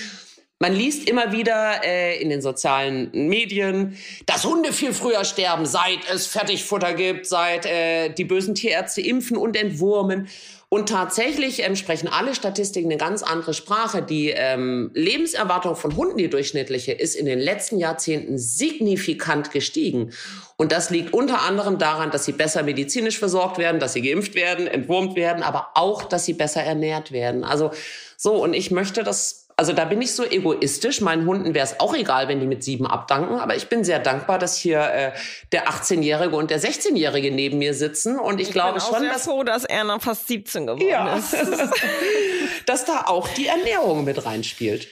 Man 0.62 0.74
liest 0.74 1.08
immer 1.08 1.32
wieder 1.32 1.82
äh, 1.86 2.20
in 2.20 2.28
den 2.28 2.42
sozialen 2.42 3.10
Medien, 3.12 3.96
dass 4.26 4.44
Hunde 4.44 4.74
viel 4.74 4.92
früher 4.92 5.24
sterben, 5.24 5.64
seit 5.64 6.00
es 6.12 6.26
Fertigfutter 6.26 6.92
gibt, 6.92 7.24
seit 7.26 7.64
äh, 7.64 8.10
die 8.10 8.26
bösen 8.26 8.54
Tierärzte 8.54 9.00
impfen 9.00 9.38
und 9.38 9.56
entwurmen. 9.56 10.28
Und 10.68 10.90
tatsächlich 10.90 11.62
ähm, 11.64 11.76
sprechen 11.76 12.08
alle 12.08 12.34
Statistiken 12.34 12.90
eine 12.90 12.98
ganz 12.98 13.22
andere 13.22 13.54
Sprache. 13.54 14.02
Die 14.02 14.28
ähm, 14.28 14.90
Lebenserwartung 14.92 15.76
von 15.76 15.96
Hunden, 15.96 16.18
die 16.18 16.28
durchschnittliche, 16.28 16.92
ist 16.92 17.14
in 17.14 17.24
den 17.24 17.38
letzten 17.38 17.78
Jahrzehnten 17.78 18.36
signifikant 18.36 19.52
gestiegen. 19.52 20.12
Und 20.58 20.72
das 20.72 20.90
liegt 20.90 21.14
unter 21.14 21.40
anderem 21.40 21.78
daran, 21.78 22.10
dass 22.10 22.26
sie 22.26 22.32
besser 22.32 22.62
medizinisch 22.64 23.18
versorgt 23.18 23.56
werden, 23.56 23.80
dass 23.80 23.94
sie 23.94 24.02
geimpft 24.02 24.34
werden, 24.34 24.66
entwurmt 24.66 25.16
werden, 25.16 25.42
aber 25.42 25.68
auch, 25.72 26.02
dass 26.02 26.26
sie 26.26 26.34
besser 26.34 26.62
ernährt 26.62 27.12
werden. 27.12 27.44
Also 27.44 27.70
so, 28.18 28.34
und 28.34 28.52
ich 28.52 28.70
möchte 28.70 29.02
das 29.02 29.48
also 29.60 29.74
da 29.74 29.84
bin 29.84 30.00
ich 30.00 30.14
so 30.14 30.24
egoistisch. 30.24 31.02
Meinen 31.02 31.26
Hunden 31.26 31.52
wäre 31.52 31.66
es 31.66 31.80
auch 31.80 31.94
egal, 31.94 32.28
wenn 32.28 32.40
die 32.40 32.46
mit 32.46 32.64
sieben 32.64 32.86
abdanken. 32.86 33.38
Aber 33.38 33.56
ich 33.56 33.68
bin 33.68 33.84
sehr 33.84 33.98
dankbar, 33.98 34.38
dass 34.38 34.56
hier 34.56 34.80
äh, 34.80 35.12
der 35.52 35.68
18-Jährige 35.68 36.34
und 36.34 36.50
der 36.50 36.58
16-Jährige 36.58 37.30
neben 37.30 37.58
mir 37.58 37.74
sitzen. 37.74 38.18
Und 38.18 38.40
ich, 38.40 38.48
ich 38.48 38.54
glaube 38.54 38.78
bin 38.78 38.82
auch 38.82 38.88
schon, 38.88 39.00
sehr 39.00 39.12
dass 39.12 39.24
froh, 39.24 39.44
dass 39.44 39.66
er 39.66 39.84
noch 39.84 40.00
fast 40.00 40.28
17 40.28 40.66
geworden 40.66 40.88
ja. 40.88 41.14
ist. 41.14 41.36
dass 42.64 42.86
da 42.86 43.02
auch 43.04 43.28
die 43.28 43.48
Ernährung 43.48 44.04
mit 44.04 44.24
reinspielt. 44.24 44.88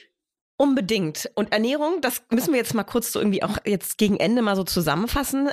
Unbedingt. 0.59 1.31
Und 1.35 1.51
Ernährung, 1.51 2.03
das 2.03 2.21
müssen 2.31 2.53
wir 2.53 2.59
jetzt 2.59 2.75
mal 2.75 2.85
kurz 2.85 3.11
so 3.11 3.21
irgendwie 3.21 3.43
auch 3.43 3.57
jetzt 3.65 3.97
gegen 3.97 4.19
Ende 4.21 4.43
mal 4.43 4.55
so 4.55 4.65
zusammenfassen. 4.65 5.49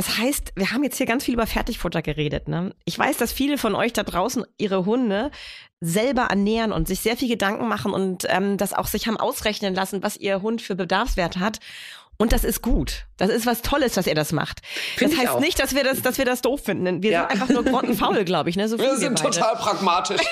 Es 0.00 0.16
heißt, 0.16 0.52
wir 0.56 0.72
haben 0.72 0.82
jetzt 0.82 0.96
hier 0.96 1.04
ganz 1.04 1.24
viel 1.24 1.34
über 1.34 1.46
Fertigfutter 1.46 2.00
geredet. 2.00 2.48
Ne? 2.48 2.74
Ich 2.86 2.98
weiß, 2.98 3.18
dass 3.18 3.32
viele 3.32 3.58
von 3.58 3.74
euch 3.74 3.92
da 3.92 4.02
draußen 4.02 4.46
ihre 4.56 4.86
Hunde 4.86 5.30
selber 5.82 6.22
ernähren 6.22 6.72
und 6.72 6.88
sich 6.88 7.00
sehr 7.00 7.18
viel 7.18 7.28
Gedanken 7.28 7.68
machen 7.68 7.92
und 7.92 8.24
ähm, 8.30 8.56
das 8.56 8.72
auch 8.72 8.86
sich 8.86 9.08
haben 9.08 9.18
ausrechnen 9.18 9.74
lassen, 9.74 10.02
was 10.02 10.16
ihr 10.16 10.40
Hund 10.40 10.62
für 10.62 10.74
Bedarfswert 10.74 11.36
hat. 11.36 11.60
Und 12.16 12.32
das 12.32 12.44
ist 12.44 12.62
gut. 12.62 13.08
Das 13.20 13.28
ist 13.28 13.44
was 13.44 13.60
Tolles, 13.60 13.92
dass 13.92 14.06
er 14.06 14.14
das 14.14 14.32
macht. 14.32 14.62
Find 14.96 15.12
das 15.12 15.18
heißt 15.18 15.40
nicht, 15.40 15.58
dass 15.58 15.74
wir 15.74 15.84
das, 15.84 16.00
dass 16.00 16.16
wir 16.16 16.24
das 16.24 16.40
doof 16.40 16.62
finden. 16.64 17.02
Wir 17.02 17.10
ja. 17.10 17.20
sind 17.20 17.32
einfach 17.32 17.48
nur 17.50 17.64
grottenfaul, 17.64 18.24
glaube 18.24 18.48
ich. 18.48 18.56
Ne? 18.56 18.66
So 18.66 18.78
wir 18.78 18.96
sind 18.96 19.22
wir 19.22 19.30
total 19.30 19.56
pragmatisch. 19.56 20.22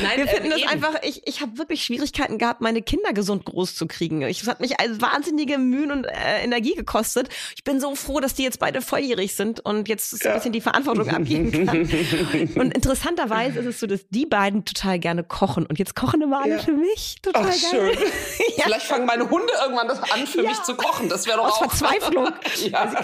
Nein, 0.00 0.16
wir 0.16 0.26
finden 0.26 0.46
äh, 0.46 0.50
das 0.50 0.60
eben. 0.60 0.70
einfach, 0.70 0.94
ich, 1.02 1.26
ich 1.26 1.42
habe 1.42 1.58
wirklich 1.58 1.84
Schwierigkeiten 1.84 2.38
gehabt, 2.38 2.62
meine 2.62 2.80
Kinder 2.80 3.12
gesund 3.12 3.44
groß 3.44 3.74
zu 3.74 3.86
kriegen. 3.86 4.22
Ich, 4.22 4.40
es 4.40 4.48
hat 4.48 4.60
mich 4.60 4.80
als 4.80 5.02
wahnsinnige 5.02 5.58
Mühen 5.58 5.92
und 5.92 6.06
äh, 6.06 6.42
Energie 6.42 6.74
gekostet. 6.74 7.28
Ich 7.56 7.64
bin 7.64 7.78
so 7.78 7.94
froh, 7.94 8.20
dass 8.20 8.32
die 8.32 8.42
jetzt 8.42 8.58
beide 8.58 8.80
volljährig 8.80 9.34
sind 9.34 9.60
und 9.60 9.86
jetzt 9.86 10.24
ja. 10.24 10.30
ein 10.30 10.36
bisschen 10.38 10.52
die 10.52 10.62
Verantwortung 10.62 11.10
abgeben 11.10 11.52
kann. 11.66 11.82
und 12.54 12.74
interessanterweise 12.74 13.58
ist 13.58 13.66
es 13.66 13.80
so, 13.80 13.86
dass 13.86 14.08
die 14.08 14.24
beiden 14.24 14.64
total 14.64 14.98
gerne 14.98 15.24
kochen. 15.24 15.66
Und 15.66 15.78
jetzt 15.78 15.94
kochen 15.94 16.22
immer 16.22 16.40
alle 16.40 16.56
ja. 16.56 16.58
für 16.58 16.72
mich. 16.72 17.16
Total 17.20 17.50
Ach, 17.50 17.70
gerne. 17.70 17.94
Schön. 17.94 18.06
Vielleicht 18.62 18.86
fangen 18.86 19.04
meine 19.04 19.28
Hunde 19.28 19.52
irgendwann 19.62 19.88
das 19.88 20.02
an, 20.10 20.26
für 20.26 20.42
ja. 20.42 20.53
Mich 20.54 20.62
zu 20.64 20.74
kochen. 20.74 21.08
Das 21.08 21.26
wäre 21.26 21.38
doch 21.38 21.46
Aus 21.46 21.52
auch. 21.54 21.72
Verzweiflung. 21.72 22.28
ja. 22.70 22.92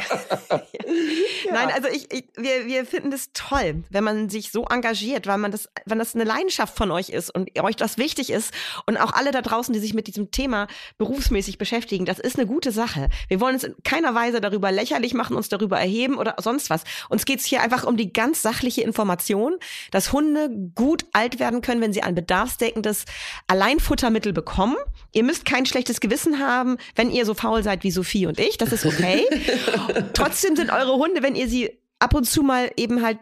Nein, 1.51 1.71
also 1.73 1.89
ich, 1.89 2.13
ich, 2.13 2.25
wir, 2.37 2.67
wir 2.67 2.87
finden 2.87 3.11
das 3.11 3.31
toll, 3.33 3.85
wenn 3.91 4.05
man 4.05 4.29
sich 4.29 4.51
so 4.51 4.65
engagiert, 4.65 5.27
weil 5.27 5.39
man 5.39 5.51
das, 5.51 5.69
wenn 5.87 5.99
das 5.99 6.15
eine 6.15 6.25
Leidenschaft 6.25 6.77
von 6.77 6.91
euch 6.91 7.11
ist 7.11 7.35
und 7.35 7.59
euch 7.61 7.77
das 7.77 7.99
wichtig 7.99 8.31
ist 8.31 8.53
und 8.87 8.97
auch 8.97 9.13
alle 9.13 9.31
da 9.31 9.43
draußen, 9.43 9.73
die 9.73 9.81
sich 9.81 9.95
mit 9.95 10.07
diesem 10.07 10.31
Thema 10.31 10.67
berufsmäßig 10.99 11.59
beschäftigen, 11.59 12.05
das 12.05 12.19
ist 12.19 12.37
eine 12.37 12.47
gute 12.47 12.73
Sache. 12.73 13.09
Wir 13.29 13.41
wollen 13.41 13.55
uns 13.55 13.65
in 13.65 13.75
keiner 13.85 14.15
Weise 14.15 14.41
darüber 14.41 14.71
lächerlich 14.73 15.15
machen, 15.15 15.37
uns 15.37 15.49
darüber 15.49 15.79
erheben 15.79 16.17
oder 16.17 16.37
sonst 16.41 16.71
was. 16.71 16.85
Uns 17.09 17.25
geht 17.25 17.41
es 17.41 17.47
hier 17.47 17.63
einfach 17.63 17.85
um 17.85 17.97
die 17.97 18.13
ganz 18.13 18.43
sachliche 18.43 18.83
Information, 18.83 19.57
dass 19.91 20.13
Hunde 20.13 20.51
gut 20.75 21.05
alt 21.13 21.39
werden 21.39 21.61
können, 21.61 21.81
wenn 21.81 21.93
sie 21.93 22.03
ein 22.03 22.15
bedarfsdeckendes 22.15 23.05
Alleinfuttermittel 23.47 24.33
bekommen. 24.33 24.77
Ihr 25.13 25.25
müsst 25.25 25.45
kein 25.45 25.67
schlechtes 25.67 26.01
Gewissen 26.01 26.39
haben, 26.39 26.77
wenn 26.95 27.11
ihr 27.11 27.27
so 27.27 27.35
faul 27.41 27.63
seid 27.63 27.85
wie 27.85 27.91
Sophie 27.91 28.27
und 28.27 28.39
ich. 28.39 28.59
Das 28.59 28.73
ist 28.73 28.87
okay. 28.87 29.25
Trotzdem 30.15 30.57
sind 30.57 30.71
eure 30.71 30.95
Hunde, 30.95 31.23
wenn 31.23 31.35
ihr 31.35 31.49
sie 31.49 31.79
ab 31.99 32.15
und 32.15 32.25
zu 32.25 32.43
mal 32.43 32.71
eben 32.77 33.03
halt 33.03 33.19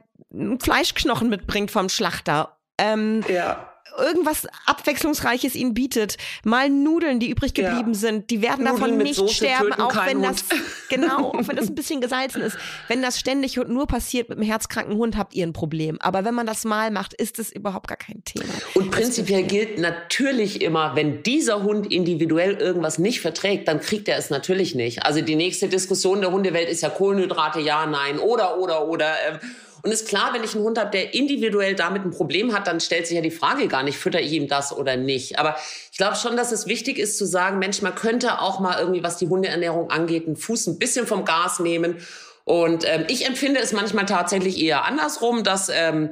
Fleischknochen 0.61 1.29
mitbringt 1.29 1.71
vom 1.71 1.89
Schlachter. 1.89 2.59
Ähm, 2.79 3.25
ja 3.29 3.69
irgendwas 3.97 4.47
Abwechslungsreiches 4.67 5.55
ihnen 5.55 5.75
bietet, 5.75 6.17
mal 6.45 6.69
Nudeln, 6.69 7.21
die 7.21 7.31
übrig 7.31 7.55
geblieben 7.55 7.93
ja. 7.93 7.99
sind, 7.99 8.31
die 8.31 8.43
werden 8.43 8.65
Nudeln 8.65 8.81
davon 8.81 8.97
nicht 8.99 9.17
Soße 9.17 9.35
sterben, 9.35 9.73
auch 9.75 9.95
wenn 10.07 10.19
Hund. 10.19 10.27
das 10.27 10.45
genau, 10.89 11.33
auch 11.33 11.49
wenn 11.49 11.57
das 11.57 11.69
ein 11.69 11.75
bisschen 11.75 12.01
gesalzen 12.01 12.43
ist. 12.43 12.57
Wenn 12.89 13.03
das 13.03 13.19
ständig 13.19 13.59
und 13.59 13.71
nur 13.71 13.87
passiert 13.87 14.29
mit 14.29 14.39
einem 14.39 14.47
herzkranken 14.47 14.97
Hund, 14.97 15.17
habt 15.17 15.35
ihr 15.35 15.47
ein 15.47 15.53
Problem. 15.53 15.99
Aber 16.01 16.25
wenn 16.25 16.35
man 16.35 16.47
das 16.47 16.65
mal 16.65 16.91
macht, 16.91 17.15
ist 17.15 17.39
es 17.39 17.53
überhaupt 17.53 17.89
gar 17.89 17.97
kein 17.97 18.23
Thema. 18.25 18.47
Und 18.75 18.91
prinzipiell 18.91 19.45
gilt 19.45 19.79
natürlich 19.79 20.63
immer, 20.63 20.95
wenn 20.97 21.23
dieser 21.23 21.63
Hund 21.63 21.93
individuell 21.93 22.55
irgendwas 22.55 22.99
nicht 22.99 23.21
verträgt, 23.21 23.69
dann 23.69 23.81
kriegt 23.81 24.09
er 24.09 24.19
es 24.19 24.31
natürlich 24.31 24.75
nicht. 24.75 25.05
Also 25.05 25.21
die 25.21 25.37
nächste 25.37 25.69
Diskussion 25.69 26.21
der 26.21 26.33
Hundewelt 26.33 26.69
ist 26.69 26.83
ja 26.83 26.89
Kohlenhydrate, 26.89 27.61
ja, 27.61 27.87
nein, 27.87 28.19
oder, 28.19 28.59
oder, 28.59 28.87
oder. 28.89 29.13
Äh, 29.13 29.39
und 29.83 29.93
ist 29.93 30.09
klar, 30.09 30.35
wenn 30.35 30.45
ich 30.45 30.55
einen 30.55 30.65
Hund 30.65 30.79
habe, 30.79 30.91
der 30.91 31.15
individuell 31.15 31.75
damit 31.75 32.05
ein 32.05 32.11
Problem 32.11 32.55
hat, 32.55 32.67
dann 32.67 32.81
stellt 32.81 33.07
sich 33.07 33.17
ja 33.17 33.23
die 33.23 33.31
Frage 33.31 33.69
gar 33.69 33.83
nicht, 33.83 33.99
fütter 33.99 34.21
ich 34.21 34.33
ihm 34.33 34.49
das 34.49 34.77
oder 34.77 34.97
nicht. 34.97 35.39
Aber 35.39 35.57
ich 35.91 35.99
glaube 35.99 36.17
schon, 36.17 36.37
dass 36.37 36.53
es 36.53 36.67
wichtig 36.67 36.99
ist 36.99 37.19
zu 37.19 37.27
sagen, 37.27 37.59
Mensch, 37.59 37.83
man 37.83 37.95
könnte 37.95 38.41
auch 38.41 38.61
mal 38.61 38.79
irgendwie, 38.79 39.03
was 39.03 39.19
die 39.19 39.29
Hundeernährung 39.29 39.91
angeht, 39.91 40.27
einen 40.27 40.37
Fuß 40.37 40.67
ein 40.69 40.79
bisschen 40.79 41.07
vom 41.07 41.25
Gas 41.25 41.61
nehmen. 41.61 41.97
Und 42.45 42.85
ähm, 42.87 43.05
ich 43.09 43.27
empfinde 43.27 43.61
es 43.61 43.73
manchmal 43.73 44.07
tatsächlich 44.07 44.59
eher 44.59 44.85
andersrum, 44.85 45.45
dass 45.45 45.69
ähm, 45.69 46.11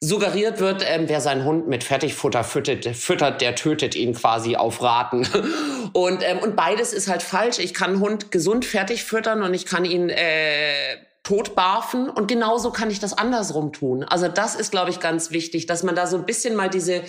suggeriert 0.00 0.60
wird, 0.60 0.84
ähm, 0.86 1.08
wer 1.08 1.20
seinen 1.20 1.44
Hund 1.44 1.66
mit 1.66 1.82
Fertigfutter 1.82 2.44
füttert, 2.44 2.84
füttert, 2.96 3.40
der 3.40 3.56
tötet 3.56 3.96
ihn 3.96 4.14
quasi 4.14 4.54
auf 4.54 4.80
Raten. 4.82 5.26
Und, 5.92 6.22
ähm, 6.22 6.38
und 6.40 6.54
beides 6.54 6.92
ist 6.92 7.08
halt 7.08 7.22
falsch. 7.22 7.58
Ich 7.58 7.72
kann 7.72 7.92
einen 7.92 8.00
Hund 8.00 8.30
gesund 8.30 8.66
fertig 8.66 9.04
füttern 9.04 9.42
und 9.42 9.54
ich 9.54 9.64
kann 9.64 9.86
ihn 9.86 10.10
äh, 10.10 10.98
tot 11.28 11.54
barfen. 11.54 12.08
Und 12.08 12.26
genauso 12.26 12.70
kann 12.70 12.90
ich 12.90 13.00
das 13.00 13.12
andersrum 13.12 13.72
tun. 13.72 14.02
Also 14.02 14.28
das 14.28 14.54
ist, 14.54 14.70
glaube 14.70 14.90
ich, 14.90 14.98
ganz 14.98 15.30
wichtig, 15.30 15.66
dass 15.66 15.82
man 15.82 15.94
da 15.94 16.06
so 16.06 16.16
ein 16.16 16.24
bisschen 16.24 16.56
mal 16.56 16.70
diese 16.70 17.02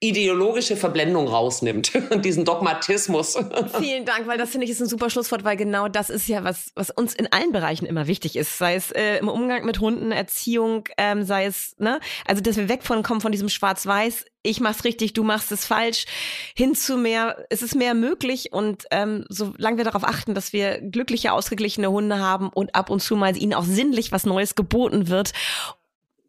ideologische 0.00 0.76
Verblendung 0.76 1.28
rausnimmt 1.28 1.92
und 2.10 2.24
diesen 2.24 2.46
Dogmatismus. 2.46 3.36
Vielen 3.78 4.06
Dank, 4.06 4.26
weil 4.26 4.38
das 4.38 4.50
finde 4.50 4.64
ich 4.64 4.70
ist 4.70 4.80
ein 4.80 4.88
super 4.88 5.10
Schlusswort, 5.10 5.44
weil 5.44 5.56
genau 5.56 5.88
das 5.88 6.08
ist 6.08 6.26
ja 6.26 6.42
was, 6.42 6.70
was 6.74 6.90
uns 6.90 7.14
in 7.14 7.30
allen 7.32 7.52
Bereichen 7.52 7.84
immer 7.84 8.06
wichtig 8.06 8.36
ist, 8.36 8.56
sei 8.56 8.76
es 8.76 8.90
äh, 8.92 9.18
im 9.18 9.28
Umgang 9.28 9.64
mit 9.64 9.80
Hunden, 9.80 10.10
Erziehung, 10.10 10.84
ähm, 10.96 11.22
sei 11.22 11.46
es 11.46 11.74
ne, 11.78 12.00
also 12.26 12.42
dass 12.42 12.56
wir 12.56 12.68
weg 12.70 12.82
von 12.82 13.02
kommen 13.02 13.20
von 13.20 13.32
diesem 13.32 13.48
Schwarz-Weiß. 13.48 14.24
Ich 14.46 14.60
mach's 14.60 14.84
richtig, 14.84 15.12
du 15.12 15.24
machst 15.24 15.52
es 15.52 15.66
falsch. 15.66 16.06
Hin 16.54 16.74
zu 16.74 16.96
mehr, 16.96 17.46
es 17.50 17.62
ist 17.62 17.74
mehr 17.74 17.94
möglich 17.94 18.52
und 18.52 18.84
ähm, 18.90 19.24
solange 19.28 19.78
wir 19.78 19.84
darauf 19.84 20.04
achten, 20.04 20.34
dass 20.34 20.52
wir 20.52 20.80
glückliche, 20.80 21.32
ausgeglichene 21.32 21.90
Hunde 21.90 22.18
haben 22.18 22.48
und 22.48 22.74
ab 22.74 22.90
und 22.90 23.00
zu 23.00 23.16
mal 23.16 23.36
ihnen 23.36 23.54
auch 23.54 23.64
sinnlich 23.64 24.12
was 24.12 24.24
Neues 24.24 24.54
geboten 24.54 25.08
wird 25.08 25.32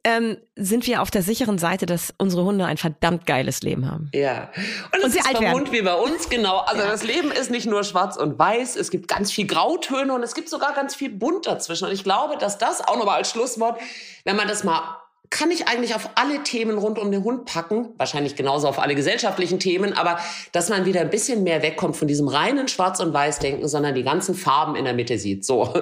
ähm, 0.08 0.38
sind 0.56 0.88
wir 0.88 1.02
auf 1.02 1.12
der 1.12 1.22
sicheren 1.22 1.58
Seite, 1.58 1.86
dass 1.86 2.14
unsere 2.18 2.46
Hunde 2.46 2.66
ein 2.66 2.78
verdammt 2.78 3.26
geiles 3.26 3.62
Leben 3.62 3.92
haben. 3.92 4.10
Ja. 4.14 4.50
Und, 4.94 5.04
und 5.04 5.12
sie 5.12 5.20
ist 5.20 5.28
alt 5.28 5.52
Hund 5.52 5.74
wie 5.74 5.82
bei 5.82 5.96
uns, 5.96 6.30
genau. 6.30 6.60
Also 6.60 6.82
ja. 6.82 6.90
das 6.90 7.04
Leben 7.04 7.30
ist 7.30 7.52
nicht 7.52 7.66
nur 7.66 7.84
schwarz 7.84 8.16
und 8.16 8.40
weiß, 8.40 8.78
es 8.78 8.90
gibt 8.90 9.10
ganz 9.10 9.34
viel 9.34 9.48
Grautöne 9.48 10.14
und 10.14 10.24
es 10.24 10.34
gibt 10.34 10.48
sogar 10.48 10.74
ganz 10.74 10.96
viel 10.96 11.10
bunt 11.10 11.46
dazwischen. 11.46 11.90
Und 11.90 11.94
ich 11.94 12.06
glaube, 12.06 12.38
dass 12.38 12.58
das 12.58 12.80
auch 12.88 12.98
nochmal 12.98 13.18
als 13.18 13.32
Schlusswort, 13.32 13.82
wenn 14.24 14.38
man 14.38 14.48
das 14.48 14.64
mal 14.64 14.98
kann 15.30 15.52
ich 15.52 15.68
eigentlich 15.68 15.96
auf 15.96 16.10
alle 16.16 16.44
Themen 16.44 16.78
rund 16.78 16.98
um 17.00 17.12
den 17.12 17.24
Hund 17.24 17.46
packen, 17.46 17.90
wahrscheinlich 17.98 18.36
genauso 18.36 18.68
auf 18.68 18.80
alle 18.80 18.96
gesellschaftlichen 18.96 19.60
Themen, 19.60 19.94
aber 19.94 20.20
dass 20.52 20.70
man 20.70 20.86
wieder 20.86 21.02
ein 21.02 21.10
bisschen 21.10 21.44
mehr 21.44 21.62
wegkommt 21.62 21.98
von 21.98 22.08
diesem 22.08 22.28
reinen 22.28 22.68
Schwarz- 22.68 23.00
und 23.00 23.14
Weiß-Denken, 23.14 23.68
sondern 23.68 23.96
die 23.96 24.04
ganzen 24.04 24.36
Farben 24.36 24.76
in 24.76 24.86
der 24.86 24.94
Mitte 24.94 25.18
sieht. 25.18 25.46
So. 25.46 25.74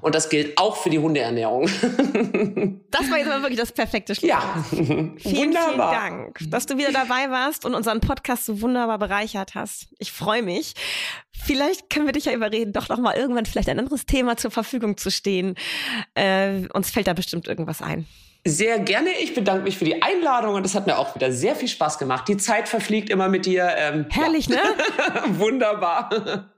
Und 0.00 0.14
das 0.14 0.28
gilt 0.28 0.56
auch 0.58 0.76
für 0.76 0.90
die 0.90 0.98
Hundeernährung. 0.98 1.68
Das 2.88 3.10
war 3.10 3.18
jetzt 3.18 3.28
aber 3.28 3.42
wirklich 3.42 3.58
das 3.58 3.72
perfekte 3.72 4.14
Schlusswort. 4.14 4.42
Ja. 4.42 4.64
Vielen, 5.18 5.48
wunderbar. 5.48 5.54
vielen 5.54 5.76
Dank, 5.78 6.38
dass 6.48 6.64
du 6.64 6.78
wieder 6.78 6.92
dabei 6.92 7.30
warst 7.30 7.66
und 7.66 7.74
unseren 7.74 8.00
Podcast 8.00 8.46
so 8.46 8.62
wunderbar 8.62 8.98
bereichert 8.98 9.54
hast. 9.54 9.88
Ich 9.98 10.12
freue 10.12 10.42
mich. 10.42 10.74
Vielleicht 11.32 11.90
können 11.90 12.06
wir 12.06 12.12
dich 12.12 12.24
ja 12.24 12.32
überreden, 12.32 12.72
doch 12.72 12.88
noch 12.88 12.98
mal 12.98 13.14
irgendwann 13.14 13.44
vielleicht 13.44 13.68
ein 13.68 13.78
anderes 13.78 14.06
Thema 14.06 14.36
zur 14.36 14.50
Verfügung 14.50 14.96
zu 14.96 15.10
stehen. 15.10 15.56
Äh, 16.14 16.68
uns 16.72 16.90
fällt 16.90 17.06
da 17.06 17.12
bestimmt 17.12 17.48
irgendwas 17.48 17.82
ein. 17.82 18.06
Sehr 18.46 18.78
gerne. 18.78 19.10
Ich 19.20 19.34
bedanke 19.34 19.64
mich 19.64 19.76
für 19.76 19.84
die 19.84 20.02
Einladung 20.02 20.54
und 20.54 20.64
es 20.64 20.74
hat 20.76 20.86
mir 20.86 20.98
auch 20.98 21.14
wieder 21.16 21.32
sehr 21.32 21.56
viel 21.56 21.68
Spaß 21.68 21.98
gemacht. 21.98 22.28
Die 22.28 22.36
Zeit 22.36 22.68
verfliegt 22.68 23.10
immer 23.10 23.28
mit 23.28 23.44
dir. 23.44 23.68
Ähm, 23.76 24.06
Herrlich, 24.08 24.46
ja. 24.46 24.56
ne? 24.56 24.62
Wunderbar. 25.38 26.10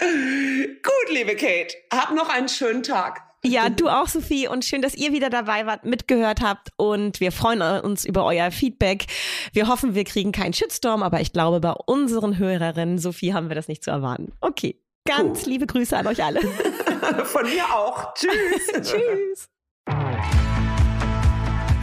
Gut, 0.00 1.10
liebe 1.10 1.34
Kate, 1.36 1.74
hab 1.92 2.14
noch 2.14 2.28
einen 2.28 2.48
schönen 2.48 2.82
Tag. 2.82 3.22
Ja, 3.42 3.68
du 3.68 3.88
auch, 3.88 4.08
Sophie. 4.08 4.48
Und 4.48 4.64
schön, 4.64 4.82
dass 4.82 4.94
ihr 4.94 5.12
wieder 5.12 5.30
dabei 5.30 5.66
wart, 5.66 5.84
mitgehört 5.84 6.40
habt. 6.42 6.70
Und 6.76 7.20
wir 7.20 7.32
freuen 7.32 7.62
uns 7.82 8.04
über 8.04 8.24
euer 8.24 8.50
Feedback. 8.50 9.06
Wir 9.52 9.68
hoffen, 9.68 9.94
wir 9.94 10.04
kriegen 10.04 10.32
keinen 10.32 10.52
Shitstorm, 10.52 11.02
aber 11.02 11.20
ich 11.20 11.32
glaube, 11.32 11.60
bei 11.60 11.72
unseren 11.72 12.38
Hörerinnen, 12.38 12.98
Sophie, 12.98 13.34
haben 13.34 13.48
wir 13.48 13.54
das 13.54 13.68
nicht 13.68 13.82
zu 13.82 13.90
erwarten. 13.90 14.32
Okay. 14.40 14.80
Ganz 15.06 15.42
cool. 15.44 15.52
liebe 15.52 15.66
Grüße 15.66 15.96
an 15.96 16.06
euch 16.06 16.24
alle. 16.24 16.40
Von 17.24 17.44
mir 17.44 17.64
auch. 17.74 18.14
Tschüss. 18.14 18.90
Tschüss. 18.90 19.48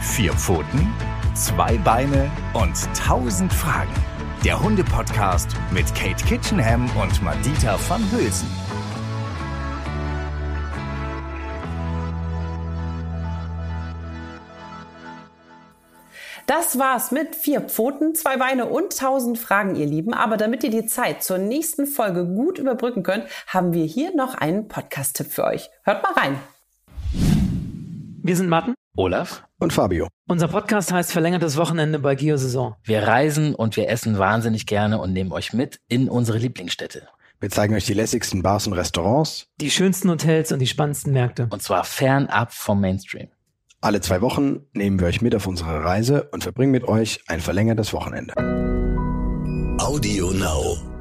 Vier 0.02 0.32
Pfoten, 0.34 0.92
zwei 1.34 1.78
Beine 1.78 2.30
und 2.52 2.76
tausend 2.94 3.52
Fragen. 3.52 3.94
Der 4.44 4.60
Hunde-Podcast 4.60 5.54
mit 5.70 5.86
Kate 5.94 6.22
Kitchenham 6.24 6.90
und 7.00 7.22
Madita 7.22 7.78
van 7.88 8.02
Hülsen. 8.10 8.48
Das 16.46 16.78
war's 16.78 17.12
mit 17.12 17.34
vier 17.36 17.62
Pfoten, 17.62 18.14
zwei 18.14 18.36
Beine 18.36 18.66
und 18.66 18.98
tausend 18.98 19.38
Fragen, 19.38 19.76
ihr 19.76 19.86
Lieben. 19.86 20.12
Aber 20.12 20.36
damit 20.36 20.64
ihr 20.64 20.70
die 20.70 20.86
Zeit 20.86 21.22
zur 21.22 21.38
nächsten 21.38 21.86
Folge 21.86 22.26
gut 22.26 22.58
überbrücken 22.58 23.04
könnt, 23.04 23.24
haben 23.46 23.72
wir 23.72 23.84
hier 23.84 24.14
noch 24.14 24.34
einen 24.34 24.68
Podcast-Tipp 24.68 25.28
für 25.28 25.44
euch. 25.44 25.70
Hört 25.84 26.02
mal 26.02 26.12
rein. 26.12 26.38
Wir 28.24 28.36
sind 28.36 28.48
Martin, 28.48 28.74
Olaf 28.96 29.44
und 29.58 29.72
Fabio. 29.72 30.08
Unser 30.28 30.48
Podcast 30.48 30.92
heißt 30.92 31.12
Verlängertes 31.12 31.56
Wochenende 31.56 31.98
bei 31.98 32.14
Geosaison. 32.14 32.74
Wir 32.84 33.06
reisen 33.06 33.54
und 33.54 33.76
wir 33.76 33.88
essen 33.88 34.18
wahnsinnig 34.18 34.66
gerne 34.66 34.98
und 35.00 35.14
nehmen 35.14 35.32
euch 35.32 35.54
mit 35.54 35.80
in 35.88 36.10
unsere 36.10 36.36
Lieblingsstädte. 36.36 37.08
Wir 37.40 37.48
zeigen 37.48 37.74
euch 37.74 37.86
die 37.86 37.94
lässigsten 37.94 38.42
Bars 38.42 38.66
und 38.66 38.74
Restaurants, 38.74 39.46
die 39.60 39.70
schönsten 39.70 40.10
Hotels 40.10 40.52
und 40.52 40.58
die 40.58 40.66
spannendsten 40.66 41.12
Märkte. 41.12 41.48
Und 41.50 41.62
zwar 41.62 41.84
fernab 41.84 42.52
vom 42.52 42.82
Mainstream. 42.82 43.28
Alle 43.80 44.02
zwei 44.02 44.20
Wochen 44.20 44.60
nehmen 44.74 45.00
wir 45.00 45.06
euch 45.06 45.22
mit 45.22 45.34
auf 45.34 45.46
unsere 45.46 45.82
Reise 45.82 46.28
und 46.30 46.42
verbringen 46.42 46.70
mit 46.70 46.84
euch 46.84 47.24
ein 47.28 47.40
verlängertes 47.40 47.94
Wochenende. 47.94 48.34
Audio 49.78 50.32
Now. 50.32 50.91